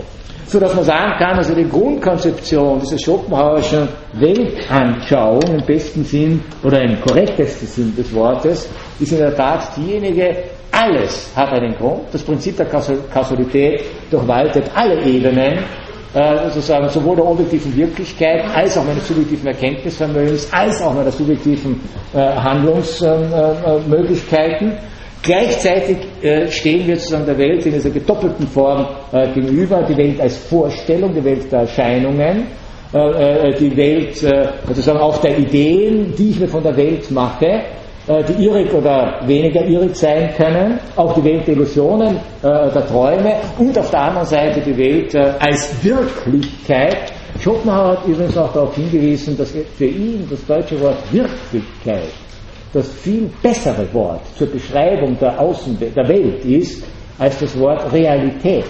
so 0.50 0.60
dass 0.60 0.74
man 0.74 0.84
sagen 0.84 1.14
kann, 1.20 1.38
also 1.38 1.54
die 1.54 1.70
Grundkonzeption 1.70 2.80
dieser 2.80 2.98
Schopenhauerischen 2.98 3.88
Weltanschauung 4.14 5.44
im 5.44 5.64
besten 5.64 6.04
Sinn 6.04 6.42
oder 6.64 6.82
im 6.82 7.00
korrektesten 7.02 7.68
Sinn 7.68 7.96
des 7.96 8.12
Wortes 8.16 8.68
ist 9.00 9.12
in 9.12 9.20
der 9.20 9.36
Tat 9.36 9.78
diejenige, 9.78 10.36
alles 10.72 11.32
hat 11.36 11.50
einen 11.52 11.76
Grund. 11.76 12.02
Das 12.12 12.24
Prinzip 12.24 12.58
der 12.58 12.66
Kausalität 12.66 13.84
durchwaltet 14.10 14.66
alle 14.74 15.00
Ebenen, 15.04 15.60
äh, 16.14 16.50
sozusagen 16.50 16.88
sowohl 16.90 17.16
der 17.18 17.28
objektiven 17.28 17.78
Wirklichkeit 17.78 18.44
als 18.56 18.76
auch 18.78 18.84
meines 18.84 19.08
subjektiven 19.08 19.46
Erkenntnisvermögens, 19.46 20.52
als 20.52 20.82
auch 20.82 20.96
meiner 20.96 21.12
subjektiven 21.12 21.80
äh, 22.16 22.18
Handlungsmöglichkeiten. 22.18 24.74
Gleichzeitig 25.22 25.98
äh, 26.24 26.48
stehen 26.48 26.88
wir 26.88 26.96
sozusagen 26.96 27.28
der 27.28 27.38
Welt 27.38 27.64
in 27.66 27.74
dieser 27.74 27.92
gedoppelten 27.92 28.48
Form 28.48 28.88
gegenüber, 29.36 29.84
die 29.84 29.98
Welt 29.98 30.20
als 30.20 30.38
Vorstellung, 30.38 31.14
die 31.14 31.24
Welt 31.24 31.52
der 31.52 31.60
Erscheinungen 31.62 32.48
die 32.92 33.78
Welt 33.78 34.16
sozusagen 34.16 34.98
auch 34.98 35.22
der 35.22 35.38
Ideen, 35.38 36.12
die 36.18 36.32
ich 36.32 36.40
mir 36.40 36.48
von 36.48 36.64
der 36.64 36.76
Welt 36.76 37.12
mache, 37.12 37.62
die 38.10 38.44
irrig 38.44 38.74
oder 38.74 39.22
weniger 39.28 39.64
irrig 39.66 39.96
sein 39.96 40.34
können, 40.36 40.80
auch 40.96 41.14
die 41.14 41.24
Welt 41.24 41.46
der 41.46 41.54
Illusionen, 41.54 42.20
der 42.42 42.88
Träume 42.88 43.36
und 43.60 43.78
auf 43.78 43.92
der 43.92 44.02
anderen 44.02 44.26
Seite 44.26 44.62
die 44.62 44.76
Welt 44.76 45.16
als 45.16 45.72
Wirklichkeit. 45.84 47.14
Schopenhauer 47.40 48.00
hat 48.00 48.08
übrigens 48.08 48.36
auch 48.36 48.52
darauf 48.52 48.74
hingewiesen, 48.74 49.38
dass 49.38 49.52
für 49.52 49.86
ihn 49.86 50.28
das 50.28 50.44
deutsche 50.48 50.80
Wort 50.82 50.98
Wirklichkeit 51.12 52.10
das 52.74 52.88
viel 52.88 53.30
bessere 53.42 53.92
Wort 53.94 54.22
zur 54.38 54.48
Beschreibung 54.48 55.18
der 55.20 55.40
Außen 55.40 55.78
der 55.80 56.08
Welt 56.08 56.44
ist 56.46 56.84
als 57.18 57.40
das 57.40 57.58
Wort 57.60 57.92
Realität. 57.92 58.66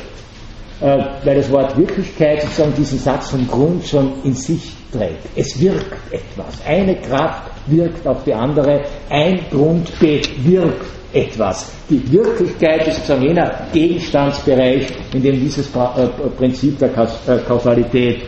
Äh, 0.82 0.98
weil 1.26 1.36
das 1.36 1.52
Wort 1.52 1.78
Wirklichkeit 1.78 2.42
sozusagen 2.42 2.74
diesen 2.74 3.00
Satz 3.00 3.32
vom 3.32 3.46
Grund 3.48 3.84
schon 3.86 4.14
in 4.24 4.34
sich 4.34 4.72
trägt. 4.94 5.28
Es 5.36 5.60
wirkt 5.60 5.92
etwas. 6.10 6.62
Eine 6.66 6.96
Kraft 6.96 7.52
wirkt 7.70 8.06
auf 8.08 8.24
die 8.24 8.34
andere, 8.34 8.82
ein 9.10 9.40
Grund 9.52 9.92
bewirkt 10.00 10.86
etwas. 11.14 11.72
Die 11.90 12.12
Wirklichkeit 12.12 12.88
ist 12.88 12.98
sozusagen 12.98 13.24
jener 13.24 13.52
Gegenstandsbereich, 13.74 14.88
in 15.14 15.24
dem 15.24 15.40
dieses 15.40 15.68
äh, 15.68 16.08
Prinzip 16.38 16.78
der 16.78 16.90
äh, 16.90 17.40
Kausalität 17.48 18.24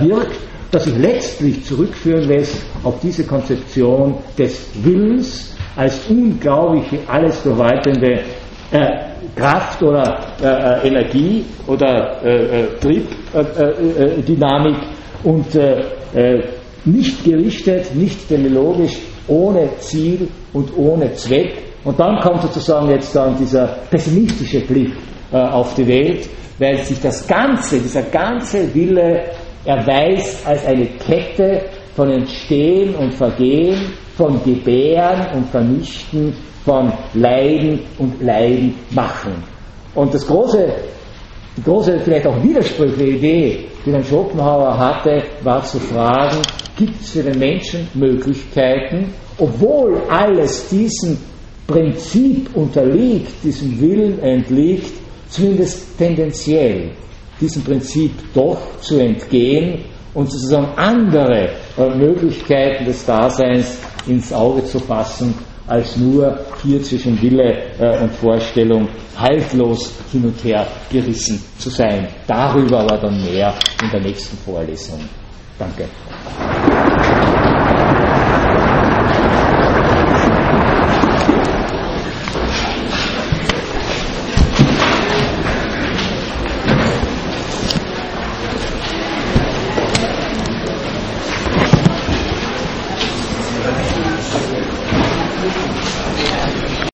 wirkt, 0.00 0.36
das 0.70 0.84
sich 0.84 0.96
letztlich 0.98 1.64
zurückführen 1.64 2.28
lässt 2.28 2.62
auf 2.82 3.00
diese 3.00 3.24
Konzeption 3.24 4.16
des 4.36 4.68
Willens 4.82 5.54
als 5.76 6.00
unglaubliche, 6.08 6.98
alles 7.06 7.38
verwaltende 7.40 8.20
äh, 8.72 8.88
Kraft 9.34 9.82
oder 9.82 10.18
äh, 10.42 10.46
äh 10.46 10.88
Energie 10.88 11.44
oder 11.66 12.22
äh, 12.24 12.62
äh 12.62 12.66
Triebdynamik 12.80 14.76
äh, 14.76 15.28
und 15.28 15.46
nicht 16.86 17.24
gerichtet, 17.24 17.94
nicht 17.94 18.28
teleologisch, 18.28 18.96
ohne 19.28 19.76
Ziel 19.78 20.28
und 20.52 20.76
ohne 20.76 21.12
Zweck. 21.14 21.52
Und 21.84 21.98
dann 22.00 22.18
kommt 22.20 22.42
sozusagen 22.42 22.90
jetzt 22.90 23.14
dann 23.14 23.36
dieser 23.36 23.66
pessimistische 23.90 24.60
Blick 24.60 24.92
auf 25.32 25.74
die 25.74 25.86
Welt, 25.86 26.28
weil 26.58 26.78
sich 26.78 27.00
das 27.00 27.26
Ganze, 27.26 27.78
dieser 27.78 28.02
ganze 28.02 28.72
Wille 28.74 29.24
erweist 29.64 30.46
als 30.46 30.64
eine 30.64 30.86
Kette 30.86 31.66
von 31.94 32.10
Entstehen 32.10 32.94
und 32.94 33.12
Vergehen, 33.14 33.92
von 34.16 34.42
Gebären 34.44 35.26
und 35.34 35.50
Vernichten, 35.50 36.34
von 36.64 36.92
Leiden 37.14 37.80
und 37.98 38.22
Leiden 38.22 38.74
machen. 38.90 39.42
Und 39.94 40.14
das 40.14 40.26
große, 40.26 40.66
die 41.56 41.62
große, 41.62 41.98
vielleicht 42.04 42.26
auch 42.26 42.42
widersprüchliche 42.42 43.10
Idee, 43.10 43.64
die 43.84 43.92
dann 43.92 44.04
Schopenhauer 44.04 44.76
hatte, 44.78 45.22
war 45.42 45.62
zu 45.64 45.78
fragen, 45.78 46.42
gibt 46.76 47.00
es 47.00 47.10
für 47.10 47.22
den 47.22 47.38
Menschen 47.38 47.88
Möglichkeiten, 47.94 49.12
obwohl 49.38 50.02
alles 50.08 50.68
diesem 50.68 51.16
Prinzip 51.66 52.54
unterliegt, 52.54 53.32
diesem 53.42 53.80
Willen 53.80 54.18
entliegt, 54.20 54.92
zumindest 55.28 55.98
tendenziell 55.98 56.90
diesem 57.40 57.64
Prinzip 57.64 58.12
doch 58.34 58.58
zu 58.80 58.98
entgehen 58.98 59.84
und 60.14 60.30
sozusagen 60.30 60.68
andere 60.76 61.50
Möglichkeiten 61.96 62.84
des 62.84 63.04
Daseins 63.04 63.78
ins 64.06 64.32
Auge 64.32 64.64
zu 64.64 64.78
fassen 64.78 65.34
als 65.66 65.96
nur 65.96 66.38
hier 66.62 66.82
zwischen 66.82 67.20
Wille 67.20 67.74
äh, 67.78 68.02
und 68.02 68.12
Vorstellung 68.12 68.88
haltlos 69.16 69.92
hin 70.12 70.24
und 70.24 70.44
her 70.44 70.66
gerissen 70.90 71.42
zu 71.58 71.70
sein. 71.70 72.08
Darüber 72.26 72.80
aber 72.80 72.98
dann 72.98 73.24
mehr 73.24 73.54
in 73.82 73.90
der 73.90 74.00
nächsten 74.00 74.36
Vorlesung. 74.38 75.00
Danke. 75.58 75.88